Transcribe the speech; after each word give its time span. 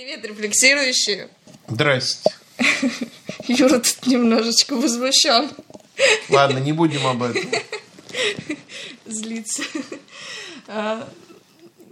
Привет, 0.00 0.24
рефлексирующие. 0.24 1.28
Здрасте. 1.68 2.32
Юра 3.48 3.80
тут 3.80 4.06
немножечко 4.06 4.74
возмущен. 4.74 5.50
Ладно, 6.30 6.56
не 6.56 6.72
будем 6.72 7.06
об 7.06 7.22
этом. 7.22 7.44
Злится. 9.04 9.62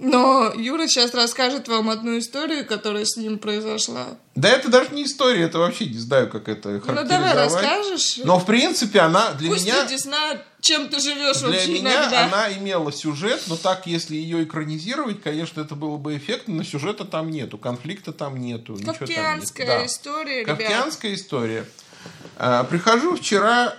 Но 0.00 0.53
Юра 0.54 0.87
сейчас 0.87 1.12
расскажет 1.12 1.66
вам 1.66 1.90
одну 1.90 2.16
историю, 2.21 2.64
которая 2.64 3.04
с 3.04 3.16
ним 3.16 3.37
произошла. 3.40 4.06
Да 4.36 4.48
это 4.48 4.68
даже 4.68 4.95
не 4.95 5.02
история, 5.02 5.43
это 5.43 5.59
вообще 5.59 5.86
не 5.86 5.98
знаю, 5.98 6.30
как 6.30 6.48
это 6.48 6.68
Ну 6.68 6.80
характеризовать. 6.80 7.09
давай 7.09 7.34
расскажешь. 7.34 8.19
Но 8.23 8.38
в 8.38 8.46
принципе 8.46 9.00
она 9.00 9.32
для 9.32 9.50
Пусть 9.50 9.64
меня... 9.66 9.82
люди 9.82 9.96
знают, 9.96 10.42
чем 10.61 10.88
ты 10.88 11.00
живешь 11.00 11.38
Для 11.38 11.48
вообще 11.48 11.73
меня 11.80 11.95
иногда. 12.05 12.27
она 12.27 12.52
имела 12.56 12.92
сюжет, 12.92 13.42
но 13.48 13.56
так, 13.56 13.88
если 13.88 14.14
ее 14.14 14.45
экранизировать, 14.45 15.20
конечно, 15.20 15.61
это 15.61 15.74
было 15.74 15.96
бы 15.96 16.16
эффектно, 16.16 16.55
но 16.55 16.62
сюжета 16.62 17.05
там 17.05 17.28
нету, 17.33 17.59
конфликта 17.59 18.12
там 18.12 18.38
нету. 18.38 18.74
ничего 18.74 18.92
там 18.95 19.09
нет. 19.09 19.16
Кавказская 19.19 19.66
Да. 19.66 19.87
история, 19.87 20.41
ребят. 20.45 20.59
Кавказская 20.59 21.15
история. 21.15 21.65
А, 22.37 22.62
Прихожу 22.62 23.16
вчера 23.16 23.74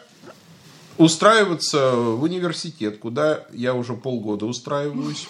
устраиваться 0.97 1.91
в 1.91 2.23
университет, 2.23 2.99
куда 2.99 3.45
я 3.53 3.73
уже 3.73 3.93
полгода 3.93 4.45
устраиваюсь. 4.45 5.27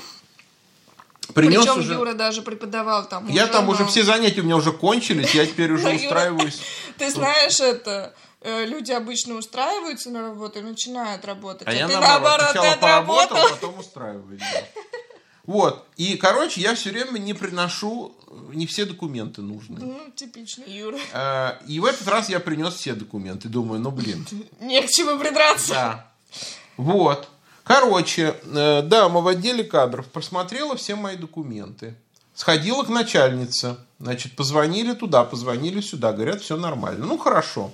Принес 1.33 1.61
Причем 1.65 1.79
уже... 1.79 1.93
Юра 1.93 2.13
даже 2.13 2.41
преподавал 2.41 3.07
там. 3.07 3.27
Я 3.27 3.43
уже, 3.43 3.51
там 3.53 3.69
уже 3.69 3.81
но- 3.83 3.87
все 3.87 4.03
занятия 4.03 4.41
у 4.41 4.43
меня 4.43 4.55
уже 4.55 4.71
кончились, 4.71 5.33
я 5.35 5.45
теперь 5.45 5.71
уже 5.71 5.83
Юра, 5.93 5.95
устраиваюсь. 5.95 6.61
Ты 6.97 7.11
знаешь 7.11 7.59
это? 7.59 8.13
э, 8.41 8.65
Люди 8.65 8.91
обычно 8.91 9.35
устраиваются 9.35 10.09
на 10.09 10.21
работу 10.21 10.59
и 10.59 10.61
начинают 10.61 11.25
работать. 11.25 11.67
А 11.67 11.73
я 11.73 11.87
ты 11.87 11.97
наоборот, 11.97 12.49
сначала 12.51 12.77
поработал, 12.77 13.37
потом 13.49 13.79
устраиваюсь. 13.79 14.41
Вот. 15.45 15.87
И, 15.97 16.15
короче, 16.17 16.61
я 16.61 16.75
все 16.75 16.91
время 16.91 17.17
не 17.17 17.33
приношу, 17.33 18.15
не 18.53 18.67
все 18.67 18.85
документы 18.85 19.41
нужны. 19.41 19.79
Ну, 19.79 19.99
типично, 20.15 20.63
Юра. 20.67 20.99
А, 21.11 21.59
И 21.67 21.79
в 21.79 21.85
этот 21.85 22.07
раз 22.07 22.29
я 22.29 22.39
принес 22.39 22.75
все 22.75 22.93
документы. 22.93 23.47
Думаю, 23.49 23.81
ну 23.81 23.89
блин. 23.89 24.27
Не 24.59 24.81
к 24.83 24.89
чему 24.91 25.17
придраться. 25.17 25.73
Да. 25.73 26.11
Вот. 26.77 27.27
Короче, 27.69 28.35
э, 28.45 28.81
дама 28.81 29.21
в 29.21 29.27
отделе 29.27 29.63
кадров 29.63 30.07
просмотрела 30.07 30.75
все 30.75 30.95
мои 30.95 31.15
документы. 31.15 31.95
Сходила 32.33 32.81
к 32.81 32.89
начальнице. 32.89 33.77
Значит, 33.99 34.35
позвонили 34.35 34.95
туда, 34.95 35.23
позвонили 35.23 35.79
сюда. 35.79 36.11
Говорят, 36.11 36.41
все 36.41 36.57
нормально. 36.57 37.05
Ну, 37.05 37.19
хорошо. 37.19 37.69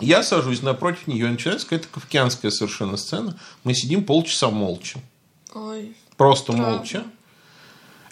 Я 0.00 0.22
сажусь 0.22 0.62
напротив 0.62 1.08
нее. 1.08 1.28
Начинается 1.28 1.66
какая-то 1.66 1.88
кавказская 1.88 2.50
совершенно 2.50 2.96
сцена. 2.96 3.38
Мы 3.64 3.74
сидим 3.74 4.02
полчаса 4.02 4.48
молча. 4.48 4.98
Ой, 5.52 5.94
Просто 6.16 6.54
Правда. 6.54 6.78
молча. 6.78 7.04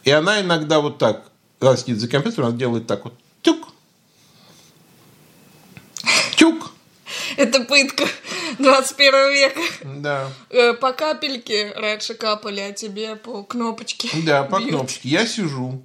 И 0.02 0.10
она 0.10 0.42
иногда 0.42 0.80
вот 0.80 0.98
так, 0.98 1.30
она 1.60 1.78
сидит 1.78 1.98
за 1.98 2.08
компьютером, 2.08 2.48
она 2.48 2.58
делает 2.58 2.86
так 2.86 3.04
вот. 3.04 3.14
Тюк. 3.40 3.68
Тюк. 6.36 6.72
это 7.38 7.60
пытка 7.60 8.06
21 8.58 9.12
века. 9.32 9.60
Да. 10.00 10.28
Э, 10.50 10.72
По 10.74 10.92
капельке 10.92 11.72
раньше 11.76 12.14
капали, 12.14 12.60
а 12.60 12.72
тебе 12.72 13.16
по 13.16 13.42
кнопочке. 13.42 14.08
Да, 14.24 14.42
по 14.44 14.58
бьют. 14.58 14.70
кнопочке. 14.70 15.08
Я 15.08 15.26
сижу. 15.26 15.82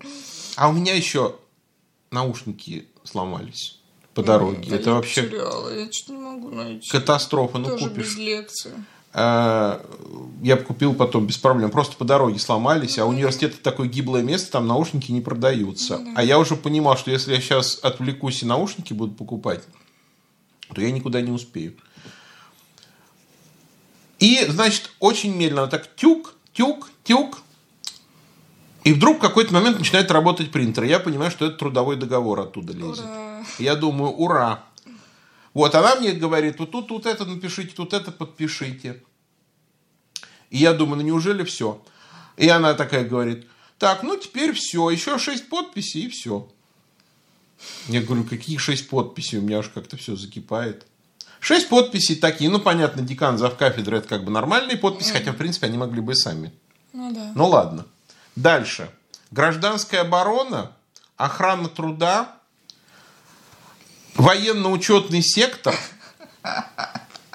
А 0.55 0.69
у 0.69 0.73
меня 0.73 0.93
еще 0.95 1.35
наушники 2.11 2.87
сломались 3.03 3.77
по 4.13 4.23
дороге. 4.23 4.67
Да 4.69 4.75
Это 4.75 4.89
я 4.89 4.95
вообще 4.95 5.23
потеряла, 5.23 5.69
я 5.77 5.91
что-то 5.91 6.11
не 6.13 6.17
могу 6.19 6.49
найти. 6.49 6.89
катастрофа. 6.89 7.57
Ну, 7.57 7.69
Тоже 7.69 7.89
купишь. 7.89 8.05
без 8.07 8.17
лекции. 8.17 8.71
А, 9.13 9.83
Я 10.43 10.57
купил 10.57 10.93
потом 10.93 11.25
без 11.25 11.37
проблем. 11.37 11.71
Просто 11.71 11.95
по 11.95 12.05
дороге 12.05 12.37
сломались. 12.39 12.99
А 12.99 13.05
университет 13.05 13.53
это 13.55 13.63
такое 13.63 13.87
гиблое 13.87 14.21
место, 14.21 14.52
там 14.52 14.67
наушники 14.67 15.11
не 15.11 15.21
продаются. 15.21 15.99
А 16.15 16.23
я 16.23 16.37
уже 16.37 16.55
понимал, 16.55 16.95
что 16.97 17.09
если 17.11 17.33
я 17.33 17.41
сейчас 17.41 17.80
отвлекусь 17.81 18.43
и 18.43 18.45
наушники 18.45 18.93
буду 18.93 19.13
покупать, 19.15 19.61
то 20.73 20.81
я 20.81 20.91
никуда 20.91 21.21
не 21.21 21.31
успею. 21.31 21.75
И, 24.19 24.45
значит, 24.47 24.91
очень 24.99 25.35
медленно 25.35 25.67
так 25.67 25.95
тюк, 25.95 26.35
тюк, 26.53 26.89
тюк. 27.03 27.41
И 28.83 28.93
вдруг 28.93 29.17
в 29.17 29.21
какой-то 29.21 29.53
момент 29.53 29.80
начинает 29.80 30.11
работать 30.11 30.52
принтер. 30.52 30.83
Я 30.83 30.99
понимаю, 30.99 31.31
что 31.31 31.45
это 31.45 31.57
трудовой 31.57 31.95
договор 31.95 32.39
оттуда 32.39 32.73
лезет. 32.73 33.05
Ура. 33.05 33.45
Я 33.58 33.75
думаю, 33.75 34.11
ура. 34.11 34.63
Вот, 35.53 35.75
она 35.75 35.95
мне 35.95 36.11
говорит, 36.11 36.59
вот 36.59 36.71
тут, 36.71 36.87
тут 36.87 37.05
это 37.05 37.25
напишите, 37.25 37.73
тут 37.75 37.93
это 37.93 38.11
подпишите. 38.11 39.03
И 40.49 40.58
я 40.58 40.73
думаю, 40.73 40.97
ну 40.97 41.03
неужели 41.03 41.43
все? 41.43 41.81
И 42.37 42.47
она 42.47 42.73
такая 42.73 43.03
говорит, 43.03 43.47
так, 43.77 44.03
ну 44.03 44.17
теперь 44.17 44.53
все, 44.53 44.89
еще 44.89 45.17
шесть 45.17 45.49
подписей 45.49 46.05
и 46.05 46.09
все. 46.09 46.49
Я 47.87 48.02
говорю, 48.02 48.23
какие 48.23 48.58
шесть 48.58 48.89
подписей? 48.89 49.39
У 49.39 49.41
меня 49.41 49.59
аж 49.59 49.69
как-то 49.69 49.97
все 49.97 50.15
закипает. 50.15 50.85
Шесть 51.39 51.70
подписей 51.70 52.16
такие, 52.16 52.50
ну 52.50 52.60
понятно, 52.60 53.02
декан, 53.02 53.38
завкафедры, 53.38 53.98
это 53.98 54.08
как 54.08 54.23
бы 54.23 54.32
нормальные 54.32 54.77
подписи, 54.77 55.11
хотя 55.11 55.32
в 55.32 55.38
принципе 55.38 55.67
они 55.67 55.77
могли 55.77 56.02
бы 56.02 56.11
и 56.11 56.16
сами. 56.16 56.54
Ну 56.94 57.14
да. 57.14 57.32
Ну 57.33 57.48
ладно. 57.48 57.86
Дальше. 58.36 58.89
Гражданская 59.32 60.02
оборона, 60.02 60.72
охрана 61.16 61.70
труда, 61.70 62.36
военно-учетный 64.16 65.22
сектор 65.22 65.76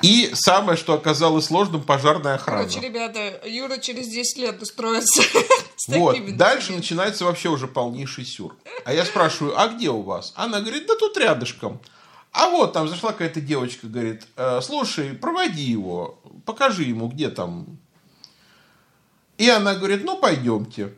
и 0.03 0.33
самое, 0.35 0.77
что 0.77 0.93
оказалось 0.93 1.47
сложным, 1.47 1.83
пожарная 1.83 2.35
охрана. 2.35 2.65
Короче, 2.65 2.81
ребята, 2.81 3.41
Юра 3.47 3.79
через 3.79 4.09
10 4.09 4.37
лет 4.39 4.61
устроится 4.61 5.23
с 5.77 5.89
Вот. 5.89 6.37
Дальше 6.37 6.73
начинается 6.73 7.25
вообще 7.25 7.49
уже 7.49 7.67
полнейший 7.67 8.27
сюр. 8.27 8.55
А 8.85 8.93
я 8.93 9.07
спрашиваю, 9.07 9.59
а 9.59 9.69
где 9.69 9.89
у 9.89 10.03
вас? 10.03 10.35
Она 10.37 10.61
говорит, 10.61 10.87
да 10.87 10.95
тут 10.99 11.17
рядышком. 11.17 11.81
А 12.35 12.49
вот 12.51 12.73
там 12.73 12.89
зашла 12.89 13.13
какая-то 13.13 13.41
девочка, 13.41 13.87
говорит, 13.87 14.27
«Э, 14.37 14.61
слушай, 14.61 15.15
проводи 15.15 15.63
его, 15.63 16.19
покажи 16.45 16.83
ему, 16.83 17.09
где 17.09 17.29
там. 17.31 17.79
И 19.39 19.49
она 19.49 19.75
говорит, 19.77 20.05
ну 20.05 20.19
пойдемте. 20.19 20.93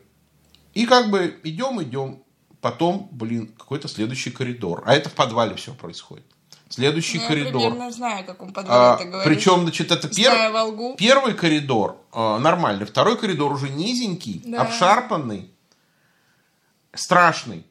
И 0.73 0.85
как 0.87 1.09
бы 1.11 1.39
идем, 1.43 1.81
идем. 1.81 2.23
Потом, 2.59 3.07
блин, 3.11 3.53
какой-то 3.55 3.87
следующий 3.87 4.31
коридор. 4.31 4.81
А 4.87 4.95
это 4.95 5.09
в 5.09 5.13
подвале 5.13 5.55
все 5.55 5.73
происходит. 5.75 6.25
Следующий 6.69 7.17
Ну, 7.17 7.21
Я 7.23 7.27
коридор. 7.29 7.61
примерно 7.61 7.91
знаю, 7.91 8.21
о 8.21 8.23
каком 8.23 8.51
подвале 8.51 8.79
А, 8.93 8.97
ты 8.97 9.05
говоришь. 9.05 9.25
причем, 9.37 9.61
значит, 9.61 9.91
это 9.91 10.11
Зная 10.11 10.95
первый, 10.97 11.33
коридор 11.35 11.97
э, 12.13 12.37
нормальный, 12.39 12.85
второй 12.85 13.15
коридор 13.17 13.53
уже 13.53 13.69
низенький, 13.69 14.41
Да. 14.43 14.63
обшарпанный, 14.63 15.49
страшный. 16.93 17.63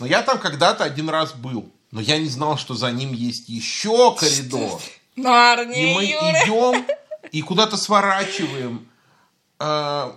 Но 0.00 0.06
я 0.06 0.22
там 0.22 0.38
когда-то 0.38 0.84
один 0.84 1.08
раз 1.08 1.32
был, 1.32 1.70
но 1.90 2.00
я 2.00 2.18
не 2.18 2.28
знал, 2.28 2.56
что 2.58 2.74
за 2.74 2.90
ним 2.92 3.12
есть 3.12 3.48
еще 3.48 4.14
коридор. 4.14 4.80
Нарния, 5.16 5.92
И 5.92 5.94
мы 5.94 6.04
Юра. 6.04 6.44
идем 6.44 6.86
и 7.32 7.42
куда-то 7.42 7.76
сворачиваем. 7.76 8.86
э, 9.60 10.12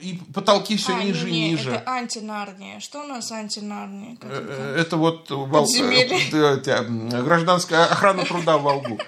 и 0.00 0.20
потолки 0.34 0.76
все 0.76 0.94
А, 0.94 1.02
ниже 1.02 1.28
и 1.28 1.32
не, 1.32 1.50
ниже. 1.50 1.70
Это 1.72 1.90
антинарния. 1.90 2.80
Что 2.80 3.02
у 3.02 3.06
нас 3.06 3.32
антинарния? 3.32 4.16
Как 4.16 4.30
это? 4.30 4.46
Э, 4.52 4.76
Это 4.78 4.96
вот 4.98 5.30
Вол- 5.30 5.66
э, 5.74 7.22
гражданская 7.22 7.86
охрана 7.86 8.24
труда 8.24 8.58
в 8.58 8.62
Волгу. 8.62 8.98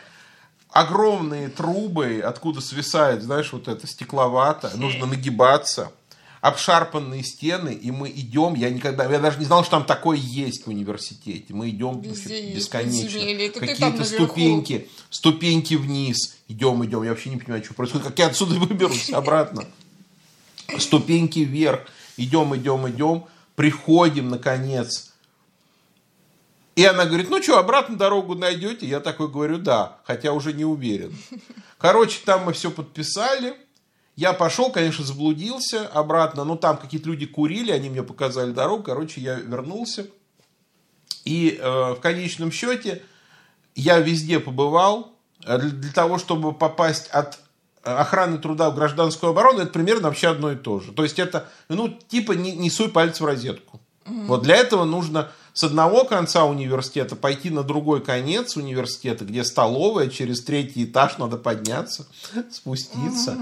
Огромные 0.71 1.49
трубы, 1.49 2.21
откуда 2.25 2.61
свисает, 2.61 3.23
знаешь, 3.23 3.53
вот 3.53 3.69
это 3.69 3.87
стекловато, 3.87 4.71
нужно 4.77 5.06
нагибаться. 5.06 5.93
Обшарпанные 6.41 7.25
стены, 7.25 7.75
и 7.75 7.91
мы 7.91 8.10
идем. 8.10 8.54
Я 8.54 8.71
никогда, 8.71 9.04
я 9.10 9.19
даже 9.19 9.38
не 9.38 9.44
знал, 9.44 9.62
что 9.62 9.72
там 9.72 9.84
такое 9.84 10.16
есть 10.16 10.66
в 10.66 10.69
университете. 10.69 11.53
Мы 11.53 11.71
идем 11.71 12.00
Везде 12.00 12.54
бесконечно. 12.54 13.59
Какие-то 13.59 14.04
ступеньки, 14.04 14.88
ступеньки 15.10 15.75
вниз. 15.75 16.37
Идем, 16.49 16.84
идем. 16.84 17.03
Я 17.03 17.10
вообще 17.10 17.31
не 17.31 17.37
понимаю, 17.38 17.65
что 17.65 17.75
происходит. 17.75 18.06
Как 18.06 18.19
я 18.19 18.26
отсюда 18.26 18.54
выберусь 18.59 19.10
обратно? 19.10 19.65
ступеньки 20.76 21.41
вверх, 21.41 21.81
идем, 22.16 22.55
идем, 22.55 22.88
идем, 22.88 23.25
приходим, 23.56 24.28
наконец. 24.28 25.12
И 26.76 26.84
она 26.84 27.06
говорит, 27.06 27.31
ну 27.31 27.43
что, 27.43 27.58
обратно 27.58 27.96
дорогу 27.96 28.34
найдете? 28.34 28.87
Я 28.87 29.00
такой 29.00 29.29
говорю, 29.29 29.58
да, 29.58 29.99
хотя 30.05 30.32
уже 30.32 30.52
не 30.52 30.64
уверен. 30.64 31.17
Короче, 31.79 32.20
там 32.25 32.44
мы 32.44 32.52
все 32.52 32.70
подписали. 32.70 33.56
Я 34.19 34.32
пошел, 34.32 34.73
конечно, 34.73 35.05
заблудился 35.05 35.87
обратно, 35.87 36.43
но 36.43 36.56
там 36.56 36.76
какие-то 36.76 37.09
люди 37.09 37.25
курили, 37.25 37.70
они 37.70 37.88
мне 37.88 38.03
показали 38.03 38.50
дорогу. 38.50 38.82
Короче, 38.82 39.20
я 39.20 39.37
вернулся. 39.37 40.09
И 41.25 41.56
э, 41.56 41.93
в 41.93 42.00
конечном 42.00 42.50
счете 42.50 43.05
я 43.76 44.00
везде 44.00 44.41
побывал. 44.41 45.12
Э, 45.44 45.56
Для, 45.59 45.70
для 45.70 45.93
того, 45.93 46.19
чтобы 46.19 46.53
попасть 46.53 47.06
от 47.11 47.38
э, 47.85 47.94
охраны 47.94 48.38
труда 48.38 48.70
в 48.70 48.75
гражданскую 48.75 49.31
оборону, 49.31 49.61
это 49.61 49.70
примерно 49.70 50.09
вообще 50.09 50.31
одно 50.31 50.50
и 50.50 50.56
то 50.56 50.81
же. 50.81 50.91
То 50.91 51.05
есть 51.05 51.20
это, 51.20 51.49
ну, 51.69 51.87
типа 51.88 52.32
не, 52.32 52.56
не 52.56 52.70
суй 52.70 52.88
палец 52.88 53.20
в 53.20 53.25
розетку. 53.25 53.81
Вот 54.05 54.43
для 54.43 54.56
этого 54.56 54.85
нужно 54.85 55.31
с 55.58 55.64
одного 55.64 56.05
конца 56.05 56.44
университета 56.44 57.16
пойти 57.16 57.50
на 57.50 57.64
другой 57.64 58.00
конец 58.00 58.56
университета, 58.56 59.25
где 59.25 59.43
столовая, 59.43 60.06
через 60.06 60.44
третий 60.44 60.84
этаж 60.84 61.19
надо 61.19 61.37
подняться, 61.37 62.06
спуститься. 62.52 63.37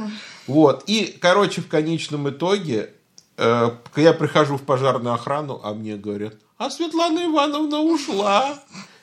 Вот. 0.46 0.84
И, 0.86 1.14
короче, 1.20 1.60
в 1.60 1.68
конечном 1.68 2.30
итоге 2.30 2.94
э, 3.36 3.70
я 3.96 4.12
прихожу 4.14 4.56
в 4.56 4.62
пожарную 4.62 5.14
охрану, 5.14 5.60
а 5.62 5.74
мне 5.74 5.96
говорят, 5.96 6.36
а 6.56 6.70
Светлана 6.70 7.22
Ивановна 7.26 7.80
ушла 7.80 8.58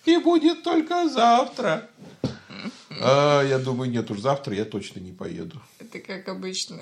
и 0.05 0.17
будет 0.17 0.63
только 0.63 1.07
завтра. 1.07 1.87
А, 2.99 3.43
я 3.43 3.59
думаю, 3.59 3.91
нет 3.91 4.09
уж, 4.09 4.21
завтра 4.21 4.55
я 4.55 4.65
точно 4.65 5.01
не 5.01 5.11
поеду. 5.11 5.61
Это 5.77 5.99
как 5.99 6.27
обычно. 6.29 6.81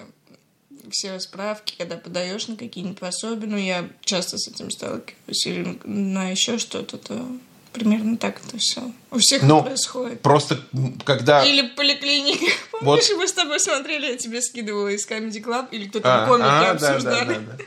Все 0.89 1.19
справки, 1.19 1.75
когда 1.77 1.97
подаешь 1.97 2.47
на 2.47 2.55
какие-нибудь 2.55 2.99
пособия, 2.99 3.47
ну, 3.47 3.57
я 3.57 3.87
часто 4.03 4.37
с 4.37 4.47
этим 4.47 4.71
сталкиваюсь, 4.71 5.45
или 5.45 5.79
на 5.83 6.29
еще 6.29 6.57
что-то, 6.57 6.97
то 6.97 7.25
примерно 7.73 8.17
так 8.17 8.41
это 8.45 8.57
все 8.57 8.91
у 9.11 9.17
всех 9.19 9.43
Но 9.43 9.63
происходит. 9.63 10.21
Просто 10.21 10.59
когда... 11.05 11.43
Или 11.45 11.67
поликлиника. 11.67 12.45
Вот. 12.81 12.99
Помнишь, 12.99 13.15
мы 13.15 13.27
с 13.27 13.33
тобой 13.33 13.59
смотрели, 13.59 14.07
я 14.07 14.17
тебе 14.17 14.41
скидывала 14.41 14.87
из 14.87 15.07
Comedy 15.07 15.43
Club, 15.43 15.67
или 15.69 15.87
кто-то 15.87 16.23
А, 16.23 16.25
в 16.25 16.29
комике 16.29 16.47
а, 16.49 16.73
да, 16.73 16.95
обсуждали. 16.95 17.27
да, 17.27 17.35
да, 17.35 17.57
да. 17.57 17.63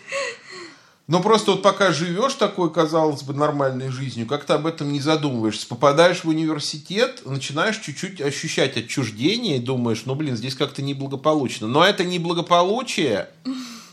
Ну, 1.07 1.21
просто 1.21 1.53
вот 1.53 1.63
пока 1.63 1.93
живешь 1.93 2.35
такой, 2.35 2.73
казалось 2.73 3.23
бы, 3.23 3.35
нормальной 3.35 3.91
жизнью, 3.91 4.27
как-то 4.27 4.55
об 4.55 4.67
этом 4.67 4.91
не 4.91 5.01
задумываешься. 5.01 5.67
Попадаешь 5.67 6.25
в 6.25 6.29
университет, 6.29 7.23
начинаешь 7.27 7.79
чуть-чуть 7.79 8.23
ощущать 8.23 8.79
отчуждение 8.79 9.57
и 9.57 9.61
думаешь, 9.61 10.05
ну, 10.07 10.15
блин, 10.15 10.35
здесь 10.35 10.55
как-то 10.55 10.81
неблагополучно. 10.81 11.67
Но 11.67 11.85
это 11.85 12.05
неблагополучие 12.05 13.29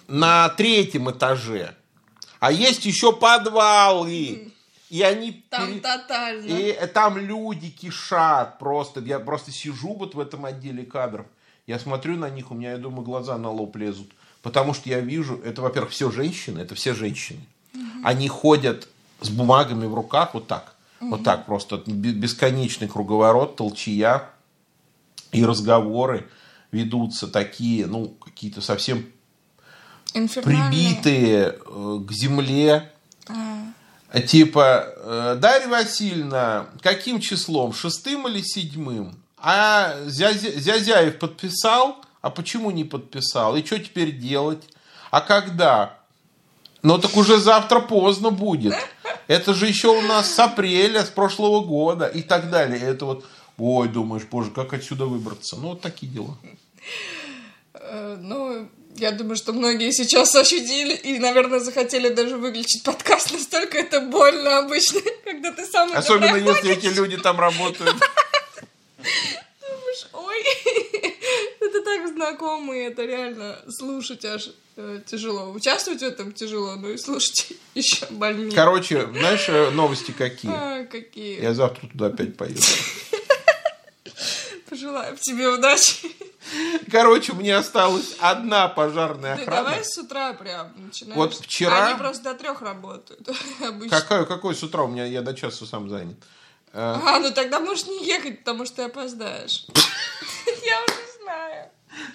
на 0.07 0.47
третьем 0.49 1.11
этаже. 1.11 1.75
А 2.39 2.51
есть 2.51 2.85
еще 2.85 3.11
подвалы. 3.11 4.53
И 4.89 5.01
они... 5.01 5.43
Там 5.49 5.81
тотально. 5.81 6.45
И 6.45 6.87
там 6.87 7.17
люди 7.17 7.69
кишат 7.69 8.57
просто. 8.57 9.01
Я 9.01 9.19
просто 9.19 9.51
сижу 9.51 9.95
вот 9.95 10.15
в 10.15 10.19
этом 10.19 10.45
отделе 10.45 10.85
кадров. 10.85 11.25
Я 11.67 11.77
смотрю 11.77 12.15
на 12.17 12.29
них, 12.29 12.51
у 12.51 12.55
меня, 12.55 12.71
я 12.71 12.77
думаю, 12.77 13.03
глаза 13.03 13.37
на 13.37 13.51
лоб 13.51 13.75
лезут. 13.75 14.11
Потому 14.41 14.73
что 14.73 14.89
я 14.89 14.99
вижу, 14.99 15.39
это, 15.43 15.61
во-первых, 15.61 15.91
все 15.91 16.09
женщины, 16.11 16.59
это 16.59 16.73
все 16.75 16.93
женщины. 16.93 17.41
Они 18.03 18.27
ходят 18.27 18.87
с 19.21 19.29
бумагами 19.29 19.85
в 19.85 19.93
руках 19.93 20.33
вот 20.33 20.47
так. 20.47 20.75
Вот 20.99 21.23
так 21.23 21.45
просто. 21.45 21.81
Бе- 21.85 22.11
Бесконечный 22.11 22.87
круговорот, 22.87 23.55
толчья. 23.55 24.29
И 25.31 25.45
разговоры 25.45 26.27
ведутся 26.71 27.27
такие, 27.27 27.85
ну, 27.87 28.07
какие-то 28.23 28.61
совсем 28.61 29.05
прибитые 30.41 31.55
э, 31.65 31.99
к 32.07 32.11
земле. 32.11 32.91
А, 34.09 34.19
Типа, 34.19 34.85
э, 34.97 35.37
Дарья 35.39 35.67
Васильевна, 35.69 36.67
каким 36.81 37.19
числом? 37.21 37.73
Шестым 37.73 38.27
или 38.27 38.41
седьмым? 38.41 39.15
А 39.37 39.95
Зязя- 40.07 40.59
Зязяев 40.59 41.17
подписал? 41.17 42.03
А 42.21 42.29
почему 42.29 42.71
не 42.71 42.83
подписал? 42.83 43.55
И 43.55 43.65
что 43.65 43.79
теперь 43.79 44.11
делать? 44.11 44.63
А 45.09 45.21
когда? 45.21 45.97
Ну 46.83 46.97
так 46.97 47.15
уже 47.17 47.37
завтра 47.37 47.79
поздно 47.79 48.29
будет. 48.29 48.75
Это 49.27 49.53
же 49.53 49.67
еще 49.67 49.89
у 49.89 50.01
нас 50.01 50.33
с 50.33 50.39
апреля, 50.39 51.03
с 51.05 51.09
прошлого 51.09 51.61
года 51.63 52.05
и 52.05 52.21
так 52.21 52.49
далее. 52.49 52.79
Это 52.81 53.05
вот, 53.05 53.25
ой, 53.57 53.87
думаешь, 53.87 54.23
боже, 54.29 54.51
как 54.51 54.73
отсюда 54.73 55.05
выбраться? 55.05 55.57
Ну 55.57 55.69
вот 55.69 55.81
такие 55.81 56.11
дела. 56.11 56.37
э, 57.73 58.17
ну, 58.19 58.67
я 58.97 59.11
думаю, 59.11 59.35
что 59.35 59.53
многие 59.53 59.91
сейчас 59.91 60.35
ощутили 60.35 60.93
и, 60.93 61.19
наверное, 61.19 61.59
захотели 61.59 62.09
даже 62.09 62.37
выключить 62.37 62.83
подкаст. 62.83 63.31
Настолько 63.31 63.77
это 63.77 64.01
больно 64.01 64.59
обычно, 64.59 65.01
когда 65.23 65.51
ты 65.51 65.65
сам 65.65 65.91
Особенно 65.95 66.35
если 66.35 66.71
эти 66.71 66.87
люди 66.87 67.17
там 67.17 67.39
работают. 67.39 67.95
Думаешь, 68.97 70.07
ой, 70.13 71.10
это 71.71 71.83
так 71.83 72.07
знакомо, 72.07 72.75
и 72.75 72.79
это 72.81 73.03
реально 73.05 73.59
слушать 73.69 74.23
аж 74.25 74.49
э, 74.77 75.01
тяжело. 75.05 75.51
Участвовать 75.51 76.01
в 76.01 76.05
этом 76.05 76.31
тяжело, 76.33 76.75
но 76.75 76.89
и 76.89 76.97
слушать 76.97 77.53
еще 77.75 78.05
больнее. 78.11 78.51
Короче, 78.55 79.07
знаешь, 79.11 79.45
э, 79.49 79.69
новости 79.71 80.11
какие? 80.11 80.51
А, 80.53 80.85
какие. 80.85 81.41
Я 81.41 81.53
завтра 81.53 81.87
туда 81.87 82.07
опять 82.07 82.37
поеду. 82.37 82.61
Пожелаю 84.69 85.17
тебе 85.17 85.49
удачи. 85.49 86.11
Короче, 86.89 87.33
мне 87.33 87.55
осталась 87.55 88.15
одна 88.19 88.67
пожарная 88.69 89.35
Ты 89.35 89.41
охрана. 89.43 89.63
давай 89.63 89.83
с 89.85 89.97
утра 89.97 90.33
прям 90.33 90.71
начинаешь. 90.77 91.17
Вот 91.17 91.33
вчера- 91.35 91.87
Они 91.87 91.97
просто 91.97 92.23
до 92.23 92.33
трех 92.35 92.61
работают 92.61 93.27
обычно. 93.61 94.01
Какой, 94.01 94.25
какой 94.25 94.55
с 94.55 94.63
утра? 94.63 94.83
У 94.83 94.87
меня 94.87 95.05
я 95.05 95.21
до 95.21 95.33
часу 95.33 95.65
сам 95.65 95.89
занят. 95.89 96.15
Э, 96.73 96.95
А, 97.05 97.19
ну 97.19 97.31
тогда 97.31 97.59
можешь 97.59 97.85
не 97.85 98.05
ехать, 98.05 98.39
потому 98.39 98.65
что 98.65 98.77
ты 98.77 98.81
опоздаешь. 98.83 99.65
Я 100.45 100.83
уже. 100.83 101.10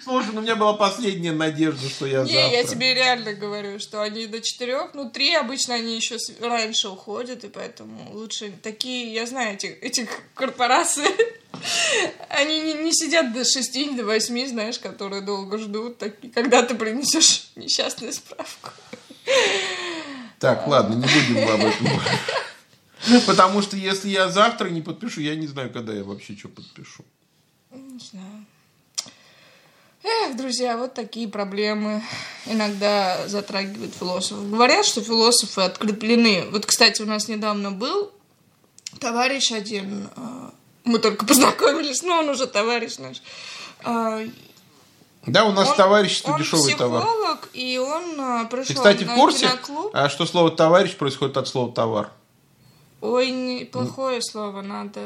Слушай, 0.03 0.29
ну 0.33 0.39
у 0.39 0.43
меня 0.43 0.55
была 0.55 0.73
последняя 0.73 1.31
надежда, 1.31 1.87
что 1.87 2.05
я 2.05 2.23
Не, 2.23 2.33
я 2.33 2.61
завтра. 2.61 2.75
тебе 2.75 2.93
реально 2.93 3.33
говорю, 3.33 3.79
что 3.79 4.01
они 4.01 4.25
до 4.25 4.41
четырех, 4.41 4.93
ну 4.93 5.09
три 5.09 5.33
обычно 5.33 5.75
они 5.75 5.95
еще 5.95 6.17
раньше 6.41 6.89
уходят, 6.89 7.43
и 7.43 7.49
поэтому 7.49 8.11
лучше 8.13 8.51
такие, 8.63 9.13
я 9.13 9.25
знаю 9.25 9.55
этих, 9.55 9.81
этих 9.83 10.09
корпораций, 10.33 11.05
они 12.29 12.61
не, 12.61 12.73
не 12.73 12.93
сидят 12.93 13.33
до 13.33 13.43
шести, 13.43 13.89
до 13.91 14.05
восьми, 14.05 14.47
знаешь, 14.47 14.79
которые 14.79 15.21
долго 15.21 15.57
ждут, 15.57 15.97
такие, 15.97 16.31
когда 16.33 16.63
ты 16.63 16.75
принесешь 16.75 17.49
несчастную 17.55 18.13
справку. 18.13 18.71
Так, 20.39 20.67
ладно, 20.67 20.95
не 20.95 21.05
будем 21.05 21.49
об 21.49 21.65
этом. 21.65 21.87
Потому 23.25 23.61
что 23.61 23.77
если 23.77 24.09
я 24.09 24.29
завтра 24.29 24.69
не 24.69 24.81
подпишу, 24.81 25.21
я 25.21 25.35
не 25.35 25.47
знаю, 25.47 25.71
когда 25.71 25.93
я 25.93 26.03
вообще 26.03 26.35
что 26.35 26.49
подпишу. 26.49 27.05
Не 27.71 27.99
знаю. 27.99 28.45
Эх, 30.09 30.37
друзья, 30.37 30.77
вот 30.77 30.93
такие 30.93 31.27
проблемы 31.27 32.01
иногда 32.45 33.27
затрагивают 33.27 33.93
философов. 33.93 34.49
Говорят, 34.49 34.85
что 34.85 35.01
философы 35.01 35.61
откреплены. 35.61 36.45
Вот, 36.51 36.65
кстати, 36.65 37.01
у 37.01 37.05
нас 37.05 37.27
недавно 37.27 37.71
был 37.71 38.11
товарищ 38.99 39.51
один, 39.51 40.09
э, 40.15 40.49
мы 40.85 40.99
только 40.99 41.25
познакомились, 41.25 42.03
но 42.03 42.19
он 42.19 42.29
уже 42.29 42.47
товарищ 42.47 42.97
наш. 42.99 43.21
А, 43.83 44.21
Да, 45.25 45.43
у 45.43 45.51
нас 45.51 45.69
он- 45.71 45.75
товарищество 45.75 46.31
он 46.33 46.39
дешевый 46.39 46.73
товар. 46.75 47.01
психолог, 47.03 47.49
и 47.53 47.77
он 47.77 48.45
Ты, 48.45 48.55
пришел 48.55 48.75
кстати, 48.77 49.03
в 49.03 49.07
на 49.07 49.15
курсе, 49.15 49.47
киноклуб. 49.47 49.91
а, 49.93 50.07
что 50.07 50.25
слово 50.25 50.51
товарищ 50.51 50.95
происходит 50.95 51.35
от 51.35 51.49
слова 51.49 51.71
товар? 51.73 52.11
Ой, 53.01 53.29
не- 53.29 53.65
плохое 53.65 54.21
слово, 54.21 54.61
надо 54.61 55.01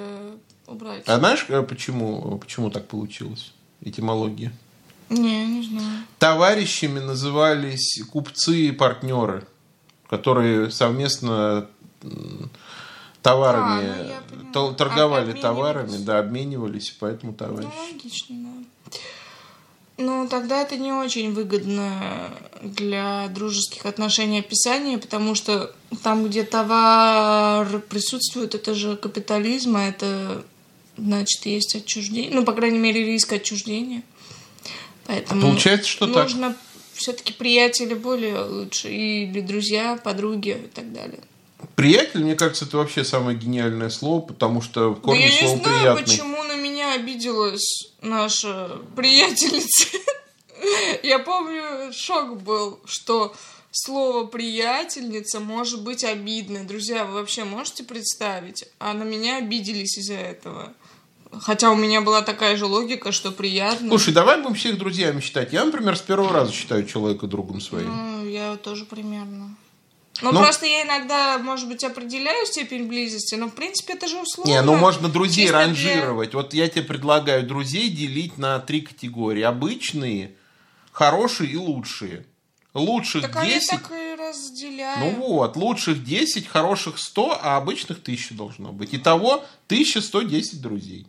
убрать. 0.68 1.03
А 1.07 1.18
знаешь, 1.18 1.44
э, 1.50 1.63
почему, 1.63 2.38
почему 2.38 2.69
так 2.69 2.88
получилось? 2.88 3.51
Этимология. 3.83 4.53
Не, 5.12 5.46
не 5.46 5.63
знаю. 5.63 6.04
Товарищами 6.19 7.00
назывались 7.00 8.02
купцы 8.12 8.68
и 8.68 8.72
партнеры, 8.72 9.46
которые 10.10 10.72
совместно 10.72 11.68
товарами 13.22 13.89
А, 13.89 14.24
ну, 14.32 14.51
тол- 14.51 14.75
торговали 14.75 15.34
товарами, 15.34 15.98
да, 15.98 16.20
обменивались, 16.20 16.96
поэтому 17.00 17.32
Ну, 17.34 17.38
товарищи. 17.38 17.72
логично, 17.94 18.36
да. 18.39 18.98
Ну, 19.98 20.27
тогда 20.27 20.62
это 20.62 20.77
не 20.77 20.91
очень 20.94 21.32
выгодно 21.34 22.32
для 22.63 23.27
дружеских 23.27 23.86
отношений 23.86 24.39
описание, 24.39 24.98
потому 24.98 25.36
что 25.36 25.72
там, 26.01 26.25
где 26.27 26.44
товар 26.44 27.80
присутствует, 27.82 28.56
это 28.56 28.74
же 28.74 28.96
капитализм, 28.96 29.75
а 29.75 29.84
это 29.84 30.44
значит 30.98 31.46
есть 31.46 31.75
отчуждение. 31.75 32.32
Ну, 32.34 32.44
по 32.46 32.53
крайней 32.53 32.80
мере, 32.80 33.06
риск 33.06 33.34
отчуждения. 33.34 34.01
Поэтому 35.12 35.41
Получается, 35.41 35.89
что 35.89 36.08
так. 36.08 36.24
нужно 36.24 36.56
все-таки 36.94 37.34
приятели 37.34 37.94
более 37.94 38.44
лучше, 38.46 38.88
или 38.89 39.41
друзья, 39.41 40.00
подруги 40.01 40.51
и 40.51 40.68
так 40.70 40.94
далее. 40.94 41.20
Приятель, 41.75 42.24
мне 42.24 42.36
кажется, 42.36 42.63
это 42.63 42.77
вообще 42.77 43.03
самое 43.03 43.38
гениальное 43.38 43.89
слово, 43.89 44.22
потому 44.22 44.62
что 44.62 44.91
в 44.91 44.96
Да 44.96 45.01
корне 45.01 45.25
я 45.27 45.32
не 45.32 45.48
слово 45.48 45.58
знаю, 45.63 45.80
приятный. 45.80 46.03
почему 46.03 46.44
на 46.44 46.56
меня 46.56 46.94
обиделась 46.94 47.91
наша 48.01 48.77
приятельница. 48.96 49.98
Я 51.03 51.20
помню, 51.20 51.91
шок 51.91 52.41
был, 52.41 52.80
что 52.86 53.36
слово 53.72 54.27
приятельница 54.27 55.41
может 55.41 55.84
быть 55.84 56.06
обидное. 56.06 56.63
Друзья, 56.63 57.03
вы 57.03 57.15
вообще 57.15 57.44
можете 57.44 57.84
представить? 57.84 58.63
А 58.80 58.94
на 58.94 59.03
меня 59.03 59.38
обиделись 59.38 59.98
из-за 59.98 60.13
этого. 60.13 60.74
Хотя 61.40 61.72
у 61.72 61.76
меня 61.76 62.02
была 62.02 62.22
такая 62.22 62.58
же 62.58 62.66
логика, 62.66 63.12
что 63.12 63.32
приятно. 63.32 63.88
Слушай, 63.90 64.14
давай 64.14 64.42
будем 64.42 64.56
всех 64.56 64.78
друзьями 64.78 65.22
считать. 65.22 65.54
Я, 65.54 65.64
например, 65.66 65.96
с 65.98 66.02
первого 66.02 66.32
раза 66.34 66.52
считаю 66.52 66.86
человека 66.86 67.28
другом 67.28 67.62
своим. 67.62 67.88
Ну, 67.90 68.28
я 68.28 68.58
тоже 68.58 68.86
примерно. 68.86 69.56
Ну, 70.22 70.32
Ну- 70.34 70.40
просто 70.40 70.66
я 70.66 70.84
иногда, 70.84 71.38
может 71.40 71.68
быть, 71.70 71.84
определяю 71.84 72.46
степень 72.46 72.86
близости, 72.88 73.36
но, 73.36 73.48
в 73.48 73.54
принципе, 73.54 73.94
это 73.94 74.08
же 74.08 74.18
условно. 74.18 74.52
Не, 74.52 74.62
ну 74.62 74.76
можно 74.76 75.08
друзей 75.08 75.46
Чисто 75.46 75.58
для- 75.58 75.66
ранжировать. 75.68 76.34
Вот 76.34 76.54
я 76.54 76.68
тебе 76.68 76.84
предлагаю 76.84 77.48
друзей 77.48 77.90
делить 77.90 78.38
на 78.38 78.60
три 78.60 78.82
категории. 78.82 79.42
Обычные, 79.42 80.34
хорошие 80.92 81.52
и 81.52 81.56
лучшие. 81.58 82.26
Лучших 82.74 83.24
Так 83.24 83.36
они 83.38 83.50
10. 83.54 83.70
так 83.70 83.92
и 83.92 84.16
разделяют. 84.16 85.00
Ну 85.18 85.26
вот, 85.28 85.56
лучших 85.58 86.04
10, 86.06 86.48
хороших 86.48 87.00
100, 87.00 87.38
а 87.42 87.58
обычных 87.58 88.00
1000 88.02 88.34
должно 88.34 88.72
быть. 88.72 88.94
Итого 88.94 89.44
1110 89.68 90.62
друзей. 90.62 91.08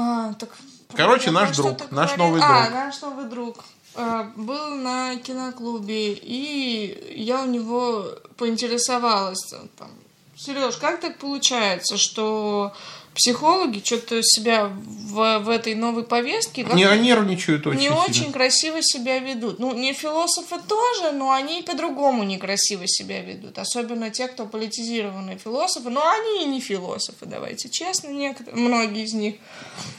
А, 0.00 0.32
так... 0.34 0.50
Короче, 0.94 1.32
наш 1.32 1.56
друг, 1.56 1.90
наш 1.90 2.16
говорила. 2.16 2.26
новый 2.26 2.40
А, 2.44 2.62
друг. 2.62 2.74
наш 2.74 3.00
новый 3.02 3.24
друг. 3.26 3.64
э, 3.96 4.24
был 4.36 4.76
на 4.76 5.16
киноклубе, 5.16 6.12
и 6.12 7.14
я 7.20 7.42
у 7.42 7.46
него 7.46 8.06
поинтересовалась, 8.36 9.44
там, 9.76 9.88
Сереж, 10.36 10.76
как 10.76 11.00
так 11.00 11.18
получается, 11.18 11.96
что 11.96 12.72
психологи 13.14 13.82
что-то 13.84 14.20
себя 14.22 14.66
в, 14.66 15.38
в 15.40 15.48
этой 15.48 15.74
новой 15.74 16.04
повестке 16.04 16.64
не 16.74 16.84
нервничают 16.98 17.66
очень 17.66 17.78
не 17.78 17.86
сильно. 17.86 18.04
очень 18.04 18.32
красиво 18.32 18.78
себя 18.82 19.18
ведут. 19.18 19.58
Ну, 19.58 19.74
не 19.74 19.92
философы 19.92 20.56
тоже, 20.66 21.12
но 21.12 21.32
они 21.32 21.62
по-другому 21.62 22.24
некрасиво 22.24 22.86
себя 22.86 23.22
ведут. 23.22 23.58
Особенно 23.58 24.10
те, 24.10 24.28
кто 24.28 24.46
политизированные 24.46 25.38
философы. 25.38 25.90
Но 25.90 26.06
они 26.08 26.44
и 26.44 26.46
не 26.46 26.60
философы, 26.60 27.26
давайте 27.26 27.68
честно, 27.68 28.08
некоторые, 28.08 28.62
многие 28.62 29.04
из 29.04 29.14
них. 29.14 29.36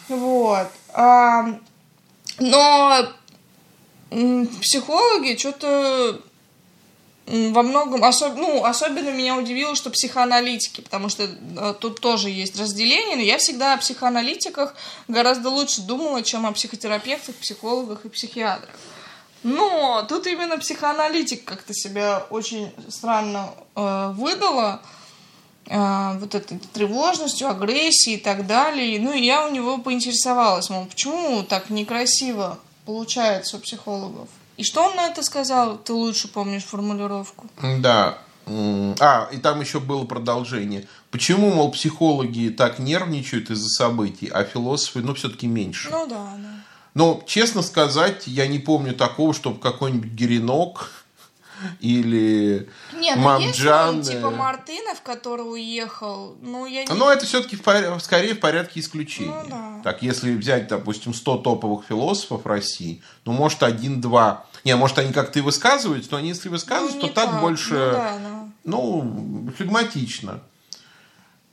Вот. 0.08 0.68
А, 0.94 1.60
но 2.40 3.10
психологи 4.62 5.38
что-то 5.38 6.22
во 7.30 7.62
многом, 7.62 8.04
особ, 8.04 8.36
ну, 8.36 8.64
особенно 8.66 9.10
меня 9.10 9.36
удивило, 9.38 9.76
что 9.76 9.92
психоаналитики, 9.92 10.82
потому 10.82 11.10
что 11.10 11.24
э, 11.24 11.76
тут 11.80 12.02
тоже 12.02 12.30
есть 12.30 12.60
разделение, 12.60 13.16
но 13.16 13.22
я 13.22 13.38
всегда 13.38 13.76
о 13.76 13.78
психоаналитиках 13.78 14.76
гораздо 15.08 15.50
лучше 15.50 15.82
думала, 15.82 16.24
чем 16.24 16.48
о 16.48 16.52
психотерапевтах, 16.52 17.36
психологах 17.36 18.06
и 18.06 18.10
психиатрах. 18.10 18.76
Но 19.44 20.04
тут 20.10 20.26
именно 20.26 20.58
психоаналитик 20.58 21.46
как-то 21.46 21.74
себя 21.74 22.26
очень 22.32 22.72
странно 22.90 23.52
э, 23.76 24.12
выдала, 24.16 24.82
э, 25.68 26.18
вот 26.18 26.34
этой 26.34 26.58
тревожностью, 26.74 27.48
агрессией 27.48 28.18
и 28.18 28.20
так 28.20 28.48
далее. 28.48 29.00
Ну, 29.00 29.14
и 29.14 29.24
я 29.24 29.46
у 29.46 29.52
него 29.52 29.78
поинтересовалась, 29.78 30.72
мол, 30.72 30.88
почему 30.88 31.44
так 31.44 31.70
некрасиво 31.70 32.58
получается 32.86 33.58
у 33.58 33.60
психологов? 33.60 34.30
И 34.60 34.64
что 34.66 34.84
он 34.84 34.98
на 34.98 35.08
это 35.08 35.24
сказал? 35.24 35.78
Ты 35.78 35.94
лучше 35.94 36.28
помнишь 36.28 36.66
формулировку. 36.66 37.48
Да. 37.80 38.18
А, 39.00 39.30
и 39.32 39.38
там 39.38 39.62
еще 39.62 39.80
было 39.80 40.04
продолжение. 40.04 40.86
Почему, 41.12 41.50
мол, 41.54 41.72
психологи 41.72 42.50
так 42.50 42.78
нервничают 42.78 43.50
из-за 43.52 43.70
событий, 43.70 44.28
а 44.28 44.44
философы, 44.44 45.00
ну, 45.00 45.14
все-таки 45.14 45.48
меньше? 45.48 45.88
Ну 45.90 46.06
да, 46.08 46.34
да. 46.38 46.66
Но, 46.94 47.24
честно 47.26 47.62
сказать, 47.62 48.28
я 48.28 48.48
не 48.48 48.60
помню 48.60 48.94
такого, 48.94 49.34
чтобы 49.34 49.62
какой-нибудь 49.62 50.12
Геринок 50.12 50.92
или 51.80 52.70
Нет, 52.94 53.18
ну 53.18 53.24
Мамджан... 53.24 53.98
есть 53.98 54.12
типа 54.12 54.30
Мартынов, 54.30 55.02
который 55.02 55.42
уехал, 55.42 56.36
ну 56.42 56.66
я 56.66 56.86
не... 56.86 56.94
Но 56.94 57.12
это 57.12 57.26
все-таки 57.26 57.56
в 57.56 57.64
пор... 57.64 58.00
скорее 58.02 58.34
в 58.34 58.40
порядке 58.40 58.80
исключения. 58.80 59.44
Ну, 59.44 59.50
да. 59.50 59.82
Так, 59.84 60.02
если 60.02 60.36
взять, 60.36 60.68
допустим, 60.68 61.14
100 61.14 61.38
топовых 61.38 61.86
философов 61.86 62.46
России, 62.46 63.02
ну, 63.26 63.34
может, 63.34 63.64
один-два 63.64 64.46
не, 64.70 64.76
может, 64.76 65.00
они 65.00 65.12
как-то 65.12 65.40
и 65.40 65.42
высказываются, 65.42 66.12
но 66.12 66.18
они, 66.18 66.30
если 66.30 66.48
высказываются, 66.48 67.00
ну, 67.00 67.08
то 67.08 67.14
так, 67.14 67.32
так 67.32 67.42
больше, 67.42 67.74
ну, 67.74 67.92
да, 67.92 68.18
да. 68.20 68.50
ну, 68.66 69.52
флегматично. 69.58 70.42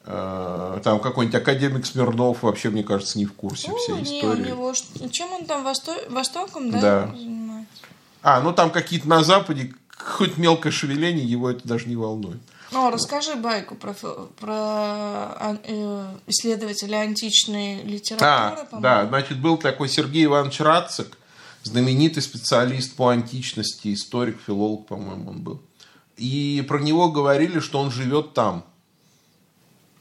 Э, 0.04 0.78
там 0.84 1.00
какой-нибудь 1.00 1.40
академик 1.40 1.86
Смирнов 1.86 2.42
вообще, 2.42 2.68
мне 2.68 2.84
кажется, 2.84 3.18
не 3.18 3.24
в 3.24 3.32
курсе 3.32 3.70
ну, 3.70 3.76
всей 3.76 3.94
не, 3.94 4.02
истории. 4.02 4.42
У 4.42 4.46
него, 4.46 4.72
чем 5.10 5.32
он 5.32 5.46
там 5.46 5.64
восто... 5.64 5.96
Востоком, 6.10 6.70
да, 6.70 6.80
да. 6.80 7.06
занимается? 7.06 7.82
А, 8.22 8.40
ну 8.40 8.52
там 8.52 8.70
какие-то 8.70 9.08
на 9.08 9.24
Западе, 9.24 9.72
хоть 9.96 10.36
мелкое 10.36 10.70
шевеление, 10.70 11.24
его 11.24 11.50
это 11.50 11.66
даже 11.66 11.86
не 11.86 11.96
волнует. 11.96 12.40
Ну, 12.70 12.90
расскажи 12.90 13.34
байку 13.36 13.76
про, 13.76 13.94
про 13.94 14.52
а, 14.52 15.58
э, 15.64 16.14
исследователя 16.26 16.98
античной 16.98 17.82
литературы. 17.82 18.68
А, 18.72 18.80
да, 18.80 19.06
значит, 19.06 19.38
был 19.38 19.56
такой 19.56 19.88
Сергей 19.88 20.26
Иванович 20.26 20.60
Рацик, 20.60 21.16
знаменитый 21.66 22.22
специалист 22.22 22.94
по 22.94 23.08
античности, 23.08 23.92
историк, 23.92 24.38
филолог, 24.44 24.86
по-моему, 24.86 25.30
он 25.30 25.42
был. 25.42 25.60
И 26.16 26.64
про 26.66 26.78
него 26.78 27.10
говорили, 27.10 27.60
что 27.60 27.78
он 27.80 27.90
живет 27.90 28.32
там. 28.32 28.64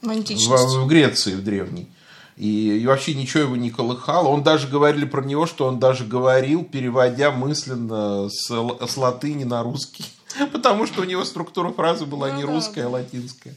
В 0.00 0.08
античности. 0.08 0.76
В, 0.76 0.84
в 0.84 0.86
Греции, 0.86 1.34
в 1.34 1.42
древней. 1.42 1.88
И, 2.36 2.78
и 2.78 2.86
вообще 2.86 3.14
ничего 3.14 3.44
его 3.44 3.56
не 3.56 3.70
колыхало. 3.70 4.28
Он 4.28 4.42
даже 4.42 4.68
говорили 4.68 5.04
про 5.04 5.22
него, 5.22 5.46
что 5.46 5.66
он 5.66 5.78
даже 5.78 6.04
говорил, 6.04 6.64
переводя 6.64 7.30
мысленно 7.30 8.28
с, 8.28 8.48
с 8.48 8.96
латыни 8.96 9.44
на 9.44 9.62
русский. 9.62 10.04
Потому 10.52 10.86
что 10.86 11.02
у 11.02 11.04
него 11.04 11.24
структура 11.24 11.72
фразы 11.72 12.06
была 12.06 12.28
ну, 12.28 12.36
не 12.36 12.44
русская, 12.44 12.82
да. 12.82 12.86
а 12.88 12.90
латинская. 12.90 13.54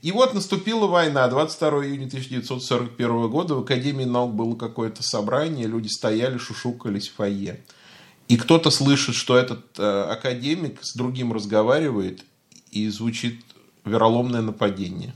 И 0.00 0.12
вот 0.12 0.32
наступила 0.32 0.86
война. 0.86 1.26
22 1.28 1.86
июня 1.86 2.06
1941 2.06 3.28
года 3.28 3.54
в 3.54 3.60
Академии 3.60 4.04
наук 4.04 4.34
было 4.34 4.54
какое-то 4.54 5.02
собрание, 5.02 5.66
люди 5.66 5.88
стояли, 5.88 6.38
шушукались 6.38 7.08
в 7.08 7.14
фойе. 7.14 7.64
И 8.28 8.36
кто-то 8.36 8.70
слышит, 8.70 9.14
что 9.14 9.36
этот 9.36 9.78
э, 9.78 10.02
академик 10.02 10.78
с 10.82 10.94
другим 10.94 11.32
разговаривает, 11.32 12.24
и 12.70 12.88
звучит 12.88 13.40
вероломное 13.84 14.42
нападение. 14.42 15.14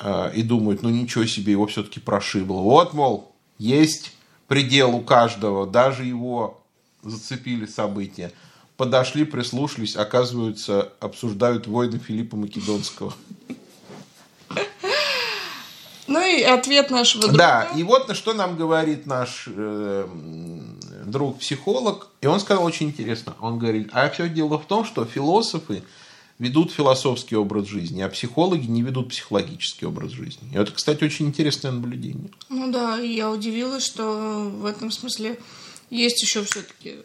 Э, 0.00 0.32
и 0.34 0.42
думают, 0.42 0.82
ну 0.82 0.88
ничего 0.88 1.26
себе, 1.26 1.52
его 1.52 1.66
все-таки 1.66 2.00
прошибло. 2.00 2.60
Вот, 2.60 2.94
мол, 2.94 3.34
есть 3.58 4.12
предел 4.46 4.94
у 4.94 5.02
каждого, 5.02 5.66
даже 5.66 6.04
его 6.04 6.64
зацепили 7.02 7.66
события 7.66 8.32
подошли, 8.78 9.24
прислушались, 9.24 9.96
оказывается, 9.96 10.92
обсуждают 11.00 11.66
войны 11.66 11.98
Филиппа 11.98 12.36
Македонского. 12.36 13.12
Ну 16.06 16.24
и 16.24 16.42
ответ 16.42 16.90
нашего 16.90 17.24
друга. 17.24 17.36
Да, 17.36 17.68
и 17.76 17.82
вот 17.82 18.08
на 18.08 18.14
что 18.14 18.32
нам 18.32 18.56
говорит 18.56 19.04
наш 19.04 19.44
э, 19.46 20.08
друг-психолог. 21.04 22.08
И 22.22 22.26
он 22.26 22.40
сказал 22.40 22.64
очень 22.64 22.86
интересно. 22.86 23.34
Он 23.40 23.58
говорит, 23.58 23.90
а 23.92 24.08
все 24.08 24.26
дело 24.26 24.58
в 24.58 24.64
том, 24.64 24.86
что 24.86 25.04
философы 25.04 25.82
ведут 26.38 26.72
философский 26.72 27.36
образ 27.36 27.66
жизни, 27.66 28.00
а 28.00 28.08
психологи 28.08 28.66
не 28.66 28.82
ведут 28.82 29.10
психологический 29.10 29.84
образ 29.84 30.12
жизни. 30.12 30.48
И 30.54 30.56
это, 30.56 30.72
кстати, 30.72 31.04
очень 31.04 31.26
интересное 31.26 31.72
наблюдение. 31.72 32.30
Ну 32.48 32.70
да, 32.72 32.96
я 32.96 33.30
удивилась, 33.30 33.84
что 33.84 34.50
в 34.50 34.64
этом 34.64 34.90
смысле 34.90 35.38
есть 35.90 36.22
еще 36.22 36.42
все-таки 36.44 37.00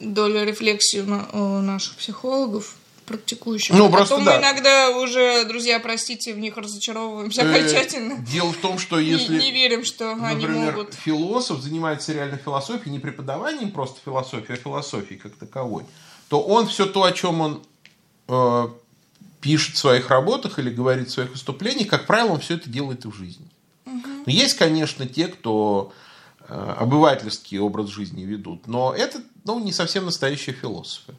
доля 0.00 0.44
рефлексии 0.44 1.00
у 1.00 1.60
наших 1.60 1.96
психологов 1.96 2.74
практикующих. 3.08 3.74
Ну, 3.74 3.86
а 3.86 3.90
просто 3.90 4.16
Потом 4.16 4.26
да. 4.26 4.36
мы 4.36 4.42
иногда 4.42 4.90
уже, 4.98 5.44
друзья, 5.46 5.80
простите, 5.80 6.34
в 6.34 6.38
них 6.38 6.56
разочаровываемся 6.56 7.42
э, 7.42 7.50
окончательно. 7.50 8.18
Дело 8.18 8.52
в 8.52 8.58
том, 8.58 8.78
что 8.78 8.98
если... 8.98 9.38
Не, 9.38 9.46
не 9.46 9.52
верим, 9.52 9.84
что 9.84 10.14
например, 10.14 10.50
они 10.50 10.60
могут... 10.66 10.94
философ 10.94 11.60
занимается 11.60 12.12
реально 12.12 12.36
философией, 12.36 12.92
не 12.92 12.98
преподаванием 12.98 13.72
просто 13.72 13.98
философии, 14.04 14.52
а 14.52 14.56
философией 14.56 15.18
как 15.18 15.34
таковой, 15.36 15.84
то 16.28 16.40
он 16.40 16.68
все 16.68 16.84
то, 16.84 17.04
о 17.04 17.12
чем 17.12 17.40
он 17.40 17.62
э, 18.28 18.68
пишет 19.40 19.76
в 19.76 19.78
своих 19.78 20.10
работах 20.10 20.58
или 20.58 20.70
говорит 20.70 21.08
в 21.08 21.12
своих 21.12 21.30
выступлениях, 21.30 21.88
как 21.88 22.06
правило, 22.06 22.32
он 22.32 22.40
все 22.40 22.54
это 22.54 22.68
делает 22.68 23.04
и 23.06 23.08
в 23.08 23.14
жизни. 23.14 23.46
Угу. 23.86 24.08
Но 24.26 24.32
есть, 24.32 24.54
конечно, 24.54 25.06
те, 25.06 25.28
кто 25.28 25.92
обывательский 26.48 27.58
образ 27.58 27.88
жизни 27.88 28.22
ведут. 28.22 28.66
Но 28.66 28.94
это 28.94 29.20
ну, 29.44 29.58
не 29.58 29.72
совсем 29.72 30.06
настоящие 30.06 30.54
философы. 30.54 31.14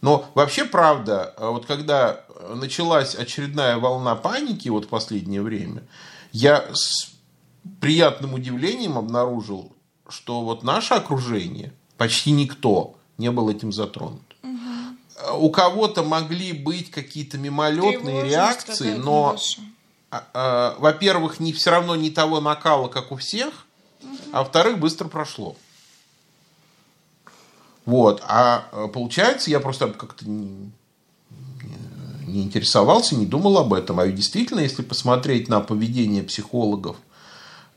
Но 0.00 0.28
вообще 0.34 0.64
правда, 0.64 1.34
э, 1.36 1.48
вот 1.48 1.66
когда 1.66 2.24
началась 2.54 3.14
очередная 3.14 3.78
волна 3.78 4.14
паники 4.14 4.68
вот 4.68 4.84
в 4.84 4.88
последнее 4.88 5.42
время, 5.42 5.82
я 6.32 6.64
с 6.72 7.12
приятным 7.80 8.34
удивлением 8.34 8.98
обнаружил, 8.98 9.72
что 10.08 10.42
вот 10.42 10.62
наше 10.62 10.94
окружение, 10.94 11.72
почти 11.96 12.30
никто 12.30 12.96
не 13.18 13.30
был 13.30 13.50
этим 13.50 13.72
затронут. 13.72 14.36
Угу. 14.42 15.38
У 15.38 15.50
кого-то 15.50 16.02
могли 16.02 16.52
быть 16.52 16.90
какие-то 16.90 17.38
мимолетные 17.38 18.24
реакции, 18.24 18.94
но, 18.94 19.36
а, 20.10 20.24
а, 20.34 20.76
во-первых, 20.78 21.40
не 21.40 21.52
все 21.52 21.70
равно 21.70 21.96
не 21.96 22.10
того 22.10 22.40
накала, 22.40 22.88
как 22.88 23.12
у 23.12 23.16
всех, 23.16 23.65
а 24.32 24.40
во-вторых, 24.40 24.78
быстро 24.78 25.08
прошло. 25.08 25.56
Вот. 27.84 28.22
А 28.26 28.68
э, 28.72 28.88
получается, 28.92 29.50
я 29.50 29.60
просто 29.60 29.88
как-то 29.88 30.28
не, 30.28 30.72
не 32.26 32.42
интересовался, 32.42 33.16
не 33.16 33.26
думал 33.26 33.58
об 33.58 33.72
этом. 33.72 34.00
А 34.00 34.08
действительно, 34.08 34.60
если 34.60 34.82
посмотреть 34.82 35.48
на 35.48 35.60
поведение 35.60 36.22
психологов 36.22 36.96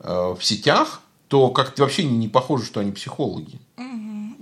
э, 0.00 0.34
в 0.38 0.44
сетях, 0.44 1.00
то 1.28 1.48
как-то 1.50 1.84
вообще 1.84 2.04
не, 2.04 2.28
похоже, 2.28 2.64
что 2.64 2.80
они 2.80 2.90
психологи. 2.90 3.60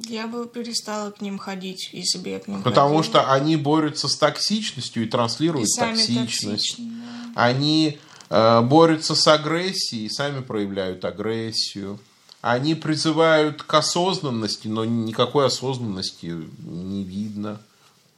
Я 0.08 0.26
бы 0.26 0.46
перестала 0.46 1.10
к 1.10 1.20
ним 1.20 1.36
ходить, 1.36 1.90
если 1.92 2.18
бы 2.18 2.30
я 2.30 2.38
к 2.40 2.48
ним 2.48 2.62
Потому 2.62 2.96
ходила. 2.96 3.04
что 3.04 3.30
они 3.32 3.56
борются 3.56 4.08
с 4.08 4.16
токсичностью 4.16 5.04
и 5.04 5.06
транслируют 5.06 5.68
и 5.68 5.78
токсичность. 5.78 6.76
Токсичны, 6.76 6.92
да. 7.34 7.42
Они 7.44 7.98
борются 8.30 9.14
с 9.14 9.26
агрессией 9.26 10.06
и 10.06 10.10
сами 10.10 10.40
проявляют 10.40 11.04
агрессию. 11.04 11.98
Они 12.40 12.74
призывают 12.74 13.62
к 13.62 13.74
осознанности, 13.74 14.68
но 14.68 14.84
никакой 14.84 15.46
осознанности 15.46 16.34
не 16.62 17.02
видно. 17.02 17.60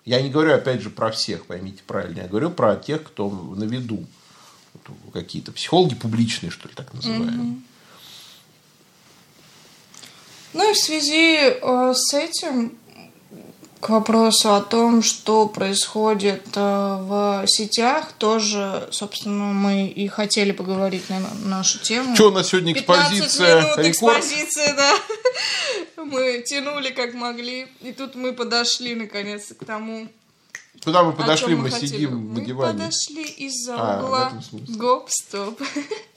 Я 0.05 0.21
не 0.21 0.31
говорю, 0.31 0.55
опять 0.55 0.83
же, 0.83 0.91
про 0.91 1.11
всех, 1.11 1.47
поймите 1.47 1.83
правильно. 1.87 2.23
Я 2.23 2.29
говорю 2.29 2.51
про 2.51 2.77
тех, 2.77 3.03
кто 3.03 3.31
на 3.31 3.65
виду. 3.65 4.07
Какие-то 5.13 5.53
психологи 5.53 5.95
публичные, 5.95 6.51
что 6.51 6.69
ли, 6.69 6.75
так 6.75 6.93
называемые. 6.95 7.61
Ну 10.53 10.71
и 10.71 10.75
в 10.75 10.79
связи 10.79 11.37
э, 11.37 11.93
с 11.95 12.13
этим 12.15 12.77
к 13.81 13.89
вопросу 13.89 14.55
о 14.55 14.61
том, 14.61 15.03
что 15.03 15.47
происходит 15.49 16.43
э, 16.55 16.61
в 16.61 17.45
сетях, 17.47 18.13
тоже, 18.13 18.89
собственно, 18.93 19.47
мы 19.53 19.87
и 19.87 20.07
хотели 20.09 20.53
поговорить 20.53 21.09
на 21.09 21.21
нашу 21.45 21.79
тему. 21.79 22.15
Что 22.15 22.29
у 22.29 22.31
нас 22.31 22.49
сегодня 22.49 22.75
15 22.75 23.13
экспозиция? 23.13 23.57
минут 23.63 23.79
Рекорд? 23.79 24.19
экспозиции, 24.19 24.75
да. 24.77 24.95
Мы 26.05 26.43
тянули 26.47 26.91
как 26.91 27.15
могли, 27.15 27.69
и 27.83 27.93
тут 27.93 28.15
мы 28.15 28.33
подошли 28.33 28.95
наконец 28.95 29.53
к 29.59 29.65
тому, 29.65 30.09
Куда 30.85 31.03
мы 31.03 31.13
подошли? 31.13 31.55
Мы 31.55 31.71
хотели. 31.71 31.87
сидим 31.89 32.35
на 32.35 32.41
Мы 32.41 32.45
диване. 32.47 32.73
подошли 32.79 33.23
из-за 33.25 33.75
А, 33.79 34.03
угла. 34.03 34.33
Гоп-стоп. 34.77 35.61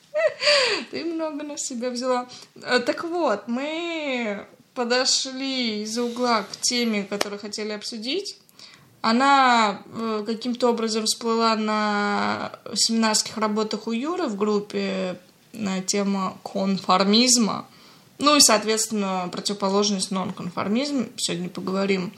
Ты 0.92 1.04
много 1.04 1.44
на 1.44 1.58
себя 1.58 1.90
взяла. 1.90 2.28
Э, 2.62 2.80
Так 2.80 3.04
вот, 3.04 3.48
мы 3.48 4.46
подошли 4.74 5.84
из-за 5.84 6.04
угла 6.04 6.44
к 6.44 6.58
теме, 6.62 7.04
которую 7.04 7.40
хотели 7.40 7.72
обсудить. 7.72 8.38
Она 9.02 9.82
э, 9.86 10.24
каким-то 10.26 10.70
образом 10.70 11.06
всплыла 11.06 11.56
на 11.56 12.54
семинарских 12.74 13.38
работах 13.38 13.88
у 13.88 13.92
Юры 13.92 14.28
в 14.28 14.38
группе 14.38 15.20
на 15.52 15.82
тему 15.82 16.38
конформизма. 16.44 17.68
Ну 18.18 18.38
и, 18.38 18.40
соответственно, 18.40 19.28
противоположность 19.32 20.12
нонконформизм. 20.12 21.10
Сегодня 21.18 21.50
поговорим. 21.50 22.14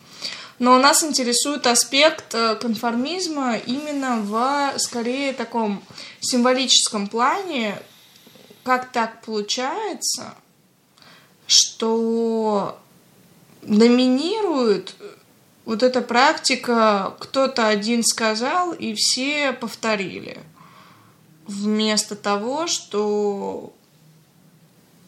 Но 0.59 0.77
нас 0.77 1.03
интересует 1.03 1.67
аспект 1.67 2.33
э, 2.33 2.55
конформизма 2.55 3.57
именно 3.57 4.17
в, 4.21 4.79
скорее, 4.79 5.33
таком 5.33 5.83
символическом 6.21 7.07
плане. 7.07 7.79
Как 8.63 8.91
так 8.91 9.21
получается, 9.23 10.35
что 11.75 12.79
доминирует 13.61 14.95
вот 15.65 15.83
эта 15.83 16.01
практика, 16.01 17.13
кто-то 17.19 17.67
один 17.67 18.03
сказал, 18.03 18.71
и 18.71 18.93
все 18.93 19.51
повторили. 19.51 20.39
Вместо 21.47 22.15
того, 22.15 22.67
что 22.67 23.73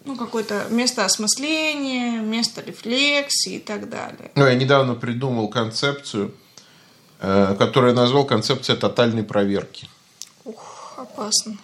ну, 0.04 0.18
какое-то 0.18 0.68
место 0.70 1.06
осмысления, 1.06 2.20
место 2.20 2.62
рефлексии 2.62 3.56
и 3.56 3.60
так 3.60 3.90
далее. 3.90 4.32
Ну, 4.36 4.46
я 4.46 4.56
недавно 4.56 4.96
придумал 4.96 5.48
концепцию, 5.48 6.34
э, 7.22 7.56
которую 7.58 7.94
я 7.94 7.96
назвал 7.96 8.26
концепция 8.26 8.76
тотальной 8.76 9.24
проверки. 9.24 9.88
Ух, 10.44 10.96
опасно. 10.98 11.58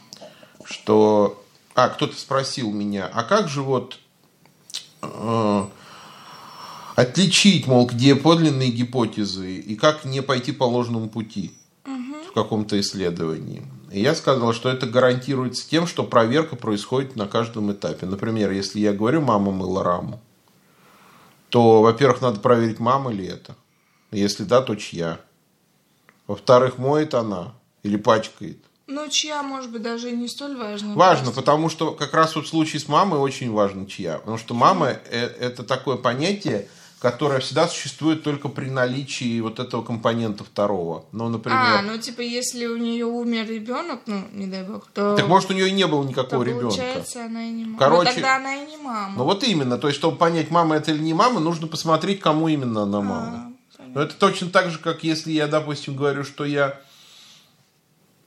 Что... 0.63 1.43
А, 1.75 1.89
кто-то 1.89 2.15
спросил 2.15 2.71
меня, 2.71 3.09
а 3.11 3.23
как 3.23 3.49
же 3.49 3.63
вот 3.63 3.97
отличить, 6.95 7.67
мол, 7.67 7.87
где 7.87 8.15
подлинные 8.15 8.71
гипотезы 8.71 9.57
и 9.57 9.75
как 9.75 10.05
не 10.05 10.21
пойти 10.21 10.51
по 10.51 10.63
ложному 10.63 11.09
пути 11.09 11.53
в 11.85 12.33
каком-то 12.33 12.79
исследовании? 12.79 13.63
И 13.91 14.01
я 14.01 14.15
сказал, 14.15 14.53
что 14.53 14.69
это 14.69 14.87
гарантируется 14.87 15.69
тем, 15.69 15.85
что 15.85 16.03
проверка 16.03 16.55
происходит 16.55 17.15
на 17.15 17.27
каждом 17.27 17.71
этапе. 17.71 18.07
Например, 18.07 18.51
если 18.51 18.79
я 18.79 18.91
говорю 18.91 19.21
«мама 19.21 19.51
мыла 19.51 19.83
раму», 19.83 20.19
то, 21.49 21.83
во-первых, 21.83 22.21
надо 22.21 22.39
проверить, 22.39 22.79
мама 22.79 23.11
ли 23.11 23.27
это. 23.27 23.55
Если 24.09 24.43
да, 24.43 24.61
то 24.61 24.75
чья. 24.75 25.19
Во-вторых, 26.25 26.79
моет 26.79 27.13
она 27.13 27.53
или 27.83 27.97
пачкает. 27.97 28.57
Ну, 28.87 29.07
чья, 29.09 29.43
может 29.43 29.71
быть, 29.71 29.81
даже 29.81 30.11
не 30.11 30.27
столь 30.27 30.57
важно. 30.57 30.95
Важно, 30.95 31.25
Просто- 31.25 31.41
потому 31.41 31.69
что 31.69 31.91
как 31.91 32.13
раз 32.13 32.35
вот 32.35 32.45
в 32.45 32.49
случае 32.49 32.79
с 32.81 32.87
мамой 32.87 33.19
очень 33.19 33.51
важно 33.51 33.85
чья. 33.87 34.17
Потому 34.19 34.37
что 34.37 34.53
мама 34.53 34.87
э, 34.89 35.25
это 35.39 35.63
такое 35.63 35.95
понятие, 35.95 36.67
которое 36.99 37.39
всегда 37.39 37.67
существует 37.67 38.23
только 38.23 38.49
при 38.49 38.69
наличии 38.69 39.39
вот 39.41 39.59
этого 39.59 39.83
компонента 39.83 40.43
второго. 40.43 41.05
Ну, 41.11 41.29
например. 41.29 41.59
А, 41.59 41.81
ну, 41.81 41.97
типа, 41.97 42.21
если 42.21 42.65
у 42.65 42.77
нее 42.77 43.05
умер 43.05 43.47
ребенок, 43.49 44.01
ну, 44.05 44.21
не 44.31 44.47
дай 44.47 44.63
бог, 44.63 44.87
то... 44.93 45.15
Так 45.15 45.27
может 45.27 45.49
у 45.49 45.53
нее 45.53 45.69
и 45.69 45.71
не 45.71 45.85
было 45.87 46.03
то 46.03 46.09
никакого 46.09 46.43
ребенка. 46.43 46.61
получается, 46.67 47.25
она 47.25 47.43
и 47.43 47.51
не 47.51 47.65
мама. 47.65 47.77
Короче- 47.79 48.09
Ну, 48.09 48.15
тогда 48.15 48.35
она 48.37 48.55
и 48.55 48.65
не 48.65 48.77
мама. 48.77 49.13
Ну 49.17 49.23
вот 49.25 49.43
именно, 49.43 49.77
то 49.77 49.87
есть, 49.87 49.99
чтобы 49.99 50.17
понять, 50.17 50.49
мама 50.51 50.75
это 50.75 50.91
или 50.91 50.99
не 51.01 51.13
мама, 51.13 51.39
нужно 51.39 51.67
посмотреть, 51.67 52.19
кому 52.21 52.47
именно 52.49 52.83
она 52.83 53.01
мама. 53.01 53.27
А, 53.27 53.77
понятно. 53.77 53.95
Но 53.95 54.01
это 54.01 54.15
точно 54.15 54.49
так 54.49 54.71
же, 54.71 54.79
как 54.79 55.03
если 55.03 55.31
я, 55.31 55.47
допустим, 55.47 55.95
говорю, 55.97 56.23
что 56.23 56.45
я, 56.45 56.79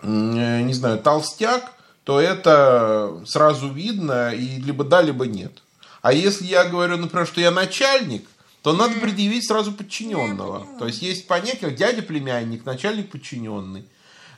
не 0.03 0.73
знаю, 0.73 0.99
толстяк, 0.99 1.73
то 2.05 2.21
это 2.21 3.21
сразу 3.27 3.69
видно, 3.69 4.33
и 4.33 4.61
либо 4.61 4.85
да, 4.85 5.03
либо 5.03 5.27
нет. 5.27 5.63
А 6.03 6.13
если 6.13 6.45
я 6.45 6.65
говорю, 6.65 6.97
например, 6.99 7.27
что 7.27 7.41
я 7.41 7.51
начальник, 7.51 8.29
то 8.63 8.73
надо 8.73 8.95
предъявить 9.01 9.47
сразу 9.47 9.73
подчиненного. 9.73 10.67
То 10.79 10.87
есть 10.87 11.03
есть 11.03 11.27
понятие, 11.27 11.69
как 11.71 11.77
дядя-племянник, 11.77 12.65
начальник 12.65 13.11
подчиненный. 13.11 13.85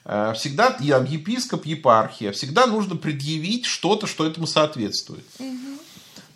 Э, 0.05 0.33
Всегда 0.35 0.77
я 0.81 0.99
епископ, 0.99 1.67
епархия. 1.67 2.33
Всегда 2.33 2.67
нужно 2.67 2.97
предъявить 2.97 3.67
что-то, 3.67 4.07
что 4.07 4.27
этому 4.27 4.47
соответствует. 4.47 5.25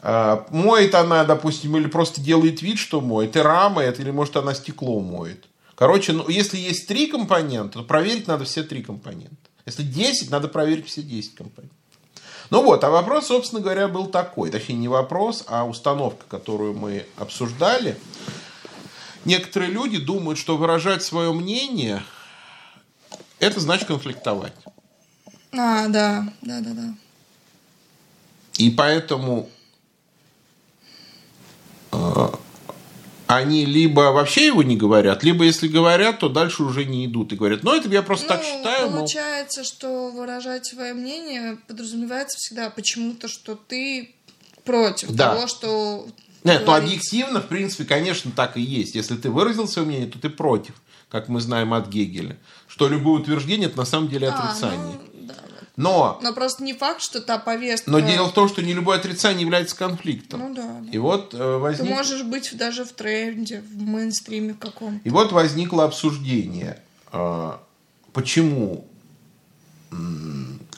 А, 0.05 0.47
Моет 0.51 0.95
она, 0.95 1.25
допустим, 1.25 1.77
или 1.77 1.87
просто 1.87 2.21
делает 2.21 2.61
вид, 2.61 2.79
что 2.79 3.01
моет, 3.01 3.37
и 3.37 3.41
рамает, 3.41 4.01
или 4.01 4.11
может 4.11 4.37
она 4.37 4.53
стекло 4.53 4.99
моет. 5.01 5.45
Короче, 5.75 6.13
ну, 6.13 6.29
если 6.29 6.59
есть 6.59 6.87
три 6.87 7.07
компонента, 7.07 7.79
то 7.79 7.85
проверить 7.85 8.27
надо 8.27 8.45
все 8.45 8.63
три 8.63 8.83
компонента. 8.83 9.37
Если 9.65 9.83
10, 9.83 10.31
надо 10.31 10.49
проверить 10.49 10.87
все 10.87 11.03
10 11.03 11.35
компонентов. 11.35 11.77
Ну 12.51 12.63
вот, 12.63 12.85
а 12.85 12.91
вопрос, 12.91 13.29
собственно 13.29 13.63
говоря, 13.63 13.89
был 13.89 14.07
такой. 14.09 14.51
Точнее, 14.51 14.75
не 14.75 14.89
вопрос, 14.89 15.45
а 15.47 15.65
установка, 15.65 16.25
которую 16.29 16.75
мы 16.75 17.07
обсуждали. 17.17 17.97
Некоторые 19.25 19.71
люди 19.71 19.99
думают, 19.99 20.39
что 20.39 20.57
выражать 20.57 21.03
свое 21.03 21.33
мнение, 21.33 22.03
это 23.39 23.61
значит 23.61 23.87
конфликтовать. 23.87 24.53
А, 25.53 25.89
да, 25.89 26.33
да, 26.43 26.61
да, 26.61 26.71
да. 26.75 26.95
И 28.59 28.71
поэтому 28.71 29.49
э, 31.93 32.29
они 33.37 33.65
либо 33.65 34.13
вообще 34.13 34.47
его 34.47 34.63
не 34.63 34.77
говорят, 34.77 35.23
либо 35.23 35.45
если 35.45 35.69
говорят, 35.69 36.19
то 36.21 36.29
дальше 36.29 36.63
уже 36.63 36.85
не 36.85 37.07
идут 37.07 37.33
и 37.33 37.37
говорят, 37.37 37.63
ну 37.63 37.75
это 37.75 37.89
я 37.89 38.03
просто 38.03 38.29
так 38.29 38.41
Ну, 38.43 38.47
считаю, 38.59 38.89
мол, 38.91 38.99
Получается, 39.01 39.65
что 39.65 40.11
выражать 40.11 40.67
свое 40.67 40.95
мнение 40.95 41.59
подразумевается 41.69 42.37
всегда 42.39 42.71
почему-то, 42.71 43.29
что 43.29 43.55
ты 43.55 44.15
против 44.65 45.11
Да. 45.13 45.35
того, 45.35 45.47
что 45.47 46.07
Нет, 46.45 46.61
то 46.61 46.67
говорится. 46.73 46.75
объективно, 46.95 47.41
в 47.41 47.47
принципе, 47.49 47.85
конечно, 47.85 48.31
так 48.35 48.57
и 48.57 48.61
есть. 48.61 48.95
Если 48.95 49.17
ты 49.17 49.31
выразил 49.31 49.67
свое 49.69 49.87
мнение, 49.87 50.07
то 50.09 50.19
ты 50.19 50.29
против, 50.31 50.75
как 51.11 51.29
мы 51.29 51.41
знаем 51.41 51.75
от 51.75 51.89
Гегеля. 51.89 52.37
Что 52.69 52.89
любое 52.89 53.21
утверждение 53.21 53.69
это 53.69 53.77
на 53.79 53.85
самом 53.85 54.09
деле 54.09 54.29
А, 54.29 54.35
отрицание. 54.35 54.79
ну, 54.79 54.93
да, 54.93 54.99
да. 54.99 55.12
Но, 55.77 56.19
Но 56.23 56.35
просто 56.35 56.63
не 56.63 56.75
факт, 56.75 57.01
что 57.01 57.21
та 57.21 57.39
повестка... 57.39 57.91
но 57.91 58.01
дело 58.01 58.29
в 58.29 58.35
том, 58.35 58.47
что 58.49 58.63
не 58.63 58.75
любое 58.75 58.99
отрицание 58.99 59.41
является 59.41 59.75
конфликтом. 59.75 60.41
Ну 60.41 60.55
да, 60.55 60.81
да. 60.81 60.91
И 60.91 60.99
вот 60.99 61.33
э, 61.33 61.39
Ты 61.39 61.59
возник... 61.59 61.91
можешь 61.91 62.23
быть 62.25 62.55
даже 62.57 62.85
в 62.85 62.93
тренде, 62.93 63.63
в 63.63 63.81
мейнстриме 63.81 64.53
каком-то. 64.53 65.01
И 65.03 65.11
вот 65.11 65.33
возникло 65.33 65.85
обсуждение, 65.85 66.79
а, 67.11 67.59
почему 68.13 68.87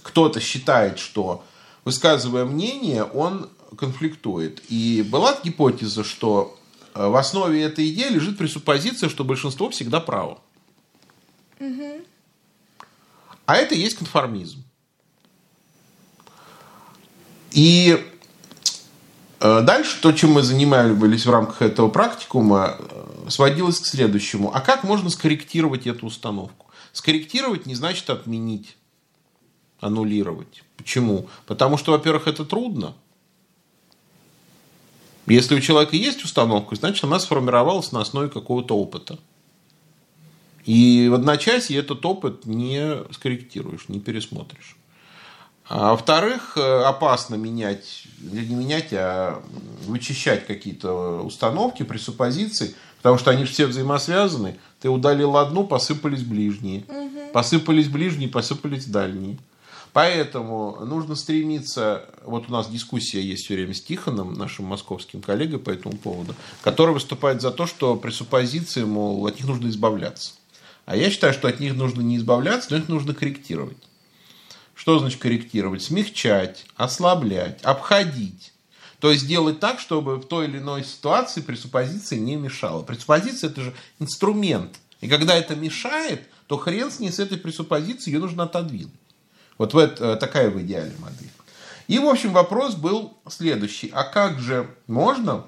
кто-то 0.02 0.40
считает, 0.40 0.98
что 0.98 1.44
высказывая 1.84 2.44
мнение, 2.44 3.02
он 3.02 3.50
конфликтует. 3.76 4.62
И 4.68 5.04
была 5.08 5.36
гипотеза, 5.42 6.04
что 6.04 6.58
э, 6.94 7.06
в 7.06 7.16
основе 7.16 7.62
этой 7.62 7.90
идеи 7.90 8.10
лежит 8.10 8.38
пресуппозиция, 8.38 9.08
что 9.08 9.24
большинство 9.24 9.70
всегда 9.70 10.00
право. 10.00 10.40
А 13.46 13.56
это 13.56 13.74
и 13.74 13.78
есть 13.78 13.96
конформизм. 13.96 14.64
И 17.54 18.04
э, 19.38 19.60
дальше 19.62 20.00
то, 20.02 20.10
чем 20.10 20.32
мы 20.32 20.42
занимались 20.42 21.24
в 21.24 21.30
рамках 21.30 21.62
этого 21.62 21.88
практикума, 21.88 22.76
э, 22.76 23.30
сводилось 23.30 23.78
к 23.78 23.86
следующему. 23.86 24.52
А 24.52 24.60
как 24.60 24.82
можно 24.82 25.08
скорректировать 25.08 25.86
эту 25.86 26.06
установку? 26.06 26.66
Скорректировать 26.92 27.66
не 27.66 27.76
значит 27.76 28.10
отменить, 28.10 28.76
аннулировать. 29.78 30.64
Почему? 30.76 31.28
Потому 31.46 31.78
что, 31.78 31.92
во-первых, 31.92 32.26
это 32.26 32.44
трудно. 32.44 32.94
Если 35.26 35.54
у 35.54 35.60
человека 35.60 35.94
есть 35.94 36.24
установка, 36.24 36.74
значит, 36.74 37.04
она 37.04 37.20
сформировалась 37.20 37.92
на 37.92 38.00
основе 38.00 38.28
какого-то 38.28 38.76
опыта. 38.76 39.20
И 40.64 41.06
в 41.08 41.14
одночасье 41.14 41.78
этот 41.78 42.04
опыт 42.04 42.46
не 42.46 43.04
скорректируешь, 43.12 43.88
не 43.88 44.00
пересмотришь. 44.00 44.76
А 45.66 45.92
во-вторых, 45.92 46.56
э, 46.56 46.82
опасно 46.82 47.36
менять, 47.36 48.04
не 48.20 48.54
менять, 48.54 48.88
а 48.92 49.42
вычищать 49.86 50.46
какие-то 50.46 51.22
установки, 51.22 51.82
пресуппозиции, 51.82 52.74
потому 52.98 53.18
что 53.18 53.30
они 53.30 53.44
же 53.44 53.52
все 53.52 53.66
взаимосвязаны. 53.66 54.58
Ты 54.80 54.90
удалил 54.90 55.36
одну, 55.38 55.64
посыпались 55.64 56.22
ближние. 56.22 56.84
Посыпались 57.32 57.88
ближние, 57.88 58.28
посыпались 58.28 58.84
дальние. 58.84 59.38
Поэтому 59.94 60.84
нужно 60.84 61.14
стремиться, 61.14 62.04
вот 62.24 62.48
у 62.48 62.52
нас 62.52 62.68
дискуссия 62.68 63.22
есть 63.22 63.44
все 63.44 63.54
время 63.54 63.74
с 63.74 63.80
Тихоном, 63.80 64.34
нашим 64.34 64.66
московским 64.66 65.22
коллегой 65.22 65.60
по 65.60 65.70
этому 65.70 65.96
поводу, 65.96 66.34
который 66.62 66.92
выступает 66.92 67.40
за 67.40 67.52
то, 67.52 67.66
что 67.66 67.94
пресуппозиции, 67.94 68.82
мол, 68.82 69.24
от 69.26 69.36
них 69.36 69.46
нужно 69.46 69.68
избавляться. 69.68 70.32
А 70.84 70.96
я 70.96 71.10
считаю, 71.10 71.32
что 71.32 71.48
от 71.48 71.60
них 71.60 71.74
нужно 71.74 72.02
не 72.02 72.16
избавляться, 72.16 72.68
но 72.72 72.78
их 72.78 72.88
нужно 72.88 73.14
корректировать. 73.14 73.78
Что 74.74 74.98
значит 74.98 75.20
корректировать? 75.20 75.82
Смягчать, 75.82 76.66
ослаблять, 76.76 77.62
обходить. 77.62 78.52
То 79.00 79.10
есть 79.10 79.26
делать 79.26 79.60
так, 79.60 79.80
чтобы 79.80 80.16
в 80.16 80.24
той 80.24 80.46
или 80.46 80.58
иной 80.58 80.82
ситуации 80.84 81.40
пресуппозиция 81.40 82.18
не 82.18 82.36
мешала. 82.36 82.82
Пресуппозиция 82.82 83.50
это 83.50 83.60
же 83.60 83.74
инструмент. 84.00 84.76
И 85.00 85.08
когда 85.08 85.34
это 85.34 85.54
мешает, 85.54 86.22
то 86.46 86.56
хрен 86.56 86.90
с 86.90 87.00
ней, 87.00 87.12
с 87.12 87.18
этой 87.18 87.38
пресуппозицией, 87.38 88.14
ее 88.14 88.20
нужно 88.20 88.44
отодвинуть. 88.44 88.92
Вот 89.58 89.74
в 89.74 89.78
это, 89.78 90.04
э, 90.04 90.16
такая 90.16 90.50
в 90.50 90.60
идеале 90.62 90.94
модель. 90.98 91.30
И, 91.86 91.98
в 91.98 92.06
общем, 92.06 92.32
вопрос 92.32 92.74
был 92.74 93.16
следующий. 93.28 93.90
А 93.92 94.04
как 94.04 94.40
же 94.40 94.74
можно 94.86 95.44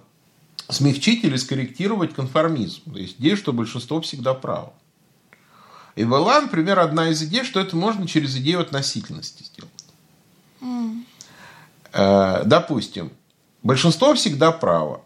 смягчить 0.69 1.25
или 1.25 1.37
скорректировать 1.37 2.15
конформизм? 2.15 2.93
То 2.93 2.99
есть 2.99 3.17
идею, 3.19 3.37
что 3.37 3.53
большинство 3.53 4.01
всегда 4.01 4.35
право. 4.35 4.75
И 5.97 6.05
была, 6.05 6.41
например, 6.41 6.79
одна 6.79 7.09
из 7.09 7.23
идей, 7.23 7.43
что 7.43 7.59
это 7.59 7.75
можно 7.75 8.07
через 8.07 8.37
идею 8.37 8.61
относительности 8.61 9.43
сделать. 9.43 9.73
Mm. 10.61 12.45
Допустим, 12.45 13.11
большинство 13.63 14.15
всегда 14.15 14.53
право. 14.53 15.03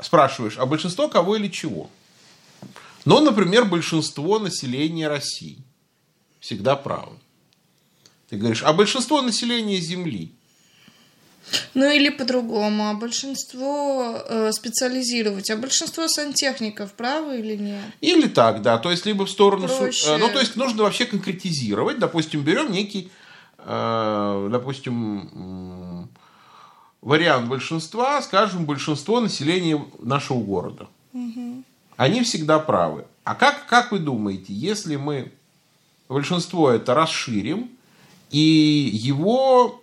Спрашиваешь, 0.00 0.56
а 0.58 0.64
большинство 0.64 1.08
кого 1.08 1.36
или 1.36 1.48
чего? 1.48 1.90
Ну, 3.04 3.20
например, 3.20 3.66
большинство 3.66 4.38
населения 4.38 5.08
России 5.08 5.58
всегда 6.40 6.76
право. 6.76 7.12
Ты 8.30 8.36
говоришь, 8.36 8.62
а 8.62 8.72
большинство 8.72 9.20
населения 9.20 9.78
Земли? 9.80 10.32
Ну 11.74 11.90
или 11.90 12.08
по-другому, 12.08 12.88
а 12.88 12.94
большинство 12.94 14.22
э, 14.28 14.52
специализировать, 14.52 15.50
а 15.50 15.56
большинство 15.56 16.08
сантехников 16.08 16.92
правы 16.92 17.40
или 17.40 17.56
нет? 17.56 17.82
Или 18.00 18.28
так, 18.28 18.62
да, 18.62 18.78
то 18.78 18.90
есть 18.90 19.06
либо 19.06 19.26
в 19.26 19.30
сторону, 19.30 19.68
Проще. 19.68 20.08
Э, 20.08 20.16
ну 20.16 20.28
то 20.28 20.40
есть 20.40 20.56
нужно 20.56 20.82
вообще 20.82 21.06
конкретизировать, 21.06 21.98
допустим, 21.98 22.42
берем 22.42 22.72
некий, 22.72 23.10
э, 23.58 24.48
допустим, 24.50 26.08
вариант 27.02 27.48
большинства, 27.48 28.20
скажем, 28.22 28.64
большинство 28.66 29.20
населения 29.20 29.84
нашего 30.00 30.40
города. 30.40 30.86
Угу. 31.12 31.64
Они 31.96 32.22
всегда 32.22 32.58
правы. 32.58 33.04
А 33.24 33.34
как, 33.34 33.66
как 33.66 33.92
вы 33.92 33.98
думаете, 33.98 34.52
если 34.52 34.96
мы 34.96 35.32
большинство 36.08 36.70
это 36.70 36.94
расширим, 36.94 37.70
и 38.30 38.90
его 38.92 39.79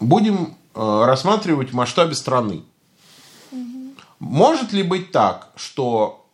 будем 0.00 0.56
э, 0.74 1.04
рассматривать 1.04 1.70
в 1.70 1.74
масштабе 1.74 2.14
страны. 2.14 2.62
Угу. 3.52 3.94
Может 4.18 4.72
ли 4.72 4.82
быть 4.82 5.12
так, 5.12 5.52
что 5.56 6.26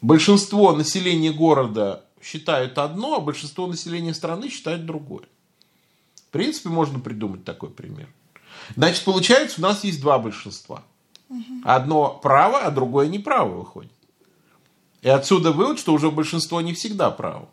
большинство 0.00 0.72
населения 0.72 1.32
города 1.32 2.04
считают 2.22 2.78
одно, 2.78 3.16
а 3.16 3.20
большинство 3.20 3.66
населения 3.66 4.14
страны 4.14 4.48
считает 4.48 4.86
другое? 4.86 5.26
В 6.16 6.30
принципе, 6.30 6.68
можно 6.68 6.98
придумать 6.98 7.44
такой 7.44 7.70
пример. 7.70 8.08
Значит, 8.76 9.04
получается, 9.04 9.60
у 9.60 9.62
нас 9.62 9.84
есть 9.84 10.00
два 10.00 10.18
большинства. 10.18 10.82
Угу. 11.28 11.62
Одно 11.64 12.18
право, 12.22 12.58
а 12.58 12.70
другое 12.70 13.08
неправо 13.08 13.50
выходит. 13.58 13.92
И 15.02 15.08
отсюда 15.08 15.52
вывод, 15.52 15.78
что 15.78 15.92
уже 15.92 16.10
большинство 16.10 16.60
не 16.60 16.72
всегда 16.72 17.10
право. 17.10 17.48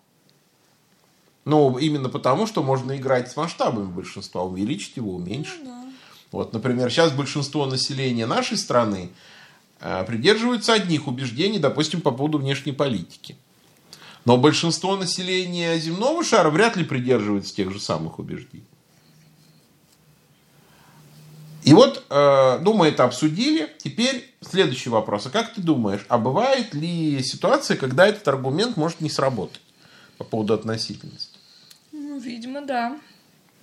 Ну, 1.46 1.78
именно 1.78 2.10
потому, 2.10 2.46
что 2.46 2.62
можно 2.62 2.96
играть 2.96 3.32
с 3.32 3.36
масштабами 3.36 3.92
большинства, 3.92 4.44
увеличить 4.44 4.98
его, 4.98 5.16
уменьшить. 5.16 5.64
Ну, 5.64 5.66
да. 5.66 5.92
Вот, 6.32 6.54
например, 6.54 6.90
сейчас 6.90 7.12
большинство 7.12 7.66
населения 7.66 8.26
нашей 8.26 8.58
страны 8.58 9.10
э, 9.80 10.04
придерживаются 10.06 10.74
одних 10.74 11.08
убеждений, 11.08 11.60
допустим, 11.60 12.02
по 12.02 12.12
поводу 12.12 12.38
внешней 12.38 12.72
политики. 12.72 13.36
Но 14.24 14.38
большинство 14.38 14.96
населения 14.96 15.78
земного 15.80 16.24
шара 16.24 16.50
вряд 16.52 16.76
ли 16.76 16.84
придерживается 16.84 17.56
тех 17.56 17.72
же 17.72 17.80
самых 17.80 18.20
убеждений. 18.20 18.66
И 21.64 21.74
вот, 21.74 22.04
э, 22.10 22.60
ну, 22.62 22.74
мы 22.74 22.88
это 22.88 23.04
обсудили. 23.04 23.70
Теперь 23.78 24.34
следующий 24.42 24.90
вопрос. 24.90 25.28
А 25.28 25.30
как 25.30 25.54
ты 25.54 25.62
думаешь, 25.62 26.06
а 26.08 26.18
бывает 26.18 26.74
ли 26.74 27.22
ситуация, 27.24 27.78
когда 27.78 28.08
этот 28.08 28.28
аргумент 28.28 28.78
может 28.78 29.02
не 29.02 29.10
сработать 29.10 29.62
по 30.18 30.24
поводу 30.24 30.54
относительности? 30.54 31.31
Видимо, 32.19 32.62
да. 32.62 32.97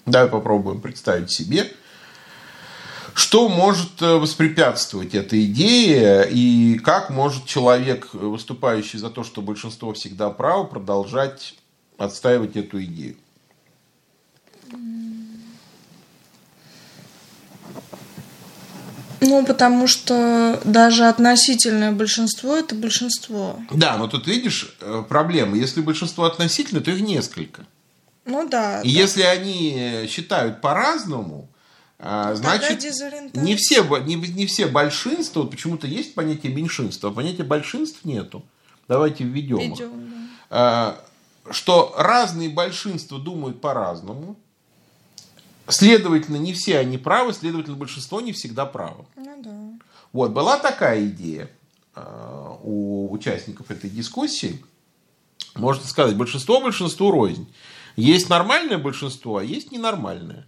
Давай 0.06 0.28
попробуем 0.28 0.80
представить 0.80 1.30
себе, 1.30 1.70
что 3.14 3.48
может 3.48 4.00
э, 4.00 4.14
воспрепятствовать 4.14 5.14
этой 5.14 5.44
идее 5.44 6.28
и 6.30 6.78
как 6.78 7.11
может 7.11 7.46
человек, 7.46 8.14
выступающий 8.14 8.98
за 8.98 9.11
то, 9.11 9.24
что 9.24 9.42
большинство 9.42 9.92
всегда 9.92 10.30
право, 10.30 10.64
продолжать 10.64 11.56
отстаивать 11.98 12.56
эту 12.56 12.82
идею? 12.84 13.16
Ну, 19.20 19.44
потому 19.44 19.88
что 19.88 20.61
даже 20.64 21.04
относительное 21.06 21.90
большинство 21.92 22.56
это 22.56 22.74
большинство. 22.74 23.61
Да, 23.72 23.96
но 23.96 24.06
тут 24.06 24.26
видишь 24.28 24.76
э, 24.80 25.02
проблема. 25.08 25.56
Если 25.56 25.80
большинство 25.80 26.24
относительно, 26.24 26.80
то 26.80 26.90
их 26.92 27.00
несколько. 27.00 27.66
Ну 28.29 28.49
да. 28.49 28.83
И 28.83 28.93
да. 28.93 29.01
если 29.01 29.23
они 29.23 30.07
считают 30.09 30.61
по-разному, 30.61 31.49
а, 31.99 32.31
ну, 32.31 32.37
значит, 32.37 32.85
не 33.35 33.57
все, 33.57 33.83
не, 34.05 34.14
не 34.14 34.47
все 34.47 34.67
большинства, 34.67 35.43
вот 35.43 35.51
почему-то 35.51 35.87
есть 35.87 36.14
понятие 36.14 36.55
меньшинства, 36.55 37.11
а 37.11 37.12
понятия 37.12 37.43
большинств 37.43 38.05
нету. 38.05 38.45
Давайте 38.87 39.25
введем. 39.25 39.59
Ведем, 39.59 40.11
да. 40.11 40.17
А, 40.51 41.05
что 41.51 41.95
разные 41.97 42.51
большинства 42.51 43.19
думают 43.19 43.61
по-разному. 43.61 44.37
Следовательно, 45.67 46.37
не 46.37 46.53
все 46.53 46.79
они 46.79 46.99
правы, 46.99 47.33
следовательно, 47.33 47.77
большинство 47.77 48.21
не 48.21 48.33
всегда 48.33 48.64
правы. 48.64 49.05
Ну 49.17 49.43
да. 49.43 49.87
Вот, 50.12 50.31
была 50.31 50.59
такая 50.59 51.07
идея 51.07 51.51
у 52.62 53.12
участников 53.12 53.71
этой 53.71 53.91
дискуссии. 53.91 54.62
Можно 55.57 55.85
сказать, 55.85 56.17
большинство 56.17 56.61
большинству 56.61 57.11
рознь. 57.11 57.53
Есть 57.98 58.28
нормальное 58.28 58.78
большинство, 58.78 59.38
а 59.38 59.42
есть 59.42 59.72
ненормальное. 59.72 60.46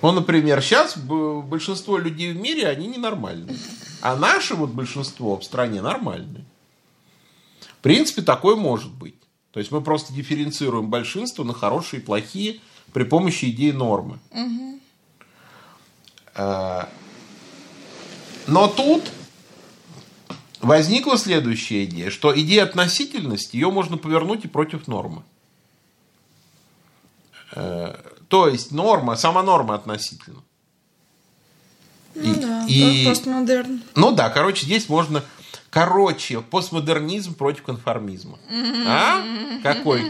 Ну, 0.00 0.12
например, 0.12 0.62
сейчас 0.62 0.96
большинство 0.96 1.98
людей 1.98 2.32
в 2.32 2.36
мире, 2.36 2.68
они 2.68 2.86
ненормальные. 2.86 3.56
А 4.00 4.14
наше 4.14 4.54
вот 4.54 4.70
большинство 4.70 5.36
в 5.36 5.44
стране 5.44 5.82
нормальное. 5.82 6.44
В 7.60 7.82
принципе, 7.82 8.22
такое 8.22 8.54
может 8.54 8.92
быть. 8.92 9.16
То 9.50 9.58
есть 9.58 9.72
мы 9.72 9.80
просто 9.80 10.12
дифференцируем 10.12 10.88
большинство 10.88 11.42
на 11.42 11.52
хорошие 11.52 12.00
и 12.00 12.04
плохие 12.04 12.60
при 12.92 13.02
помощи 13.02 13.46
идеи 13.46 13.72
нормы. 13.72 14.20
Угу. 14.30 14.80
Но 18.46 18.68
тут 18.68 19.02
возникла 20.60 21.18
следующая 21.18 21.86
идея, 21.86 22.10
что 22.10 22.32
идея 22.40 22.62
относительности, 22.62 23.56
ее 23.56 23.72
можно 23.72 23.96
повернуть 23.96 24.44
и 24.44 24.48
против 24.48 24.86
нормы. 24.86 25.24
Э, 27.54 27.94
то 28.28 28.48
есть 28.48 28.72
норма, 28.72 29.16
сама 29.16 29.42
норма 29.42 29.74
относительно. 29.74 30.42
Ну 32.14 32.32
и, 32.32 32.34
да, 32.36 32.66
и, 32.68 33.06
постмодерн. 33.06 33.82
Ну 33.94 34.12
да, 34.12 34.30
короче, 34.30 34.66
здесь 34.66 34.88
можно... 34.88 35.22
Короче, 35.70 36.40
постмодернизм 36.40 37.34
против 37.34 37.64
конформизма. 37.64 38.38
А? 38.86 39.24
Какой, 39.62 40.04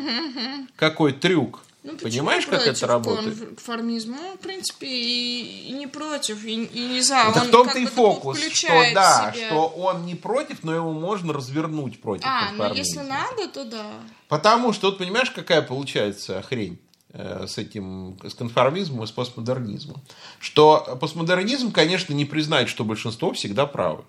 какой 0.76 1.12
трюк. 1.12 1.62
Ну, 1.82 1.98
Понимаешь, 1.98 2.46
как 2.46 2.66
это 2.66 2.86
работает? 2.86 3.38
Конформизм, 3.38 4.16
ну, 4.18 4.34
в 4.34 4.38
принципе, 4.38 4.86
и, 4.86 5.68
и 5.68 5.72
не 5.72 5.86
против, 5.86 6.42
и, 6.44 6.64
и 6.64 6.80
не 6.86 7.02
за. 7.02 7.26
Это 7.28 7.40
в 7.40 7.50
том-то 7.50 7.78
и 7.78 7.84
фокус, 7.84 8.40
что 8.40 8.68
да, 8.94 9.32
себя. 9.34 9.48
что 9.48 9.66
он 9.66 10.06
не 10.06 10.14
против, 10.14 10.64
но 10.64 10.74
его 10.74 10.92
можно 10.92 11.34
развернуть 11.34 12.00
против 12.00 12.24
а, 12.26 12.48
конформизма. 12.48 12.64
А, 12.64 12.68
ну 12.70 12.74
если 12.74 13.00
надо, 13.00 13.48
то 13.52 13.64
да. 13.64 13.86
Потому 14.28 14.72
что, 14.72 14.88
вот 14.88 14.98
понимаешь, 14.98 15.30
какая 15.30 15.60
получается 15.60 16.40
хрень? 16.40 16.78
Э, 17.16 17.46
с 17.46 17.58
этим, 17.58 18.18
с 18.28 18.34
конформизмом 18.34 19.04
и 19.04 19.06
с 19.06 19.12
постмодернизмом. 19.12 20.02
Что 20.40 20.98
постмодернизм, 21.00 21.70
конечно, 21.70 22.12
не 22.12 22.24
признает, 22.24 22.68
что 22.68 22.84
большинство 22.84 23.32
всегда 23.32 23.66
правы. 23.66 24.02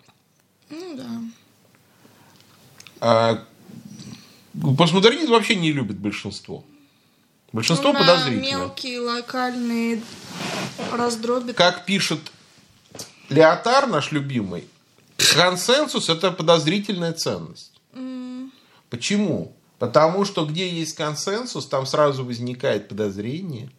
Ну 0.72 0.98
да. 0.98 1.22
А 3.02 3.44
постмодернизм 4.76 5.34
вообще 5.34 5.56
не 5.56 5.72
любит 5.72 5.98
большинство. 5.98 6.64
Большинство 7.52 7.94
ну, 7.94 8.00
подозрительно. 8.00 8.42
мелкие 8.42 9.00
локальные 9.02 10.02
раздроби. 10.92 11.54
Как 11.54 11.86
пишет 11.86 12.32
Леотар, 13.30 13.86
наш 13.86 14.12
любимый, 14.12 14.68
консенсус– 15.36 16.10
это 16.10 16.32
подозрительная 16.32 17.14
ценность. 17.14 17.80
Mm. 17.94 18.50
Почему? 18.90 19.55
Потому 19.80 20.24
что 20.24 20.46
где 20.46 20.70
есть 20.70 20.96
консенсус, 20.96 21.68
там 21.68 21.86
сразу 21.86 22.24
возникает 22.24 22.88
подозрение, 22.88 23.70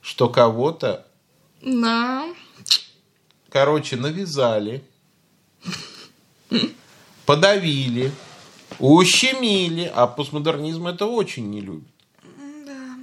что 0.00 0.28
кого-то, 0.28 1.06
Да. 1.62 2.26
короче, 3.48 3.96
навязали, 3.96 4.84
подавили, 7.24 8.12
ущемили, 8.78 9.90
а 9.94 10.06
постмодернизм 10.06 10.86
это 10.88 11.06
очень 11.06 11.48
не 11.50 11.60
любит. 11.60 11.88
Да. 12.66 12.96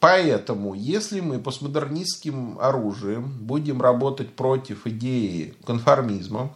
Поэтому, 0.00 0.74
если 0.74 1.20
мы 1.20 1.38
постмодернистским 1.38 2.58
оружием 2.60 3.30
будем 3.40 3.80
работать 3.80 4.34
против 4.34 4.86
идеи 4.86 5.54
конформизма, 5.64 6.52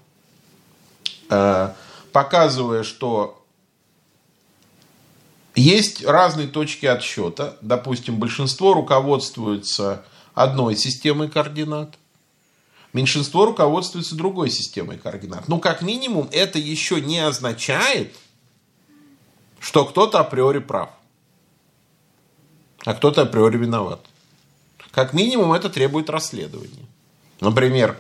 э, 1.31 1.73
показывая, 2.13 2.83
что 2.83 3.42
есть 5.55 6.05
разные 6.05 6.49
точки 6.49 6.87
отсчета. 6.87 7.57
Допустим, 7.61 8.17
большинство 8.17 8.75
руководствуется 8.75 10.05
одной 10.35 10.77
системой 10.77 11.29
координат, 11.29 11.99
меньшинство 12.93 13.45
руководствуется 13.45 14.15
другой 14.15 14.51
системой 14.51 14.99
координат. 14.99 15.49
Ну, 15.49 15.59
как 15.59 15.83
минимум, 15.83 16.29
это 16.33 16.59
еще 16.59 17.01
не 17.01 17.21
означает, 17.21 18.15
что 19.61 19.85
кто-то 19.85 20.21
априори 20.21 20.59
прав 20.59 20.91
а 22.85 22.95
кто-то 22.95 23.23
априори 23.23 23.57
виноват. 23.57 24.05
Как 24.91 25.13
минимум 25.13 25.53
это 25.53 25.71
требует 25.71 26.11
расследования. 26.11 26.87
Например, 27.41 27.97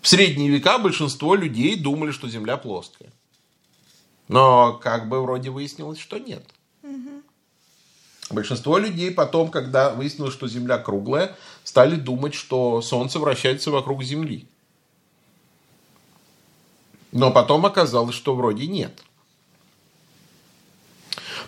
в 0.00 0.08
средние 0.08 0.50
века 0.50 0.78
большинство 0.78 1.34
людей 1.34 1.76
думали, 1.76 2.10
что 2.10 2.28
Земля 2.28 2.56
плоская. 2.56 3.10
Но 4.28 4.74
как 4.74 5.08
бы 5.08 5.22
вроде 5.22 5.50
выяснилось, 5.50 5.98
что 5.98 6.18
нет. 6.18 6.44
Большинство 8.30 8.76
людей 8.76 9.10
потом, 9.10 9.50
когда 9.50 9.90
выяснилось, 9.90 10.34
что 10.34 10.48
Земля 10.48 10.78
круглая, 10.78 11.34
стали 11.64 11.96
думать, 11.96 12.34
что 12.34 12.82
Солнце 12.82 13.18
вращается 13.18 13.70
вокруг 13.70 14.02
Земли. 14.02 14.46
Но 17.10 17.30
потом 17.30 17.64
оказалось, 17.64 18.14
что 18.14 18.34
вроде 18.34 18.66
нет. 18.66 19.02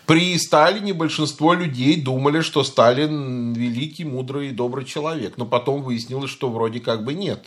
При 0.06 0.36
Сталине 0.38 0.94
большинство 0.94 1.52
людей 1.52 2.00
думали, 2.00 2.40
что 2.40 2.64
Сталин 2.64 3.52
великий, 3.52 4.04
мудрый 4.04 4.48
и 4.48 4.52
добрый 4.52 4.84
человек. 4.86 5.36
Но 5.36 5.44
потом 5.44 5.82
выяснилось, 5.82 6.30
что 6.30 6.50
вроде 6.50 6.80
как 6.80 7.04
бы 7.04 7.12
нет. 7.12 7.44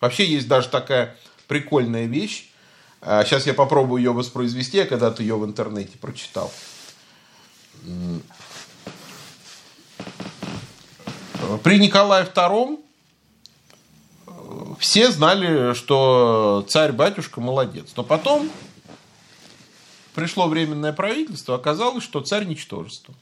Вообще 0.00 0.24
есть 0.24 0.48
даже 0.48 0.68
такая 0.68 1.16
прикольная 1.48 2.06
вещь. 2.06 2.50
А, 3.06 3.22
Сейчас 3.24 3.46
я 3.46 3.52
попробую 3.52 4.02
ее 4.02 4.12
воспроизвести, 4.12 4.78
я 4.78 4.86
когда-то 4.86 5.22
ее 5.22 5.36
в 5.36 5.44
интернете 5.44 5.98
прочитал. 5.98 6.50
При 11.62 11.78
Николае 11.78 12.24
II 12.24 12.82
э, 14.26 14.30
все 14.78 15.10
знали, 15.10 15.74
что 15.74 16.64
царь-батюшка 16.66 17.42
молодец. 17.42 17.92
Но 17.94 18.04
потом 18.04 18.50
пришло 20.14 20.48
временное 20.48 20.94
правительство, 20.94 21.56
оказалось, 21.56 22.02
что 22.02 22.22
царь 22.22 22.46
ничтожество. 22.46 23.14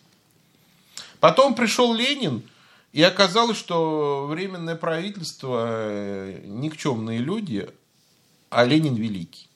Потом 1.19 1.57
пришел 1.57 1.93
Ленин, 1.93 2.45
и 2.93 3.03
оказалось, 3.03 3.59
что 3.59 4.27
временное 4.29 4.77
правительство 4.77 5.65
э, 5.67 6.43
никчемные 6.45 7.19
люди, 7.19 7.69
а 8.49 8.65
Ленин 8.65 8.95
великий. 8.95 9.49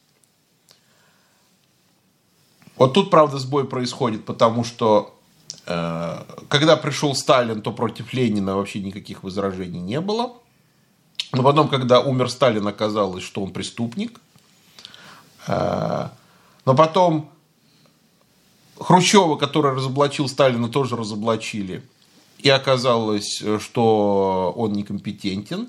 Вот 2.76 2.92
тут, 2.92 3.10
правда, 3.10 3.38
сбой 3.38 3.66
происходит, 3.66 4.24
потому 4.24 4.62
что 4.64 5.14
э, 5.66 6.22
когда 6.48 6.76
пришел 6.76 7.14
Сталин, 7.14 7.62
то 7.62 7.72
против 7.72 8.12
Ленина 8.12 8.56
вообще 8.56 8.80
никаких 8.80 9.22
возражений 9.22 9.80
не 9.80 10.00
было. 10.00 10.34
Но 11.32 11.42
потом, 11.42 11.68
когда 11.68 12.00
умер 12.00 12.30
Сталин, 12.30 12.66
оказалось, 12.66 13.24
что 13.24 13.42
он 13.42 13.52
преступник. 13.52 14.20
Э, 15.46 16.08
но 16.66 16.74
потом 16.74 17.30
Хрущева, 18.78 19.36
который 19.36 19.72
разоблачил 19.72 20.28
Сталина, 20.28 20.68
тоже 20.68 20.96
разоблачили. 20.96 21.82
И 22.38 22.50
оказалось, 22.50 23.42
что 23.60 24.52
он 24.54 24.72
некомпетентен. 24.74 25.68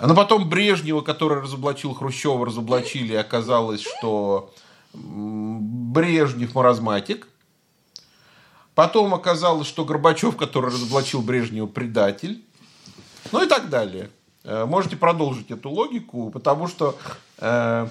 Но 0.00 0.16
потом 0.16 0.48
Брежнева, 0.48 1.02
который 1.02 1.42
разоблачил 1.42 1.94
Хрущева, 1.94 2.44
разоблачили, 2.44 3.12
и 3.12 3.16
оказалось, 3.16 3.82
что 3.82 4.52
Брежнев 4.92 6.54
маразматик. 6.54 7.28
Потом 8.74 9.12
оказалось, 9.14 9.68
что 9.68 9.84
Горбачев, 9.84 10.36
который 10.36 10.70
разоблачил 10.70 11.20
Брежнева, 11.20 11.66
предатель. 11.66 12.42
Ну 13.30 13.44
и 13.44 13.46
так 13.46 13.68
далее. 13.68 14.10
Э, 14.44 14.64
Можете 14.64 14.96
продолжить 14.96 15.50
эту 15.50 15.70
логику, 15.70 16.30
потому 16.30 16.68
что 16.68 16.96
э, 17.38 17.88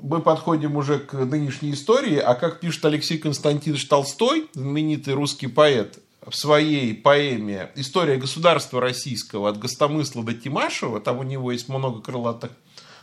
мы 0.00 0.20
подходим 0.20 0.76
уже 0.76 0.98
к 0.98 1.14
нынешней 1.14 1.72
истории, 1.72 2.16
а 2.16 2.34
как 2.34 2.60
пишет 2.60 2.84
Алексей 2.84 3.18
Константинович 3.18 3.88
Толстой, 3.88 4.48
знаменитый 4.54 5.14
русский 5.14 5.48
поэт, 5.48 5.98
в 6.26 6.34
своей 6.36 6.94
поэме 6.94 7.70
«История 7.76 8.16
государства 8.16 8.80
российского 8.80 9.48
от 9.48 9.58
Гостомысла 9.58 10.22
до 10.22 10.34
Тимашева», 10.34 11.00
там 11.00 11.18
у 11.18 11.22
него 11.22 11.50
есть 11.50 11.68
много 11.68 12.00
крылатых 12.00 12.52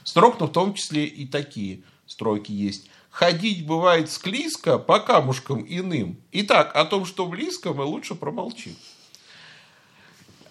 строк, 0.04 0.40
но 0.40 0.48
в 0.48 0.52
том 0.52 0.74
числе 0.74 1.06
и 1.06 1.28
такие 1.28 1.82
строки 2.06 2.52
есть. 2.52 2.90
«Ходить 3.18 3.66
бывает 3.66 4.12
склизко 4.12 4.78
по 4.78 5.00
камушкам 5.00 5.66
иным. 5.68 6.22
Итак, 6.34 6.76
о 6.76 6.86
том, 6.86 7.04
что 7.04 7.26
близко, 7.26 7.74
мы 7.74 7.84
лучше 7.84 8.14
промолчим». 8.14 8.76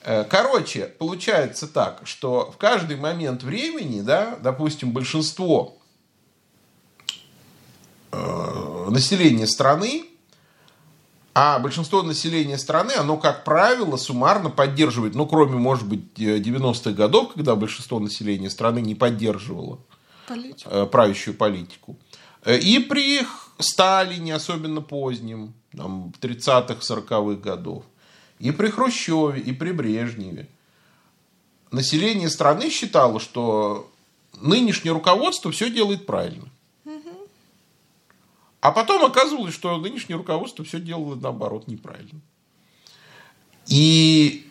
Э, 0.03 0.25
Короче, 0.25 0.87
получается 0.87 1.69
так, 1.69 2.01
что 2.03 2.51
в 2.51 2.57
каждый 2.57 2.97
момент 2.97 3.45
времени, 3.45 4.01
да, 4.01 4.37
допустим, 4.43 4.91
большинство 4.91 5.79
э, 8.11 8.87
населения 8.91 9.47
страны, 9.47 10.07
а 11.35 11.61
большинство 11.61 12.03
населения 12.03 12.59
страны, 12.59 12.95
оно, 12.99 13.17
как 13.17 13.45
правило, 13.45 13.97
суммарно 13.97 14.51
поддерживает, 14.51 15.15
ну, 15.15 15.25
кроме, 15.27 15.57
может 15.57 15.87
быть, 15.87 16.19
э, 16.19 16.41
90-х 16.41 16.91
годов, 16.91 17.35
когда 17.35 17.55
большинство 17.55 18.01
населения 18.01 18.51
страны 18.51 18.81
не 18.81 18.97
поддерживало 18.97 19.79
Политика. 20.27 20.69
э, 20.69 20.87
правящую 20.87 21.37
политику. 21.37 21.97
Э, 22.47 22.59
И 22.59 22.79
при 22.79 23.27
Сталине, 23.59 24.35
особенно 24.35 24.81
позднем, 24.81 25.53
там, 25.77 26.13
в 26.13 26.21
30-х, 26.21 26.81
40-х 26.81 27.41
годов, 27.43 27.85
и 28.39 28.51
при 28.53 28.69
Хрущеве, 28.69 29.41
и 29.41 29.53
при 29.53 29.73
Брежневе, 29.73 30.49
население 31.71 32.31
страны 32.31 32.71
считало, 32.71 33.19
что 33.21 33.91
нынешнее 34.41 34.93
руководство 34.93 35.51
все 35.51 35.71
делает 35.71 36.07
правильно. 36.07 36.49
А 38.61 38.73
потом 38.73 39.05
оказывалось, 39.05 39.55
что 39.55 39.77
нынешнее 39.79 40.17
руководство 40.17 40.65
все 40.65 40.81
делало 40.81 41.15
наоборот 41.15 41.69
неправильно. 41.69 42.21
И 43.67 44.51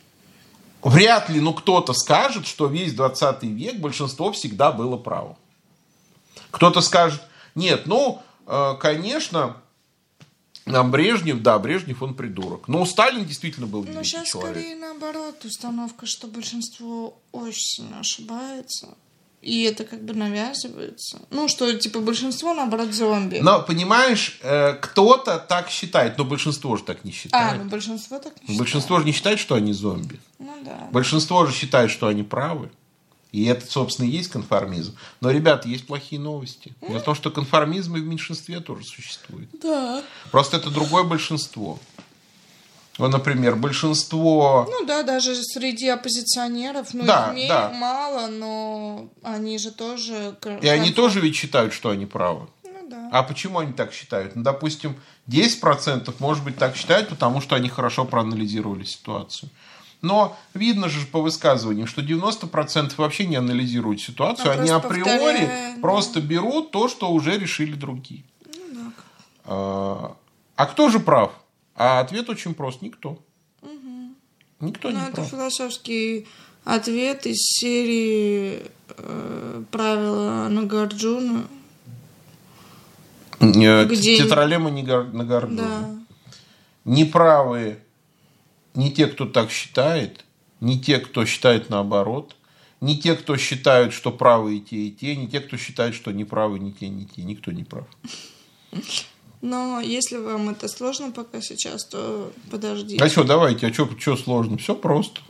вряд 0.82 1.30
ли 1.30 1.40
ну, 1.40 1.54
кто-то 1.54 1.94
скажет, 1.94 2.48
что 2.48 2.68
весь 2.68 2.94
20 2.94 3.44
век 3.44 3.78
большинство 3.80 4.32
всегда 4.32 4.72
было 4.72 4.96
право. 4.96 5.38
Кто-то 6.52 6.82
скажет, 6.82 7.22
нет, 7.56 7.84
ну, 7.88 8.22
э, 8.48 8.74
конечно, 8.80 9.58
нам 10.66 10.92
Брежнев, 10.92 11.42
да, 11.42 11.58
Брежнев 11.60 12.02
он 12.02 12.14
придурок. 12.16 12.68
Но 12.68 12.86
Сталин 12.86 13.26
действительно 13.26 13.68
был 13.68 13.84
Ну, 13.84 13.92
великий 13.92 14.06
сейчас 14.10 14.28
человек. 14.30 14.52
скорее 14.58 14.76
наоборот 14.76 15.44
установка, 15.46 16.06
что 16.06 16.28
большинство 16.28 17.20
очень 17.32 17.60
сильно 17.84 18.00
ошибается. 18.00 18.90
И 19.42 19.62
это 19.62 19.84
как 19.86 20.04
бы 20.04 20.16
навязывается. 20.16 21.20
Ну, 21.30 21.48
что, 21.48 21.72
типа, 21.78 22.00
большинство, 22.00 22.56
наоборот, 22.56 22.92
зомби. 22.94 23.38
Но, 23.44 23.62
понимаешь, 23.62 24.40
э, 24.42 24.74
кто-то 24.74 25.38
так 25.38 25.70
считает, 25.70 26.18
но 26.18 26.24
большинство 26.26 26.76
же 26.78 26.84
так 26.84 27.04
не 27.04 27.12
А, 27.12 27.14
считает. 27.14 27.64
ну 27.64 27.70
большинство 27.70 28.18
так 28.18 28.34
не 28.34 28.40
считает. 28.42 28.58
большинство 28.60 29.00
же 29.00 29.06
не 29.06 29.12
считает, 29.12 29.38
что 29.38 29.54
они 29.54 29.72
зомби. 29.74 30.20
Ну 30.40 30.52
да. 30.64 30.90
Большинство 30.92 31.46
же 31.46 31.54
считает, 31.54 31.92
что 31.92 32.08
они 32.08 32.24
правы. 32.24 32.72
И 33.36 33.46
это, 33.48 33.70
собственно, 33.70 34.08
и 34.08 34.12
есть 34.12 34.30
конформизм. 34.30 34.96
Но, 35.20 35.30
ребята, 35.30 35.68
есть 35.68 35.86
плохие 35.86 36.22
новости. 36.22 36.74
Дело 36.88 37.00
в 37.00 37.04
том, 37.04 37.16
что 37.16 37.30
конформизм 37.32 37.98
и 37.98 38.00
в 38.00 38.06
меньшинстве 38.06 38.62
тоже 38.62 38.86
существует. 38.86 39.50
Да. 39.62 40.02
Просто 40.32 40.56
это 40.56 40.70
другое 40.70 41.04
большинство. 41.04 41.78
Вот, 42.98 43.12
например, 43.12 43.58
большинство... 43.58 44.70
Ну 44.72 44.86
да, 44.86 45.04
даже 45.04 45.36
среди 45.36 45.90
оппозиционеров, 45.90 46.94
ну 46.94 47.04
Да, 47.04 47.34
их 47.36 47.50
да. 47.50 47.72
мало, 47.72 48.28
но 48.28 49.10
они 49.22 49.58
же 49.58 49.72
тоже... 49.72 50.38
И 50.62 50.68
они 50.70 50.92
тоже 50.92 51.20
ведь 51.20 51.36
считают, 51.36 51.74
что 51.74 51.90
они 51.90 52.06
правы. 52.06 52.48
Ну 52.64 52.90
да. 52.90 53.10
А 53.12 53.24
почему 53.24 53.60
они 53.60 53.74
так 53.74 53.92
считают? 53.92 54.38
Ну, 54.38 54.44
допустим, 54.44 54.96
10% 55.28 56.14
может 56.20 56.46
быть 56.46 56.58
так 56.58 56.78
считают, 56.78 57.10
потому 57.10 57.42
что 57.42 57.58
они 57.58 57.68
хорошо 57.68 58.06
проанализировали 58.06 58.86
ситуацию. 58.86 59.50
Но 60.06 60.38
видно 60.54 60.88
же 60.90 61.06
по 61.08 61.20
высказываниям, 61.22 61.88
что 61.88 62.02
90% 62.02 62.94
вообще 62.98 63.26
не 63.26 63.38
анализируют 63.38 64.02
ситуацию, 64.02 64.52
А 64.52 64.54
они 64.54 64.70
априори 64.70 65.46
да. 65.48 65.76
просто 65.82 66.22
берут 66.22 66.72
то, 66.72 66.88
что 66.88 67.12
уже 67.12 67.38
решили 67.40 67.74
другие. 67.74 68.24
Ну 68.46 68.64
да. 68.74 68.92
А 69.46 70.16
а 70.58 70.66
кто 70.68 70.90
же 70.90 71.00
прав? 71.00 71.32
А 71.76 72.00
ответ 72.00 72.30
очень 72.30 72.54
прост. 72.54 72.82
Никто. 72.82 73.18
Никто 74.62 74.90
Ну, 74.90 74.98
не 74.98 75.04
это 75.04 75.16
прав. 75.16 75.28
философский 75.30 76.28
ответ 76.64 77.26
из 77.26 77.38
серии 77.40 78.62
э, 78.98 79.64
правила 79.72 80.48
Нагарджуна. 80.50 81.44
Э, 83.40 83.86
Где- 83.86 84.18
Тетралема 84.18 84.70
Нагарджуна. 84.72 85.58
Да. 85.58 85.90
Неправы 86.86 87.80
не 88.76 88.92
те, 88.92 89.08
кто 89.08 89.26
так 89.26 89.52
считает, 89.52 90.26
не 90.62 90.80
те, 90.80 91.00
кто 91.00 91.26
считает 91.26 91.70
наоборот, 91.70 92.36
не 92.82 92.98
те, 92.98 93.16
кто 93.16 93.38
считают, 93.38 93.94
что 93.94 94.12
правы 94.12 94.58
и 94.58 94.62
те, 94.62 94.76
и 94.76 94.92
те, 94.92 95.16
не 95.16 95.28
те, 95.28 95.40
кто 95.40 95.58
считает, 95.58 95.96
что 95.96 96.12
неправы 96.12 96.60
ни 96.60 96.72
те, 96.72 96.90
ни 96.90 97.06
те. 97.06 97.24
Никто 97.24 97.52
не 97.52 97.64
прав. 97.64 97.88
Но 99.42 99.80
если 99.80 100.18
вам 100.18 100.50
это 100.50 100.68
сложно 100.68 101.12
пока 101.12 101.42
сейчас, 101.42 101.86
то 101.86 102.32
подождите. 102.52 103.04
А 103.04 103.10
что, 103.10 103.24
давайте, 103.24 103.68
а 103.68 103.74
что 103.74 104.18
сложно? 104.18 104.58
Все 104.58 104.76
просто. 104.76 105.22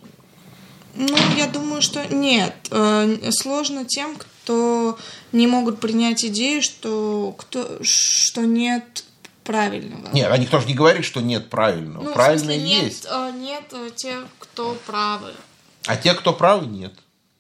Ну, 0.96 1.18
я 1.38 1.48
думаю, 1.48 1.82
что 1.82 2.06
нет. 2.14 2.56
Э, 2.72 3.32
Сложно 3.32 3.84
тем, 3.84 4.16
кто 4.16 4.98
не 5.34 5.48
могут 5.48 5.82
принять 5.82 6.24
идею, 6.24 6.62
что, 6.62 7.36
кто, 7.38 7.80
что 7.82 8.46
нет 8.46 9.04
правильного. 9.46 10.10
Нет, 10.14 10.30
а 10.30 10.38
никто 10.38 10.60
же 10.60 10.68
не 10.68 10.74
говорит, 10.74 11.06
что 11.06 11.22
нет 11.22 11.50
правильного. 11.50 12.04
Ну, 12.04 12.14
Правильное 12.14 12.56
смысле, 12.58 12.64
нет, 12.64 12.84
есть. 12.84 13.08
э, 13.10 13.32
Нет 13.38 13.64
э, 13.72 13.90
тех, 13.96 14.26
кто 14.40 14.76
правы. 14.86 15.32
А 15.86 15.96
те, 15.96 16.14
кто 16.14 16.34
правы, 16.34 16.66
нет. 16.66 16.94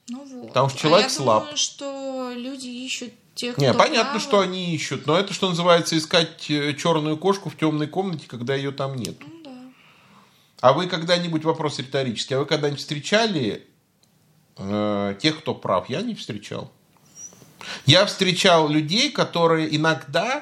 Ну 0.07 0.23
вот. 0.23 0.47
Потому 0.49 0.69
что 0.69 0.79
человек 0.79 1.07
а 1.07 1.09
я 1.09 1.15
слаб. 1.15 1.39
думаю, 1.43 1.57
что 1.57 2.31
люди 2.35 2.67
ищут 2.67 3.11
тех, 3.33 3.57
Не, 3.57 3.69
кто 3.71 3.79
понятно, 3.79 4.11
правы. 4.11 4.19
что 4.19 4.39
они 4.39 4.73
ищут, 4.75 5.07
но 5.07 5.17
это, 5.17 5.33
что 5.33 5.49
называется, 5.49 5.97
искать 5.97 6.37
черную 6.39 7.17
кошку 7.17 7.49
в 7.49 7.57
темной 7.57 7.87
комнате, 7.87 8.25
когда 8.27 8.53
ее 8.55 8.71
там 8.71 8.95
нет. 8.95 9.15
Ну 9.19 9.41
да. 9.43 9.51
А 10.61 10.73
вы 10.73 10.87
когда-нибудь, 10.87 11.43
вопрос 11.43 11.79
риторический, 11.79 12.35
а 12.35 12.39
вы 12.39 12.45
когда-нибудь 12.45 12.79
встречали 12.79 13.65
э, 14.57 15.15
тех, 15.19 15.39
кто 15.39 15.55
прав? 15.55 15.89
Я 15.89 16.01
не 16.01 16.13
встречал. 16.15 16.71
Я 17.87 18.05
встречал 18.05 18.69
людей, 18.69 19.11
которые 19.11 19.75
иногда 19.75 20.37
э, 20.37 20.41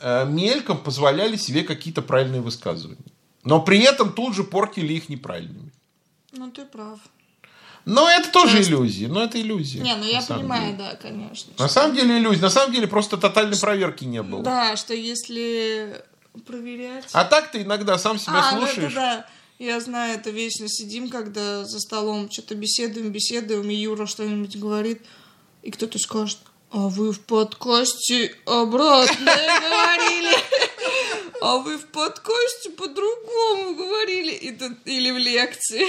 мельком 0.00 0.78
позволяли 0.78 1.36
себе 1.36 1.62
какие-то 1.62 2.02
правильные 2.02 2.40
высказывания. 2.40 2.98
Но 3.44 3.62
при 3.62 3.80
этом 3.80 4.12
тут 4.12 4.34
же 4.34 4.44
портили 4.44 4.92
их 4.94 5.08
неправильными. 5.08 5.70
Ну 6.32 6.50
ты 6.50 6.64
прав. 6.64 6.98
Но 7.84 8.10
это 8.10 8.30
тоже 8.32 8.58
Часто. 8.58 8.72
иллюзия. 8.72 9.06
Но 9.08 9.22
это 9.22 9.40
иллюзия. 9.40 9.80
Не, 9.80 9.94
ну 9.94 10.04
я 10.04 10.20
понимаю, 10.20 10.76
деле. 10.76 10.90
да, 10.90 10.96
конечно. 10.96 11.52
На 11.56 11.68
самом 11.68 11.94
деле 11.94 12.18
иллюзия. 12.18 12.42
На 12.42 12.50
самом 12.50 12.74
деле 12.74 12.88
просто 12.88 13.16
тотальной 13.16 13.56
проверки 13.56 14.04
не 14.04 14.22
было. 14.22 14.42
Да, 14.42 14.76
что 14.76 14.92
если 14.92 16.02
проверять... 16.46 17.04
А 17.12 17.24
так 17.24 17.52
ты 17.52 17.62
иногда 17.62 17.96
сам 17.96 18.18
себя 18.18 18.40
А, 18.42 18.52
ну 18.56 18.66
слушаешь. 18.66 18.92
это 18.92 18.94
да. 18.94 19.26
Я 19.58 19.80
знаю, 19.80 20.18
это 20.18 20.30
вечно 20.30 20.68
сидим, 20.68 21.08
когда 21.08 21.64
за 21.64 21.78
столом 21.80 22.30
что-то 22.30 22.54
беседуем, 22.56 23.10
беседуем, 23.10 23.70
и 23.70 23.74
Юра 23.74 24.04
что-нибудь 24.06 24.56
говорит, 24.58 25.02
и 25.62 25.70
кто-то 25.70 25.98
скажет, 25.98 26.38
а 26.70 26.88
вы 26.88 27.12
в 27.12 27.20
подкасте 27.20 28.34
обратное 28.44 29.60
говорили. 29.60 30.36
А 31.40 31.58
вы 31.58 31.78
в 31.78 31.86
подкасте 31.88 32.70
по-другому 32.70 33.74
говорили. 33.76 34.32
И 34.32 34.52
тут- 34.52 34.78
Или 34.86 35.10
в 35.10 35.18
лекции. 35.18 35.86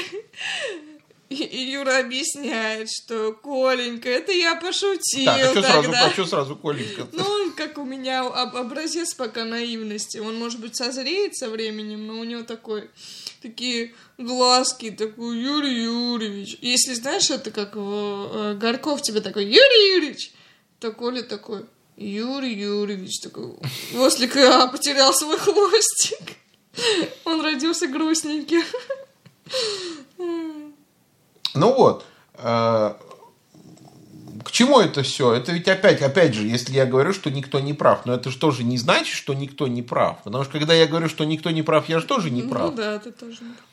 И, 1.30 1.44
и 1.44 1.72
Юра 1.72 2.00
объясняет, 2.00 2.90
что 2.90 3.34
Коленька, 3.34 4.08
это 4.08 4.32
я 4.32 4.56
пошутил 4.56 5.26
Так, 5.26 5.42
а 5.42 5.52
что 5.52 5.62
сразу, 5.62 5.84
тогда. 5.84 6.06
а 6.06 6.10
что 6.12 6.26
сразу 6.26 6.56
Коленька? 6.56 7.08
Ну, 7.12 7.22
он 7.26 7.52
как 7.52 7.78
у 7.78 7.84
меня 7.84 8.22
об- 8.22 8.56
образец 8.56 9.14
пока 9.14 9.44
наивности. 9.44 10.20
Он, 10.20 10.36
может 10.40 10.62
быть, 10.62 10.78
созреет 10.78 11.36
со 11.36 11.50
временем, 11.50 12.08
но 12.08 12.20
у 12.20 12.24
него 12.24 12.44
такой, 12.44 12.90
такие 13.42 13.94
глазки, 14.18 14.90
такой 14.92 15.38
Юрий 15.38 15.84
Юрьевич. 15.84 16.58
Если 16.62 16.94
знаешь, 16.94 17.30
это 17.30 17.52
как 17.52 17.76
его, 17.76 18.32
э, 18.34 18.54
Горьков 18.54 19.02
тебе 19.02 19.20
такой 19.20 19.44
Юрий 19.46 19.96
Юрьевич, 19.96 20.32
то 20.80 20.92
Коля 20.92 21.24
такой 21.24 21.66
Юрий 21.96 22.54
Юрьевич, 22.54 23.20
такой 23.22 23.54
Ослик 23.96 24.36
а, 24.38 24.68
потерял 24.68 25.14
свой 25.14 25.38
хвостик. 25.38 26.38
Он 27.26 27.42
родился 27.42 27.88
грустненьким. 27.88 28.64
Ну 31.54 31.74
вот, 31.74 32.06
э, 32.36 32.94
к 34.44 34.52
чему 34.52 34.80
это 34.80 35.02
все? 35.02 35.34
Это 35.34 35.52
ведь 35.52 35.68
опять, 35.68 36.02
опять 36.04 36.36
же, 36.36 36.46
если 36.46 36.74
я 36.74 36.86
говорю, 36.86 37.14
что 37.14 37.32
никто 37.32 37.60
не 37.60 37.74
прав, 37.74 38.06
но 38.06 38.14
это 38.14 38.30
же 38.30 38.38
тоже 38.38 38.64
не 38.64 38.78
значит, 38.78 39.08
что 39.16 39.34
никто 39.34 39.68
не 39.68 39.82
прав. 39.82 40.22
Потому 40.24 40.44
что 40.44 40.54
когда 40.60 40.74
я 40.76 40.86
говорю, 40.86 41.10
что 41.10 41.24
никто 41.26 41.50
не 41.50 41.64
прав, 41.64 41.90
я 41.90 42.00
же 42.00 42.06
тоже 42.06 42.30
не 42.30 42.44
Ну 42.44 42.50
прав. 42.50 42.76
да, 42.76 43.00
ты 43.00 43.12
тоже. 43.12 43.44
не 43.44 43.54
прав. 43.54 43.66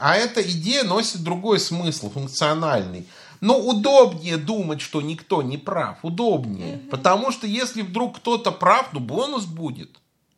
А 0.00 0.14
эта 0.16 0.40
идея 0.42 0.84
носит 0.84 1.22
другой 1.24 1.58
смысл, 1.58 2.10
функциональный. 2.10 3.06
Но 3.40 3.58
удобнее 3.58 4.36
думать, 4.36 4.80
что 4.80 5.00
никто 5.02 5.42
не 5.42 5.58
прав. 5.58 5.98
Удобнее. 6.02 6.78
Потому 6.90 7.30
что 7.32 7.46
если 7.46 7.82
вдруг 7.82 8.16
кто-то 8.16 8.50
прав, 8.52 8.88
ну 8.92 9.00
бонус 9.00 9.44
будет. 9.44 9.90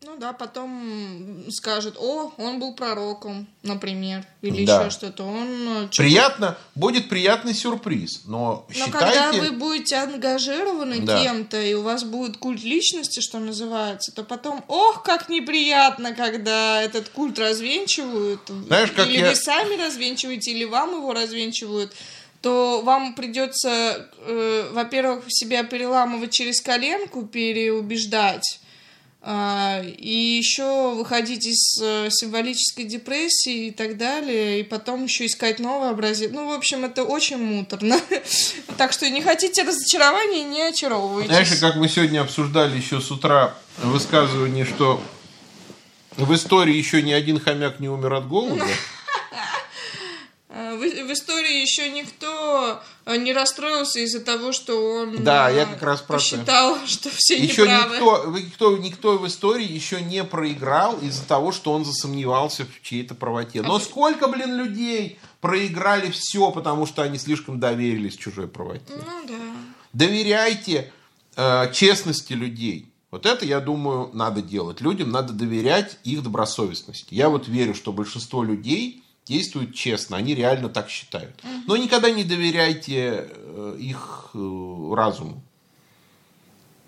Ну 0.03 0.17
да, 0.19 0.33
потом 0.33 1.45
скажет, 1.51 1.95
о, 1.99 2.33
он 2.39 2.59
был 2.59 2.75
пророком, 2.75 3.47
например, 3.63 4.25
или 4.43 4.65
Да. 4.65 4.81
еще 4.81 4.91
что-то. 4.91 5.25
Он 5.25 5.85
э, 5.85 5.89
Приятно, 5.97 6.57
будет 6.75 7.09
приятный 7.09 7.55
сюрприз. 7.55 8.23
Но, 8.25 8.67
Но 8.77 8.87
когда 8.91 9.11
считайте... 9.13 9.41
вы 9.43 9.51
будете 9.53 9.97
ангажированы 9.97 11.01
Да. 11.01 11.23
кем-то, 11.23 11.61
и 11.63 11.75
у 11.75 11.83
вас 11.83 12.03
будет 12.05 12.39
культ 12.39 12.63
личности, 12.65 13.21
что 13.21 13.39
называется, 13.39 14.11
то 14.13 14.25
потом, 14.25 14.65
ох, 14.69 15.03
как 15.03 15.29
неприятно, 15.29 16.13
когда 16.15 16.83
этот 16.83 17.11
культ 17.11 17.39
развенчивают. 17.39 18.41
Знаешь, 18.67 18.91
как 18.93 19.07
или 19.07 19.19
я- 19.19 19.29
вы 19.29 19.37
сами 19.37 19.77
развенчиваете, 19.81 20.51
или 20.53 20.65
вам 20.65 20.93
его 20.95 21.13
развенчивают 21.13 21.93
то 22.41 22.83
вам 22.83 23.15
придется, 23.15 24.09
э, 24.19 24.71
во-первых, 24.73 25.25
себя 25.29 25.63
переламывать 25.63 26.33
через 26.33 26.61
коленку, 26.61 27.27
переубеждать, 27.27 28.61
а, 29.23 29.83
и 29.85 30.39
еще 30.39 30.95
выходить 30.95 31.47
из 31.47 31.79
э, 31.83 32.09
символической 32.11 32.85
депрессии 32.85 33.67
и 33.67 33.71
так 33.71 33.99
далее, 33.99 34.61
и 34.61 34.63
потом 34.63 35.05
еще 35.05 35.27
искать 35.27 35.59
новый 35.59 35.91
образец. 35.91 36.31
Ну, 36.33 36.49
в 36.49 36.53
общем, 36.53 36.87
это 36.87 37.05
очень 37.05 37.37
муторно. 37.39 38.01
Так 38.79 38.93
что 38.93 39.11
не 39.11 39.21
хотите 39.21 39.63
разочарования, 39.63 40.45
не 40.45 40.63
очаровывайтесь. 40.63 41.31
Знаешь, 41.31 41.61
как 41.61 41.77
мы 41.77 41.87
сегодня 41.87 42.23
обсуждали 42.23 42.79
еще 42.79 42.99
с 42.99 43.11
утра 43.11 43.55
высказывание, 43.83 44.65
что 44.65 45.03
в 46.17 46.35
истории 46.35 46.75
еще 46.75 47.03
ни 47.03 47.13
один 47.13 47.39
хомяк 47.39 47.79
не 47.79 47.91
умер 47.91 48.15
от 48.15 48.29
голода. 48.29 48.65
А, 51.11 51.15
В, 51.15 51.19
истории 51.19 51.61
еще 51.61 51.91
никто 51.91 52.81
э, 53.05 53.17
не 53.17 53.33
расстроился 53.33 54.01
из-за 54.01 54.21
того, 54.21 54.53
что 54.53 54.95
он 54.95 55.23
Да, 55.25 55.51
э, 55.51 55.57
я 55.57 55.67
как 55.67 55.83
раз 55.83 56.01
про 56.01 56.15
это. 56.17 56.23
посчитал, 56.23 56.79
что 56.87 57.11
все 57.15 57.37
Еще 57.37 57.63
неправы. 57.63 57.95
никто, 57.95 58.27
никто, 58.39 58.77
никто 58.79 59.19
в 59.19 59.27
истории 59.27 59.71
еще 59.71 60.01
не 60.01 60.25
проиграл 60.25 60.99
из-за 60.99 61.25
того, 61.25 61.53
что 61.53 61.73
он 61.73 61.85
засомневался 61.85 62.65
в 62.65 62.83
чьей-то 62.83 63.15
правоте. 63.15 63.63
Но 63.63 63.79
сколько, 63.79 64.29
блин, 64.29 64.57
людей 64.57 65.19
проиграли 65.41 66.11
все, 66.11 66.51
потому 66.51 66.87
что 66.87 67.03
они 67.03 67.19
слишком 67.19 67.59
доверились 67.61 68.17
чужой 68.17 68.49
правоте. 68.49 68.85
Ну 68.89 69.27
да. 69.27 69.35
Доверяйте 69.93 70.93
э, 71.37 71.73
честности 71.73 72.33
людей. 72.33 72.87
Вот 73.11 73.27
это, 73.27 73.45
я 73.45 73.59
думаю, 73.59 74.11
надо 74.13 74.41
делать. 74.41 74.81
Людям 74.81 75.11
надо 75.11 75.33
доверять 75.33 75.99
их 76.05 76.23
добросовестности. 76.23 77.13
Я 77.15 77.29
вот 77.29 77.49
верю, 77.49 77.75
что 77.75 77.93
большинство 77.93 78.45
людей 78.45 79.03
действуют 79.27 79.75
честно, 79.75 80.17
они 80.17 80.35
реально 80.35 80.69
так 80.69 80.89
считают. 80.89 81.41
Но 81.67 81.77
никогда 81.77 82.11
не 82.11 82.25
доверяйте 82.25 83.29
э, 83.29 83.77
их 83.79 84.31
э, 84.35 84.95
разуму. 84.95 85.43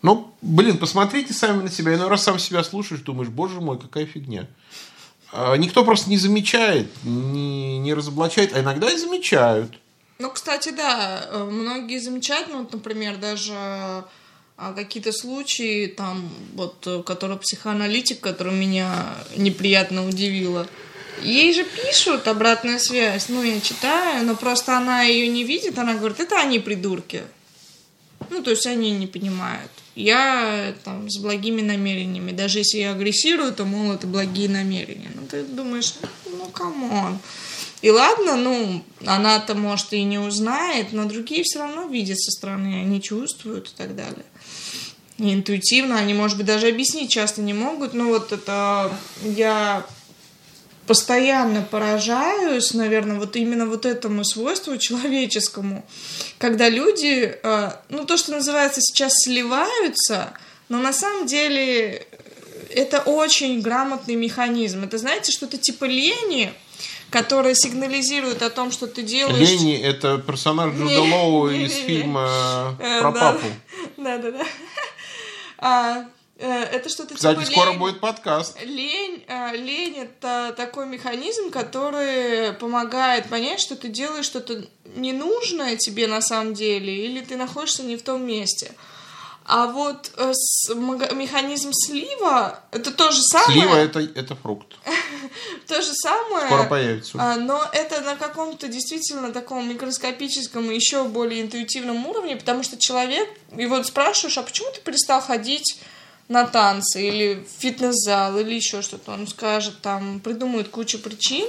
Ну, 0.02 0.34
блин, 0.42 0.78
посмотрите 0.78 1.32
сами 1.32 1.62
на 1.62 1.70
себя. 1.70 1.94
Иной 1.94 2.08
раз 2.08 2.24
сам 2.24 2.38
себя 2.38 2.64
слушаешь, 2.64 3.02
думаешь, 3.02 3.30
боже 3.30 3.60
мой, 3.60 3.78
какая 3.78 4.04
фигня. 4.04 4.48
А 5.32 5.56
Никто 5.56 5.84
просто 5.84 6.10
не 6.10 6.18
замечает, 6.18 6.90
не, 7.04 7.78
не 7.78 7.94
разоблачает, 7.94 8.54
а 8.54 8.60
иногда 8.60 8.90
и 8.90 8.98
замечают. 8.98 9.78
Ну, 10.18 10.30
кстати, 10.30 10.70
да, 10.70 11.24
э, 11.30 11.44
многие 11.44 11.98
замечают, 11.98 12.48
ну, 12.48 12.60
вот, 12.62 12.72
например, 12.72 13.16
даже 13.16 13.54
э, 13.54 14.72
какие-то 14.74 15.12
случаи, 15.12 15.86
там, 15.86 16.28
вот, 16.54 17.04
который 17.06 17.38
психоаналитик, 17.38 18.20
который 18.20 18.52
меня 18.54 19.14
неприятно 19.36 20.06
удивила, 20.06 20.66
ей 21.22 21.52
же 21.52 21.64
пишут 21.64 22.28
обратная 22.28 22.78
связь, 22.78 23.28
ну, 23.28 23.42
я 23.42 23.60
читаю, 23.60 24.24
но 24.24 24.34
просто 24.34 24.76
она 24.76 25.02
ее 25.02 25.28
не 25.28 25.44
видит, 25.44 25.78
она 25.78 25.94
говорит, 25.94 26.20
это 26.20 26.38
они 26.38 26.58
придурки. 26.58 27.22
Ну, 28.30 28.42
то 28.42 28.50
есть 28.50 28.66
они 28.66 28.92
не 28.92 29.06
понимают. 29.06 29.70
Я 29.94 30.74
там 30.84 31.10
с 31.10 31.18
благими 31.18 31.60
намерениями. 31.60 32.30
Даже 32.32 32.58
если 32.58 32.78
я 32.78 32.92
агрессирую, 32.92 33.52
то, 33.52 33.64
мол, 33.64 33.92
это 33.92 34.06
благие 34.06 34.48
намерения. 34.48 35.10
Ну, 35.14 35.26
ты 35.26 35.42
думаешь, 35.42 35.94
ну, 36.24 36.46
come 36.46 36.87
on. 36.87 37.18
И 37.82 37.90
ладно, 37.90 38.36
ну, 38.36 38.82
она-то, 39.04 39.54
может, 39.54 39.92
и 39.92 40.02
не 40.04 40.18
узнает, 40.18 40.92
но 40.92 41.04
другие 41.04 41.42
все 41.42 41.58
равно 41.58 41.88
видят 41.88 42.18
со 42.20 42.30
стороны, 42.30 42.80
они 42.80 43.02
чувствуют 43.02 43.68
и 43.68 43.76
так 43.76 43.96
далее. 43.96 44.24
И 45.18 45.34
интуитивно, 45.34 45.98
они, 45.98 46.14
может 46.14 46.36
быть, 46.36 46.46
даже 46.46 46.68
объяснить 46.68 47.10
часто 47.10 47.42
не 47.42 47.52
могут. 47.52 47.92
Но 47.92 48.06
вот 48.06 48.32
это 48.32 48.92
я 49.22 49.84
постоянно 50.86 51.62
поражаюсь, 51.62 52.74
наверное, 52.74 53.18
вот 53.18 53.36
именно 53.36 53.66
вот 53.66 53.86
этому 53.86 54.24
свойству 54.24 54.76
человеческому, 54.76 55.84
когда 56.38 56.68
люди, 56.68 57.38
э, 57.42 57.70
ну, 57.88 58.04
то, 58.04 58.16
что 58.16 58.32
называется 58.32 58.80
сейчас 58.80 59.12
сливаются, 59.24 60.32
но 60.68 60.78
на 60.78 60.92
самом 60.92 61.26
деле 61.26 62.06
это 62.70 63.00
очень 63.00 63.60
грамотный 63.60 64.16
механизм. 64.16 64.84
Это, 64.84 64.98
знаете, 64.98 65.30
что-то 65.30 65.58
типа 65.58 65.84
лени, 65.84 66.52
которая 67.10 67.54
сигнализирует 67.54 68.42
о 68.42 68.50
том, 68.50 68.72
что 68.72 68.86
ты 68.86 69.02
делаешь... 69.02 69.48
Лени— 69.48 69.78
это 69.82 70.18
персонаж 70.18 70.74
Джуда 70.74 71.02
Лоу 71.02 71.50
из 71.50 71.74
фильма 71.74 72.76
Э, 72.80 73.00
про 73.00 73.12
папу. 73.12 73.46
Да-да-да. 73.98 74.44
Э, 76.42 76.64
это 76.64 76.88
что-то 76.88 77.14
Кстати, 77.14 77.38
типа 77.38 77.50
скоро 77.52 77.70
лень. 77.70 77.78
будет 77.78 78.00
подкаст. 78.00 78.60
Лень, 78.64 79.24
а, 79.28 79.52
лень 79.52 79.96
это 79.98 80.52
такой 80.56 80.86
механизм, 80.86 81.50
который 81.50 82.52
помогает 82.54 83.28
понять, 83.28 83.60
что 83.60 83.76
ты 83.76 83.88
делаешь 83.88 84.24
что-то 84.26 84.64
ненужное 84.96 85.76
тебе 85.76 86.08
на 86.08 86.20
самом 86.20 86.54
деле, 86.54 87.06
или 87.06 87.20
ты 87.20 87.36
находишься 87.36 87.84
не 87.84 87.96
в 87.96 88.02
том 88.02 88.26
месте. 88.26 88.72
А 89.44 89.66
вот 89.66 90.10
э, 90.16 90.32
с- 90.34 90.72
механизм 90.74 91.70
слива 91.72 92.60
это 92.70 92.92
то 92.92 93.10
же 93.10 93.22
самое. 93.22 93.60
Слива 93.60 93.74
это, 93.76 94.00
это 94.00 94.36
фрукт. 94.36 94.76
То 95.66 95.80
же 95.82 95.92
самое. 95.94 96.46
Скоро 96.46 96.64
появится. 96.64 97.36
Но 97.36 97.60
это 97.72 98.00
на 98.02 98.14
каком-то 98.16 98.68
действительно 98.68 99.32
таком 99.32 99.68
микроскопическом 99.68 100.70
и 100.70 100.74
еще 100.74 101.04
более 101.04 101.42
интуитивном 101.42 102.06
уровне, 102.06 102.36
потому 102.36 102.62
что 102.62 102.76
человек, 102.78 103.28
и 103.56 103.66
вот 103.66 103.86
спрашиваешь, 103.86 104.38
а 104.38 104.42
почему 104.42 104.70
ты 104.72 104.80
перестал 104.80 105.20
ходить 105.20 105.80
на 106.28 106.46
танцы 106.46 107.06
или 107.06 107.34
в 107.34 107.60
фитнес-зал 107.60 108.38
или 108.38 108.54
еще 108.54 108.82
что-то, 108.82 109.12
он 109.12 109.26
скажет, 109.26 109.80
там, 109.82 110.20
придумает 110.20 110.68
кучу 110.68 110.98
причин, 110.98 111.46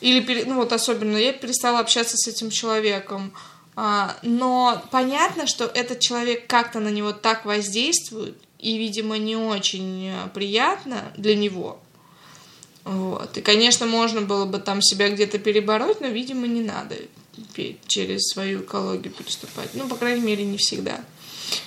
или, 0.00 0.44
ну 0.44 0.56
вот 0.56 0.72
особенно, 0.72 1.16
я 1.16 1.32
перестала 1.32 1.80
общаться 1.80 2.16
с 2.16 2.28
этим 2.28 2.50
человеком, 2.50 3.32
А, 3.76 4.16
но 4.22 4.82
понятно, 4.90 5.46
что 5.46 5.64
этот 5.64 6.00
человек 6.00 6.46
как-то 6.46 6.80
на 6.80 6.90
него 6.90 7.12
так 7.12 7.44
воздействует, 7.44 8.36
и, 8.58 8.76
видимо, 8.76 9.16
не 9.16 9.36
очень 9.36 10.08
э, 10.08 10.28
приятно 10.34 11.12
для 11.16 11.34
него, 11.34 11.80
вот. 12.84 13.36
И, 13.36 13.40
конечно, 13.40 13.86
можно 13.86 14.20
было 14.20 14.44
бы 14.44 14.58
там 14.58 14.82
себя 14.82 15.08
где-то 15.10 15.38
перебороть, 15.38 16.00
но, 16.00 16.08
видимо, 16.08 16.46
не 16.46 16.62
надо 16.62 16.96
через 17.86 18.28
свою 18.32 18.62
экологию 18.62 19.12
переступать. 19.12 19.70
Ну, 19.74 19.88
по 19.88 19.96
крайней 19.96 20.22
мере, 20.22 20.44
не 20.44 20.56
всегда. 20.56 21.00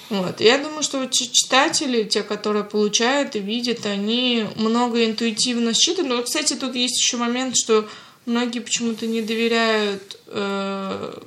Вот. 0.09 0.41
Я 0.41 0.57
думаю, 0.57 0.83
что 0.83 1.05
читатели, 1.07 2.03
те, 2.03 2.23
которые 2.23 2.63
получают 2.63 3.35
и 3.35 3.39
видят, 3.39 3.85
они 3.85 4.45
много 4.55 5.05
интуитивно 5.05 5.73
считывают. 5.73 6.15
Но, 6.15 6.23
кстати, 6.23 6.53
тут 6.53 6.75
есть 6.75 6.97
еще 6.99 7.17
момент, 7.17 7.55
что 7.57 7.87
многие 8.25 8.59
почему-то 8.59 9.07
не 9.07 9.21
доверяют, 9.21 10.19
э, 10.27 11.19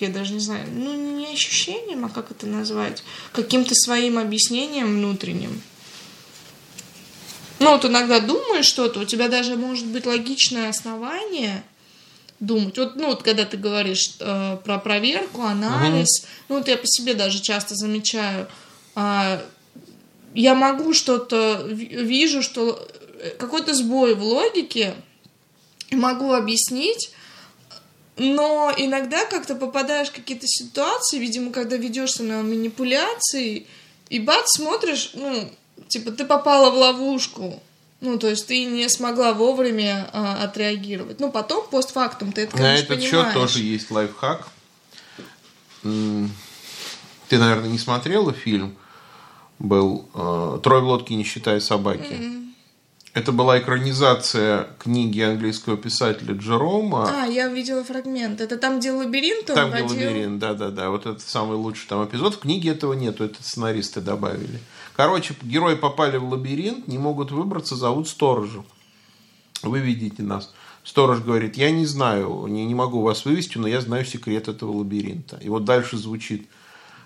я 0.00 0.08
даже 0.08 0.32
не 0.32 0.40
знаю, 0.40 0.66
ну, 0.72 0.94
не 0.94 1.26
ощущениям, 1.26 2.04
а 2.04 2.08
как 2.08 2.30
это 2.30 2.46
назвать, 2.46 3.02
каким-то 3.32 3.74
своим 3.74 4.18
объяснениям 4.18 4.88
внутренним. 4.96 5.60
Ну, 7.58 7.72
вот 7.72 7.84
иногда 7.84 8.20
думаешь 8.20 8.66
что-то, 8.66 9.00
у 9.00 9.04
тебя 9.04 9.28
даже 9.28 9.56
может 9.56 9.86
быть 9.86 10.06
логичное 10.06 10.68
основание 10.68 11.64
думать. 12.40 12.78
Вот, 12.78 12.96
ну, 12.96 13.06
вот 13.06 13.22
когда 13.22 13.44
ты 13.44 13.56
говоришь 13.56 14.16
э, 14.20 14.58
про 14.64 14.78
проверку, 14.78 15.42
анализ, 15.42 16.26
ну, 16.48 16.58
вот 16.58 16.68
я 16.68 16.76
по 16.76 16.86
себе 16.86 17.14
даже 17.14 17.40
часто 17.40 17.74
замечаю, 17.74 18.46
а, 18.94 19.42
я 20.34 20.54
могу 20.54 20.92
что-то, 20.94 21.64
ви- 21.66 22.04
вижу, 22.04 22.42
что 22.42 22.86
э, 23.20 23.30
какой-то 23.38 23.74
сбой 23.74 24.14
в 24.14 24.22
логике, 24.22 24.94
могу 25.90 26.32
объяснить, 26.32 27.10
но 28.16 28.72
иногда 28.76 29.24
как-то 29.26 29.54
попадаешь 29.54 30.08
в 30.08 30.12
какие-то 30.12 30.46
ситуации, 30.46 31.18
видимо, 31.18 31.52
когда 31.52 31.76
ведешься 31.76 32.22
на 32.22 32.42
манипуляции, 32.42 33.66
и 34.10 34.18
бац, 34.20 34.56
смотришь, 34.56 35.10
ну, 35.14 35.50
типа, 35.88 36.12
ты 36.12 36.24
попала 36.24 36.70
в 36.70 36.76
ловушку. 36.76 37.60
Ну, 38.00 38.18
то 38.18 38.28
есть 38.28 38.46
ты 38.46 38.64
не 38.64 38.88
смогла 38.88 39.32
вовремя 39.32 40.08
а, 40.12 40.44
отреагировать. 40.44 41.18
Ну, 41.18 41.32
потом, 41.32 41.66
постфактум, 41.68 42.32
ты 42.32 42.42
это, 42.42 42.56
На 42.56 42.62
конечно, 42.62 42.92
этот 42.92 43.02
счет 43.02 43.32
тоже 43.32 43.60
есть 43.60 43.90
лайфхак. 43.90 44.48
Ты, 45.82 47.38
наверное, 47.38 47.68
не 47.68 47.78
смотрела 47.78 48.32
фильм? 48.32 48.76
Был 49.58 50.08
э, 50.14 50.60
«Трое 50.62 50.82
в 50.82 50.86
лодке, 50.86 51.16
не 51.16 51.24
считая 51.24 51.58
собаки». 51.58 52.48
Это 53.14 53.32
была 53.32 53.58
экранизация 53.58 54.68
книги 54.78 55.20
английского 55.20 55.76
писателя 55.76 56.34
Джерома. 56.34 57.22
А, 57.22 57.26
я 57.26 57.48
видела 57.48 57.82
фрагмент. 57.82 58.40
Это 58.40 58.56
там, 58.58 58.78
где 58.78 58.92
лабиринт 58.92 59.50
он 59.50 59.56
Там, 59.56 59.70
где 59.72 59.82
водил? 59.82 60.08
лабиринт, 60.08 60.38
да-да-да. 60.38 60.90
Вот 60.90 61.06
это 61.06 61.20
самый 61.20 61.56
лучший 61.56 61.88
там 61.88 62.04
эпизод. 62.04 62.34
В 62.34 62.38
книге 62.38 62.70
этого 62.70 62.92
нету, 62.92 63.24
это 63.24 63.42
сценаристы 63.42 64.00
добавили. 64.00 64.60
Короче, 64.98 65.36
герои 65.42 65.76
попали 65.76 66.16
в 66.16 66.28
лабиринт, 66.28 66.88
не 66.88 66.98
могут 66.98 67.30
выбраться, 67.30 67.76
зовут 67.76 68.08
сторожа. 68.08 68.64
Выведите 69.62 70.24
нас. 70.24 70.52
Сторож 70.82 71.20
говорит, 71.20 71.56
я 71.56 71.70
не 71.70 71.86
знаю, 71.86 72.46
не, 72.48 72.64
не 72.64 72.74
могу 72.74 73.00
вас 73.02 73.24
вывести, 73.24 73.58
но 73.58 73.68
я 73.68 73.80
знаю 73.80 74.04
секрет 74.04 74.48
этого 74.48 74.72
лабиринта. 74.72 75.36
И 75.40 75.48
вот 75.50 75.64
дальше 75.64 75.96
звучит 75.98 76.48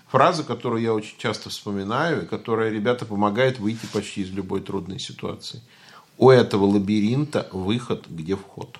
фраза, 0.07 0.43
которую 0.43 0.81
я 0.81 0.91
очень 0.91 1.19
часто 1.19 1.51
вспоминаю, 1.51 2.23
и 2.23 2.25
которая 2.25 2.71
ребята 2.71 3.05
помогает 3.05 3.59
выйти 3.59 3.85
почти 3.85 4.21
из 4.21 4.31
любой 4.31 4.61
трудной 4.61 4.97
ситуации. 4.97 5.61
У 6.17 6.31
этого 6.31 6.65
лабиринта 6.65 7.47
выход, 7.51 8.07
где 8.09 8.35
вход. 8.35 8.75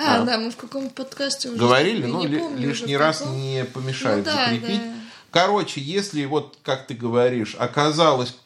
А, 0.00 0.16
А. 0.22 0.24
да, 0.24 0.36
мы 0.38 0.50
в 0.50 0.56
каком-то 0.56 0.90
подкасте 0.92 1.48
уже... 1.50 1.58
Говорили, 1.58 2.06
но 2.06 2.24
ли- 2.26 2.38
уже, 2.42 2.56
лишний 2.56 2.96
раз 2.96 3.24
не 3.24 3.64
помешает 3.72 4.26
Ну 4.26 4.32
да, 4.32 4.46
закрепить. 4.50 4.80
да. 4.80 4.92
Короче, 5.30 5.80
если 5.80 6.24
вот, 6.24 6.58
как 6.62 6.86
ты 6.86 6.94
говоришь, 6.94 7.54
оказалось 7.58 8.36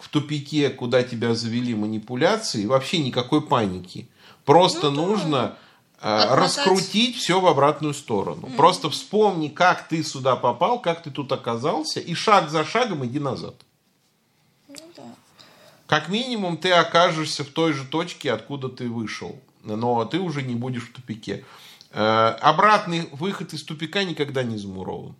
в 0.00 0.08
тупике, 0.08 0.70
куда 0.70 1.02
тебя 1.02 1.34
завели 1.34 1.74
манипуляции, 1.74 2.66
вообще 2.66 2.98
никакой 2.98 3.42
паники. 3.42 4.08
Просто 4.44 4.90
Ну 4.90 4.96
да. 4.96 5.02
нужно 5.06 5.56
э, 6.00 6.16
Отмотать. 6.16 6.38
раскрутить 6.38 7.16
все 7.16 7.40
в 7.40 7.46
обратную 7.46 7.94
сторону. 7.94 8.48
Просто 8.56 8.88
вспомни, 8.90 9.48
как 9.48 9.86
ты 9.88 10.02
сюда 10.02 10.36
попал, 10.36 10.80
как 10.80 11.02
ты 11.02 11.10
тут 11.10 11.30
оказался, 11.32 12.00
и 12.00 12.14
шаг 12.14 12.48
за 12.50 12.64
шагом 12.64 13.04
иди 13.04 13.18
назад. 13.20 13.54
Ну 14.68 14.76
да. 14.96 15.02
Как 15.86 16.08
минимум 16.08 16.56
ты 16.56 16.72
окажешься 16.72 17.44
в 17.44 17.48
той 17.48 17.72
же 17.74 17.84
точке, 17.84 18.32
откуда 18.32 18.68
ты 18.68 18.88
вышел. 18.88 19.38
Но 19.62 20.04
ты 20.06 20.18
уже 20.18 20.42
не 20.42 20.54
будешь 20.54 20.88
в 20.88 20.92
тупике. 20.92 21.44
Э, 21.92 22.36
Обратный 22.40 23.08
выход 23.12 23.52
из 23.52 23.62
тупика 23.62 24.02
никогда 24.04 24.42
не 24.42 24.56
замурован. 24.56 25.14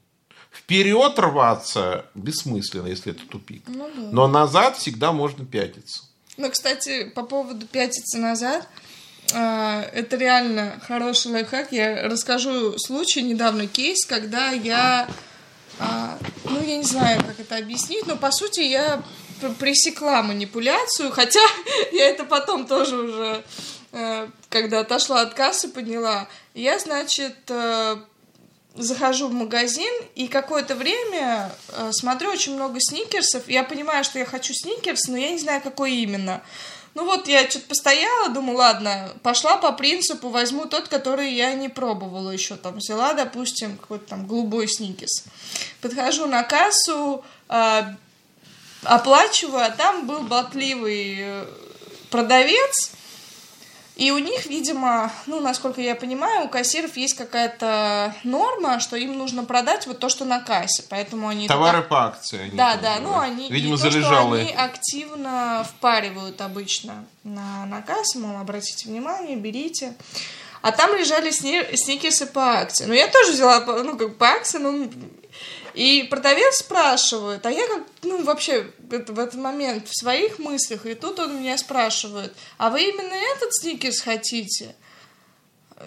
Вперед 0.50 1.18
рваться 1.18 2.06
бессмысленно, 2.14 2.88
если 2.88 3.12
это 3.12 3.26
тупик. 3.26 3.62
Ну 3.66 3.90
да. 3.94 4.08
Но 4.12 4.28
назад 4.28 4.76
всегда 4.76 5.12
можно 5.12 5.44
пятиться. 5.44 6.02
Ну, 6.36 6.50
кстати, 6.50 7.04
по 7.04 7.22
поводу 7.22 7.66
пятицы 7.66 8.18
назад, 8.18 8.66
а, 9.32 9.82
это 9.92 10.16
реально 10.16 10.80
хороший 10.86 11.32
лайфхак. 11.32 11.72
Я 11.72 12.08
расскажу 12.08 12.78
случай, 12.78 13.22
недавно 13.22 13.66
кейс, 13.66 14.04
когда 14.06 14.50
я, 14.50 15.08
а, 15.78 16.18
ну, 16.44 16.62
я 16.62 16.76
не 16.76 16.84
знаю, 16.84 17.20
как 17.24 17.38
это 17.38 17.56
объяснить, 17.56 18.06
но, 18.06 18.16
по 18.16 18.30
сути, 18.30 18.60
я 18.60 19.02
пресекла 19.58 20.22
манипуляцию, 20.22 21.10
хотя 21.12 21.44
я 21.92 22.08
это 22.08 22.24
потом 22.24 22.66
тоже 22.66 22.96
уже, 22.96 23.44
э, 23.92 24.28
когда 24.48 24.80
отошла 24.80 25.22
от 25.22 25.34
кассы, 25.34 25.68
поняла. 25.68 26.28
Я, 26.54 26.78
значит, 26.78 27.36
э, 27.48 27.96
захожу 28.74 29.28
в 29.28 29.32
магазин 29.32 29.92
и 30.14 30.28
какое-то 30.28 30.74
время 30.74 31.50
э, 31.68 31.90
смотрю 31.92 32.30
очень 32.30 32.54
много 32.54 32.78
сникерсов. 32.80 33.48
Я 33.48 33.64
понимаю, 33.64 34.04
что 34.04 34.18
я 34.18 34.24
хочу 34.24 34.54
сникерс, 34.54 35.08
но 35.08 35.16
я 35.16 35.30
не 35.30 35.38
знаю, 35.38 35.60
какой 35.60 35.94
именно. 35.94 36.42
Ну 36.94 37.04
вот, 37.04 37.28
я 37.28 37.48
что-то 37.48 37.66
постояла, 37.66 38.30
думаю, 38.30 38.58
ладно, 38.58 39.12
пошла 39.22 39.56
по 39.56 39.70
принципу, 39.72 40.28
возьму 40.28 40.66
тот, 40.66 40.88
который 40.88 41.32
я 41.32 41.54
не 41.54 41.68
пробовала 41.68 42.30
еще. 42.30 42.56
Там 42.56 42.76
взяла, 42.76 43.12
допустим, 43.12 43.76
какой-то 43.76 44.06
там 44.06 44.26
голубой 44.26 44.66
сникерс. 44.66 45.24
Подхожу 45.80 46.26
на 46.26 46.42
кассу, 46.42 47.24
э, 47.48 47.82
оплачиваю, 48.82 49.64
а 49.64 49.70
там 49.70 50.06
был 50.06 50.20
болтливый 50.20 51.16
э, 51.20 51.46
продавец, 52.10 52.92
И 54.00 54.12
у 54.12 54.18
них, 54.18 54.46
видимо, 54.46 55.12
ну, 55.26 55.40
насколько 55.40 55.82
я 55.82 55.94
понимаю, 55.94 56.46
у 56.46 56.48
кассиров 56.48 56.96
есть 56.96 57.12
какая-то 57.18 58.14
норма, 58.24 58.80
что 58.80 58.96
им 58.96 59.18
нужно 59.18 59.44
продать 59.44 59.86
вот 59.86 59.98
то, 59.98 60.08
что 60.08 60.24
на 60.24 60.40
кассе. 60.40 60.82
Поэтому 60.88 61.28
они... 61.28 61.46
Товары 61.46 61.82
туда... 61.82 61.88
по 61.88 62.04
акции. 62.06 62.40
Они 62.44 62.56
да, 62.56 62.76
да, 62.76 62.98
ну 62.98 63.18
они... 63.18 63.50
Видимо, 63.50 63.76
залежалые. 63.76 64.46
Они 64.46 64.54
активно 64.54 65.66
впаривают 65.68 66.40
обычно 66.40 67.04
на, 67.24 67.66
на 67.66 67.82
кассе, 67.82 68.18
мол, 68.18 68.40
обратите 68.40 68.88
внимание, 68.88 69.36
берите. 69.36 69.92
А 70.62 70.72
там 70.72 70.96
лежали 70.96 71.30
сни... 71.30 71.62
сникерсы 71.74 72.24
по 72.24 72.52
акции. 72.52 72.86
Ну, 72.86 72.94
я 72.94 73.06
тоже 73.06 73.32
взяла, 73.32 73.60
ну, 73.60 73.98
как 73.98 74.16
по 74.16 74.28
акции, 74.28 74.56
ну, 74.56 74.90
и 75.74 76.02
продавец 76.04 76.58
спрашивает, 76.58 77.44
а 77.46 77.50
я 77.50 77.66
как, 77.66 77.84
ну, 78.02 78.22
вообще 78.24 78.70
в 78.78 79.18
этот 79.18 79.34
момент 79.34 79.88
в 79.88 79.98
своих 79.98 80.38
мыслях, 80.38 80.86
и 80.86 80.94
тут 80.94 81.18
он 81.18 81.40
меня 81.40 81.56
спрашивает, 81.58 82.34
а 82.58 82.70
вы 82.70 82.82
именно 82.82 83.14
этот 83.14 83.54
сникерс 83.54 84.00
хотите? 84.00 84.74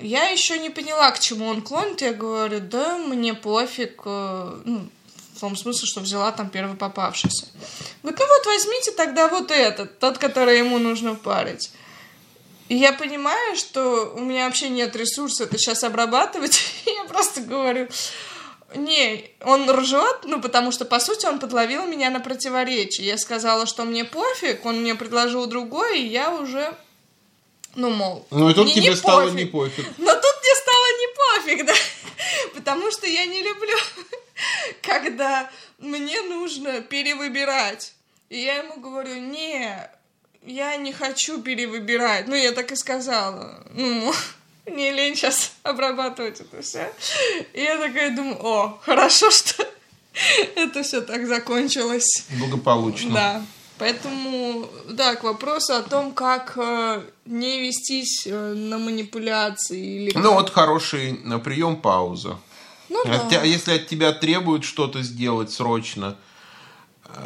Я 0.01 0.29
еще 0.29 0.57
не 0.59 0.69
поняла, 0.69 1.11
к 1.11 1.19
чему 1.19 1.47
он 1.47 1.61
клонит, 1.61 2.01
я 2.01 2.13
говорю, 2.13 2.59
да, 2.61 2.97
мне 2.97 3.34
пофиг, 3.34 4.01
э, 4.05 4.61
ну, 4.65 4.89
в 5.36 5.39
том 5.39 5.55
смысле, 5.55 5.88
что 5.88 6.01
взяла 6.01 6.31
там 6.31 6.49
первый 6.49 6.75
попавшийся. 6.75 7.45
Говорит, 8.01 8.19
ну 8.19 8.27
вот 8.27 8.45
возьмите 8.45 8.91
тогда 8.91 9.27
вот 9.27 9.51
этот, 9.51 9.99
тот, 9.99 10.17
который 10.17 10.57
ему 10.57 10.79
нужно 10.79 11.15
парить. 11.15 11.71
И 12.69 12.75
я 12.75 12.93
понимаю, 12.93 13.55
что 13.55 14.13
у 14.15 14.21
меня 14.21 14.45
вообще 14.45 14.69
нет 14.69 14.95
ресурса 14.95 15.43
это 15.43 15.57
сейчас 15.57 15.84
обрабатывать. 15.84 16.61
я 16.86 17.03
просто 17.03 17.41
говорю, 17.41 17.88
не, 18.76 19.32
он 19.41 19.69
ржет, 19.69 20.21
ну, 20.24 20.41
потому 20.41 20.71
что, 20.71 20.86
по 20.86 20.99
сути, 20.99 21.26
он 21.26 21.39
подловил 21.39 21.86
меня 21.86 22.09
на 22.09 22.19
противоречие. 22.19 23.07
Я 23.07 23.17
сказала, 23.17 23.65
что 23.65 23.84
мне 23.84 24.05
пофиг, 24.05 24.65
он 24.65 24.82
мне 24.82 24.95
предложил 24.95 25.45
другое, 25.47 25.95
и 25.95 26.05
я 26.05 26.34
уже, 26.34 26.76
ну, 27.76 27.89
мол... 27.89 28.26
Ну, 28.32 28.49
и 28.49 28.53
тут 28.53 28.71
тебе 28.74 28.89
не 28.89 28.95
стало 28.95 29.24
пофиг. 29.24 29.36
не 29.36 29.45
пофиг. 29.45 29.86
Но 29.97 30.13
тут 30.13 30.36
мне 30.41 30.55
стало 30.55 30.88
не 30.99 31.07
пофиг, 31.15 31.65
да, 31.65 31.74
потому 32.55 32.91
что 32.91 33.07
я 33.07 33.26
не 33.26 33.41
люблю, 33.41 33.78
когда 34.82 35.49
мне 35.80 36.21
нужно 36.21 36.82
перевыбирать. 36.82 37.93
И 38.30 38.39
я 38.39 38.55
ему 38.55 38.80
говорю, 38.80 39.15
не, 39.19 39.89
я 40.45 40.76
не 40.78 40.91
хочу 40.91 41.41
перевыбирать. 41.41 42.28
Ну, 42.28 42.36
я 42.36 42.51
так 42.51 42.71
и 42.71 42.76
сказала. 42.76 43.63
Ну, 43.71 44.13
мне 44.66 44.91
лень 44.91 45.16
сейчас 45.16 45.53
обрабатывать 45.64 46.39
это 46.39 46.61
все. 46.61 46.91
И 47.53 47.61
я 47.61 47.78
такая 47.78 48.16
думаю, 48.16 48.38
о, 48.45 48.80
хорошо, 48.82 49.30
что 49.32 49.66
это 50.55 50.84
все 50.84 51.01
так 51.01 51.28
закончилось. 51.28 52.26
Благополучно. 52.39 53.14
Да. 53.14 53.45
Поэтому, 53.80 54.68
да, 54.88 55.16
к 55.16 55.24
вопросу 55.24 55.74
о 55.74 55.82
том, 55.82 56.14
как 56.14 56.53
э, 56.57 57.01
не 57.26 57.59
вестись 57.59 58.26
э, 58.26 58.53
на 58.53 58.78
манипуляции. 58.78 60.05
Или 60.05 60.18
ну, 60.18 60.36
вот 60.36 60.51
хороший 60.51 61.14
на 61.24 61.39
прием 61.39 61.76
пауза. 61.78 62.38
Ну, 62.89 63.01
от 63.01 63.30
да. 63.30 63.41
Если 63.41 63.74
от 63.74 63.88
тебя 63.88 64.14
требуют 64.14 64.64
что-то 64.64 65.01
сделать 65.01 65.51
срочно, 65.51 66.16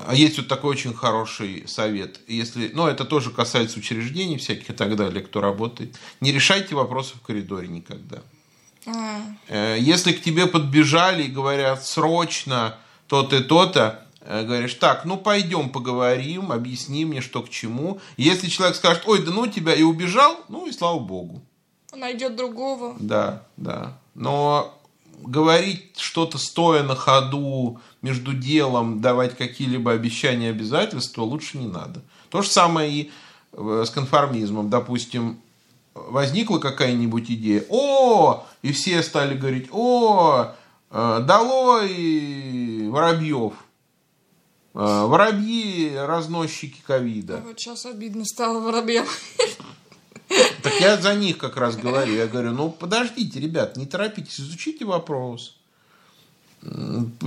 а 0.06 0.14
есть 0.14 0.38
вот 0.38 0.48
такой 0.48 0.72
очень 0.72 0.94
хороший 0.94 1.68
совет. 1.68 2.20
Если, 2.28 2.72
ну, 2.74 2.88
это 2.88 3.06
тоже 3.06 3.32
касается 3.32 3.80
учреждений 3.80 4.38
всяких 4.38 4.70
и 4.70 4.74
так 4.74 4.96
далее, 4.96 5.24
кто 5.24 5.42
работает. 5.42 5.98
Не 6.22 6.32
решайте 6.32 6.76
вопросы 6.76 7.16
в 7.16 7.22
коридоре 7.22 7.68
никогда. 7.68 8.22
Э, 9.48 9.78
если 9.80 10.14
к 10.14 10.22
тебе 10.22 10.48
подбежали 10.48 11.24
и 11.24 11.28
говорят 11.28 11.86
срочно 11.86 12.78
то-то 13.08 13.38
и 13.38 13.44
то-то, 13.44 14.06
э, 14.22 14.46
говоришь, 14.46 14.74
так, 14.76 15.06
ну 15.06 15.18
пойдем 15.18 15.70
поговорим, 15.70 16.52
объясни 16.52 17.06
мне, 17.06 17.22
что 17.22 17.42
к 17.42 17.50
чему. 17.50 18.00
Если 18.18 18.50
человек 18.50 18.76
скажет, 18.76 19.04
ой, 19.06 19.24
да 19.26 19.32
ну 19.32 19.48
тебя 19.48 19.74
и 19.74 19.84
убежал, 19.84 20.38
ну 20.50 20.68
и 20.68 20.72
слава 20.72 21.00
богу. 21.00 21.42
Найдет 21.96 22.36
другого. 22.36 22.96
Да, 23.00 23.44
да. 23.56 23.98
Но 24.14 24.77
говорить 25.18 25.98
что-то 25.98 26.38
стоя 26.38 26.84
на 26.84 26.96
ходу, 26.96 27.80
между 28.02 28.34
делом 28.34 29.02
давать 29.02 29.36
какие-либо 29.36 29.92
обещания, 29.92 30.50
обязательства 30.50 31.24
лучше 31.24 31.58
не 31.58 31.68
надо. 31.68 32.02
То 32.30 32.42
же 32.42 32.50
самое 32.50 32.92
и 32.92 33.12
э, 33.54 33.84
с 33.86 33.90
конформизмом. 33.90 34.70
Допустим, 34.70 35.40
возникла 35.94 36.60
какая-нибудь 36.60 37.30
идея, 37.32 37.66
о, 37.70 38.46
и 38.62 38.72
все 38.72 39.02
стали 39.04 39.36
говорить, 39.38 39.68
о, 39.72 40.54
э, 40.92 41.20
долой 41.26 42.88
воробьев. 42.90 43.54
Э, 44.74 45.06
воробьи 45.06 45.96
разносчики 45.96 46.82
ковида. 46.86 47.42
Вот 47.46 47.60
сейчас 47.60 47.86
обидно 47.86 48.26
стало 48.26 48.60
воробьям. 48.60 49.08
Так 50.62 50.80
я 50.80 50.98
за 50.98 51.16
них 51.16 51.38
как 51.38 51.58
раз 51.58 51.76
говорю. 51.76 52.14
Я 52.14 52.28
говорю, 52.28 52.52
ну 52.52 52.70
подождите, 52.70 53.40
ребят, 53.40 53.78
не 53.78 53.86
торопитесь, 53.86 54.40
изучите 54.40 54.86
вопрос. 54.86 55.56
По 56.62 57.26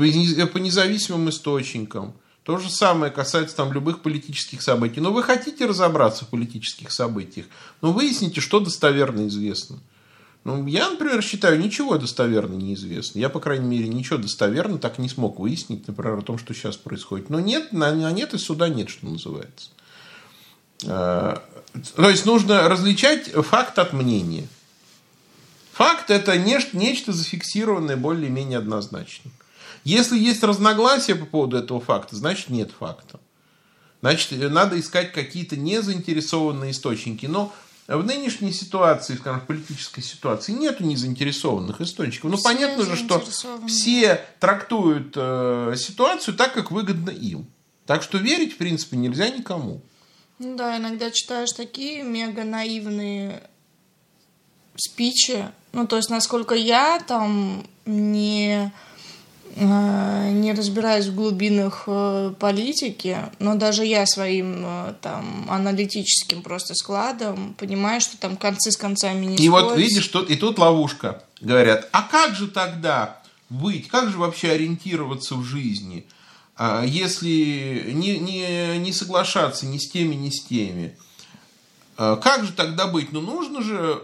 независимым 0.59 1.31
источникам. 1.31 2.13
То 2.43 2.59
же 2.59 2.71
самое 2.71 3.13
касается 3.13 3.55
там 3.55 3.73
любых 3.73 4.01
политических 4.01 4.63
событий. 4.63 5.01
Но 5.01 5.13
вы 5.13 5.23
хотите 5.23 5.67
разобраться 5.67 6.25
в 6.25 6.29
политических 6.29 6.91
событиях, 6.91 7.47
но 7.81 7.93
выясните, 7.93 8.41
что 8.41 8.61
достоверно 8.61 9.29
известно. 9.29 9.79
Ну, 10.43 10.67
я, 10.67 10.89
например, 10.89 11.23
считаю, 11.23 11.61
ничего 11.61 11.99
достоверно 11.99 12.55
неизвестно. 12.55 13.19
Я, 13.19 13.29
по 13.29 13.41
крайней 13.41 13.67
мере, 13.67 13.89
ничего 13.89 14.19
достоверно 14.19 14.79
так 14.79 14.99
не 14.99 15.11
смог 15.11 15.39
выяснить, 15.39 15.87
например, 15.87 16.19
о 16.19 16.23
том, 16.23 16.39
что 16.39 16.55
сейчас 16.55 16.79
происходит. 16.79 17.29
Но 17.29 17.41
нет, 17.41 17.73
на 17.73 18.11
нет 18.11 18.33
и 18.33 18.39
суда 18.39 18.71
нет, 18.71 18.89
что 18.89 19.07
называется. 19.07 19.69
А, 20.87 21.43
то 21.95 22.09
есть 22.09 22.26
нужно 22.26 22.68
различать 22.68 23.31
факт 23.31 23.78
от 23.78 23.93
мнения. 23.93 24.47
Факт 25.72 26.11
это 26.11 26.37
нечто, 26.37 26.76
нечто 26.76 27.12
зафиксированное 27.12 27.97
более-менее 27.97 28.59
однозначно. 28.59 29.31
Если 29.85 30.18
есть 30.18 30.43
разногласия 30.43 31.14
по 31.14 31.24
поводу 31.24 31.57
этого 31.57 31.81
факта, 31.81 32.16
значит 32.16 32.51
нет 32.51 32.70
факта. 32.78 33.18
Значит, 34.03 34.33
надо 34.51 34.78
искать 34.78 35.12
какие-то 35.12 35.57
незаинтересованные 35.57 36.72
источники. 36.72 37.26
Но 37.26 37.53
в 37.87 38.05
нынешней 38.05 38.53
ситуации, 38.53 39.16
скажем, 39.16 39.41
в 39.41 39.47
политической 39.47 40.03
ситуации, 40.03 40.53
нету 40.53 40.85
незаинтересованных 40.85 41.81
источников. 41.81 42.31
Ну, 42.31 42.37
все 42.37 42.45
понятно 42.45 42.85
же, 42.85 42.97
что 42.97 43.22
все 43.66 44.24
трактуют 44.39 45.14
э, 45.16 45.74
ситуацию 45.76 46.35
так, 46.35 46.55
как 46.55 46.70
выгодно 46.70 47.11
им. 47.11 47.47
Так 47.87 48.03
что 48.03 48.18
верить, 48.18 48.55
в 48.55 48.57
принципе, 48.57 48.97
нельзя 48.97 49.28
никому. 49.28 49.83
Ну 50.41 50.57
да, 50.57 50.78
иногда 50.78 51.11
читаешь 51.11 51.53
такие 51.53 52.03
мега 52.03 52.45
наивные 52.45 53.43
спичи. 54.74 55.45
Ну, 55.74 55.86
то 55.86 55.97
есть, 55.97 56.09
насколько 56.09 56.55
я 56.55 56.99
там 57.07 57.66
не, 57.84 58.72
э, 59.55 60.30
не 60.32 60.55
разбираюсь 60.55 61.09
в 61.09 61.14
глубинах 61.14 61.82
э, 61.86 62.32
политики, 62.41 63.18
но 63.38 63.55
даже 63.55 63.84
я 63.84 64.07
своим 64.07 64.62
э, 64.64 64.95
там 65.03 65.47
аналитическим 65.51 66.41
просто 66.41 66.74
складом 66.74 67.53
понимаю, 67.59 68.01
что 68.01 68.16
там 68.16 68.38
концы 68.38 68.70
с 68.70 68.78
концами 68.78 69.26
не 69.26 69.34
И 69.34 69.47
сходятся. 69.47 69.74
вот 69.74 69.76
видишь, 69.76 70.09
тут, 70.09 70.30
и 70.30 70.36
тут 70.36 70.59
ловушка. 70.59 71.22
Говорят, 71.43 71.86
а 71.93 72.01
как 72.03 72.34
же 72.34 72.49
тогда 72.49 73.20
быть, 73.51 73.88
как 73.88 74.09
же 74.09 74.16
вообще 74.16 74.53
ориентироваться 74.53 75.34
в 75.34 75.45
жизни– 75.45 76.07
если 76.87 77.93
не, 77.93 78.19
не, 78.19 78.79
не 78.79 78.93
соглашаться 78.93 79.67
ни 79.67 79.79
с 79.79 79.91
теми, 79.91 80.15
ни 80.15 80.31
с 80.31 80.45
теми, 80.45 80.97
а 81.97 82.17
как 82.17 82.45
же 82.45 82.53
тогда 82.53 82.87
быть? 82.87 83.13
Ну, 83.13 83.21
нужно 83.21 83.63
же 83.63 84.03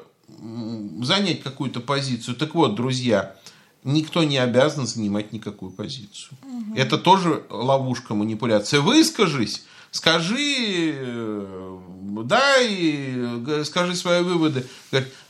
занять 1.03 1.43
какую-то 1.43 1.81
позицию. 1.81 2.37
Так 2.37 2.55
вот, 2.55 2.75
друзья, 2.75 3.37
никто 3.85 4.25
не 4.25 4.39
обязан 4.39 4.87
занимать 4.87 5.33
никакую 5.33 5.71
позицию. 5.71 6.37
Угу. 6.43 6.75
Это 6.77 6.99
тоже 6.99 7.45
ловушка, 7.49 8.15
манипуляция. 8.15 8.81
Выскажись, 8.81 9.65
скажи, 9.91 10.93
э, 10.95 11.79
дай, 12.25 13.65
скажи 13.65 13.95
свои 13.95 14.23
выводы. 14.23 14.67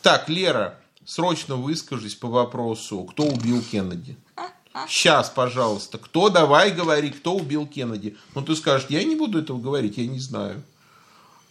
так, 0.02 0.28
Лера, 0.28 0.78
срочно 1.04 1.56
выскажись 1.56 2.14
по 2.14 2.28
вопросу, 2.28 3.04
кто 3.04 3.24
убил 3.24 3.62
Кеннеди. 3.62 4.16
Сейчас, 4.88 5.30
пожалуйста, 5.30 5.98
кто 5.98 6.28
давай 6.28 6.70
говори, 6.70 7.10
кто 7.10 7.34
убил 7.34 7.66
Кеннеди. 7.66 8.16
Ну, 8.34 8.42
ты 8.42 8.54
скажешь, 8.56 8.86
я 8.90 9.02
не 9.04 9.16
буду 9.16 9.38
этого 9.40 9.58
говорить, 9.58 9.96
я 9.96 10.06
не 10.06 10.20
знаю. 10.20 10.62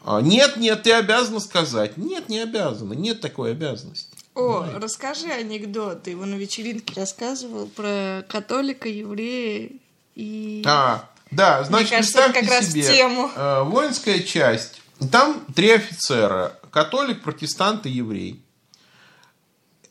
А, 0.04 0.22
нет, 0.22 0.58
нет, 0.58 0.84
ты 0.84 0.94
обязана 0.94 1.40
сказать. 1.40 1.98
Нет, 1.98 2.30
не 2.30 2.40
обязана, 2.40 2.94
нет 2.94 3.22
такой 3.22 3.52
обязанности. 3.52 4.10
О, 4.36 4.62
Давай. 4.62 4.76
расскажи 4.82 5.28
анекдот. 5.32 6.04
Ты 6.04 6.12
его 6.12 6.26
на 6.26 6.36
вечеринке 6.36 6.94
рассказывал 7.00 7.68
про 7.68 8.24
католика, 8.30 8.88
еврея 8.88 9.72
и... 10.14 10.62
А, 10.66 11.10
да, 11.32 11.64
значит, 11.64 11.90
Мне 11.90 11.98
кажется, 11.98 12.34
как 12.34 12.64
себе, 12.64 12.84
тему. 12.84 13.32
Э, 13.36 13.64
воинская 13.64 14.20
часть. 14.20 14.82
Там 15.12 15.44
три 15.56 15.72
офицера. 15.72 16.58
Католик, 16.70 17.24
протестант 17.24 17.86
и 17.86 17.90
еврей. 17.90 18.45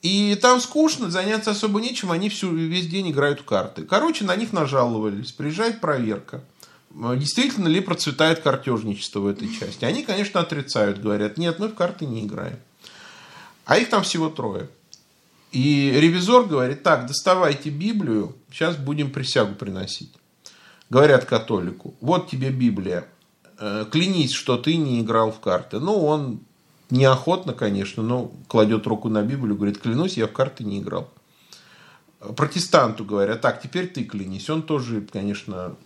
И 0.04 0.34
там 0.34 0.60
скучно, 0.60 1.10
заняться 1.10 1.52
особо 1.52 1.80
нечем, 1.80 2.12
они 2.12 2.28
всю, 2.28 2.54
весь 2.54 2.86
день 2.88 3.10
играют 3.10 3.40
в 3.40 3.44
карты. 3.44 3.84
Короче, 3.84 4.26
на 4.26 4.36
них 4.36 4.52
нажаловались, 4.52 5.32
приезжает 5.32 5.80
проверка. 5.80 6.44
Действительно 6.90 7.68
ли 7.68 7.80
процветает 7.80 8.40
картежничество 8.40 9.20
в 9.20 9.26
этой 9.26 9.48
части? 9.48 9.86
Они, 9.86 10.02
конечно, 10.02 10.40
отрицают, 10.40 11.00
говорят, 11.00 11.38
нет, 11.38 11.58
мы 11.58 11.68
в 11.68 11.74
карты 11.74 12.04
не 12.04 12.26
играем. 12.26 12.58
А 13.64 13.78
их 13.78 13.88
там 13.88 14.02
всего 14.02 14.28
трое. 14.28 14.68
И 15.52 15.90
ревизор 15.96 16.44
говорит, 16.44 16.82
так, 16.82 17.06
доставайте 17.06 17.70
Библию, 17.70 18.36
сейчас 18.52 18.76
будем 18.76 19.10
присягу 19.10 19.54
приносить. 19.54 20.12
Говорят 20.90 21.24
католику, 21.24 21.94
вот 22.02 22.28
тебе 22.28 22.50
Библия, 22.50 23.06
э, 23.58 23.86
клянись, 23.90 24.32
что 24.32 24.58
ты 24.58 24.76
не 24.76 25.00
играл 25.00 25.32
в 25.32 25.40
карты. 25.40 25.80
Ну, 25.80 26.04
он 26.04 26.40
неохотно, 26.90 27.52
конечно, 27.52 28.02
но 28.02 28.32
кладет 28.48 28.86
руку 28.86 29.08
на 29.08 29.22
Библию, 29.22 29.56
говорит, 29.56 29.78
клянусь, 29.78 30.16
я 30.16 30.26
в 30.26 30.32
карты 30.32 30.64
не 30.64 30.80
играл. 30.80 31.10
Протестанту 32.36 33.04
говорят, 33.04 33.40
так, 33.40 33.60
теперь 33.60 33.88
ты 33.88 34.04
клянись. 34.04 34.48
Он 34.48 34.62
тоже, 34.62 35.02
конечно, 35.02 35.76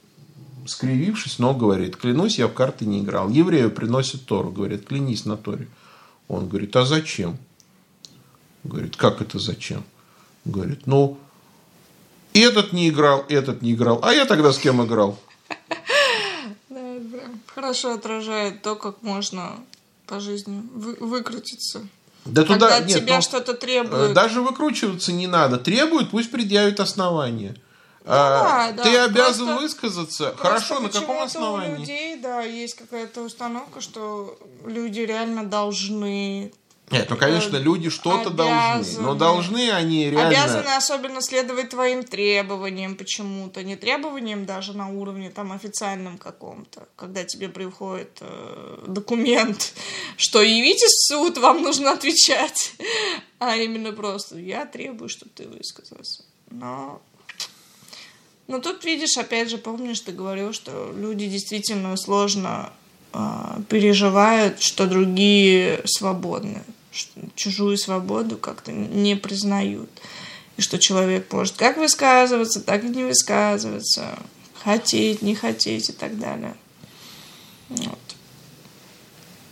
скривившись, 0.67 1.39
но 1.39 1.55
говорит, 1.55 1.97
клянусь, 1.97 2.39
я 2.39 2.47
в 2.47 2.55
карты 2.55 2.87
не 2.87 3.01
играл. 3.01 3.29
Еврею 3.29 3.71
приносит 3.71 4.27
Тору, 4.27 4.51
говорит, 4.51 4.87
клянись 4.87 5.25
на 5.25 5.37
Торе. 5.37 5.69
Он 6.29 6.49
говорит, 6.49 6.77
а 6.77 6.85
зачем? 6.85 7.39
Говорит, 8.65 8.97
как 8.97 9.21
это 9.21 9.39
зачем? 9.39 9.83
Говорит, 10.45 10.87
ну, 10.87 11.19
этот 12.35 12.73
не 12.73 12.89
играл, 12.89 13.25
этот 13.29 13.63
не 13.63 13.73
играл. 13.73 14.01
А 14.03 14.13
я 14.13 14.27
тогда 14.27 14.53
с 14.53 14.59
кем 14.59 14.85
играл? 14.85 15.19
Хорошо 17.47 17.95
отражает 17.95 18.63
то, 18.63 18.77
как 18.77 19.03
можно 19.03 19.57
по 20.09 20.21
жизни 20.21 20.63
вы- 20.75 20.97
выкрутиться. 21.01 21.87
Да 22.25 22.43
Когда 22.45 22.67
туда 22.67 22.77
от 22.79 22.87
нет, 22.87 22.99
тебя 23.03 23.17
ну, 23.17 23.23
что-то 23.23 23.53
э, 23.53 23.57
требуют. 23.57 24.13
Даже 24.15 24.43
выкручиваться 24.43 25.13
не 25.13 25.27
надо. 25.27 25.59
Требуют, 25.59 26.11
пусть 26.11 26.31
предъявят 26.31 26.81
основания. 26.81 27.55
А, 28.05 28.71
Ну 28.71 28.77
да, 28.79 28.83
Ты 28.85 28.93
да, 28.95 29.05
обязан 29.05 29.47
просто- 29.47 29.63
высказаться. 29.63 30.25
Просто 30.31 30.43
Хорошо, 30.43 30.81
на 30.81 30.89
каком 30.89 31.23
основании? 31.23 31.75
У 31.75 31.79
людей, 31.81 32.17
да, 32.21 32.41
есть 32.43 32.75
какая-то 32.75 33.23
установка, 33.23 33.81
что 33.83 34.39
люди 34.65 35.01
реально 35.01 35.45
должны 35.45 36.53
Нет, 36.91 37.11
ну, 37.11 37.17
конечно, 37.17 37.57
э, 37.57 37.61
люди 37.61 37.91
что-то 37.91 38.31
должны. 38.31 39.01
Но 39.01 39.15
должны 39.15 39.71
они 39.71 40.11
реально... 40.11 40.29
обязаны 40.29 40.77
особенно 40.77 41.21
следовать 41.21 41.71
твоим 41.71 42.03
требованиям 42.03 42.97
почему-то, 42.97 43.63
не 43.63 43.77
требованиям 43.77 44.47
даже 44.47 44.73
на 44.73 44.89
уровне 44.89 45.31
там 45.31 45.53
официальном 45.53 46.19
каком-то, 46.19 46.89
когда 46.97 47.25
тебе 47.25 47.49
приходит 47.49 48.19
э, 48.21 48.85
документ, 48.87 49.75
что 50.17 50.43
явитесь 50.43 50.93
в 50.93 51.07
суд, 51.09 51.39
вам 51.39 51.63
нужно 51.63 51.93
отвечать, 51.93 52.73
а 53.39 53.57
именно 53.57 53.93
просто 53.93 54.39
я 54.39 54.65
требую, 54.65 55.09
чтобы 55.09 55.33
ты 55.35 55.49
высказался. 55.49 56.25
Но 56.51 57.03
но 58.49 58.61
тут 58.61 58.83
видишь, 58.85 59.19
опять 59.19 59.51
же, 59.51 59.59
помнишь, 59.59 60.01
ты 60.01 60.11
говорил, 60.11 60.55
что 60.55 60.91
люди 60.97 61.27
действительно 61.27 61.95
сложно 61.99 62.73
а, 63.13 63.61
переживают, 63.69 64.63
что 64.63 64.87
другие 64.87 65.83
свободны, 65.85 66.63
чужую 67.35 67.77
свободу 67.77 68.37
как-то 68.37 68.73
не 68.73 69.17
признают. 69.17 69.91
И 70.57 70.63
что 70.63 70.79
человек 70.79 71.33
может 71.33 71.57
как 71.57 71.77
высказываться, 71.77 72.61
так 72.61 72.85
и 72.85 72.89
не 72.89 73.05
высказываться, 73.05 74.19
хотеть, 74.63 75.23
не 75.23 75.35
хотеть 75.35 75.91
и 75.91 75.93
так 75.93 76.19
далее. 76.19 76.57
Вот. 77.69 77.99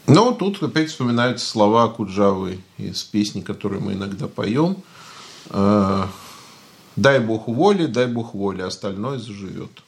Ну, 0.06 0.32
тут 0.32 0.62
опять 0.62 0.90
вспоминаются 0.90 1.46
слова 1.46 1.88
Куджавы 1.88 2.60
из 2.78 3.02
песни, 3.02 3.40
которые 3.40 3.80
мы 3.80 3.92
иногда 3.92 4.28
поем. 4.28 4.82
Э, 5.50 6.06
Дай 6.96 7.20
Бог 7.20 7.46
воли, 7.46 7.86
дай 7.86 8.06
Бог 8.06 8.34
воли, 8.34 8.62
остальное 8.62 9.18
заживет. 9.18 9.82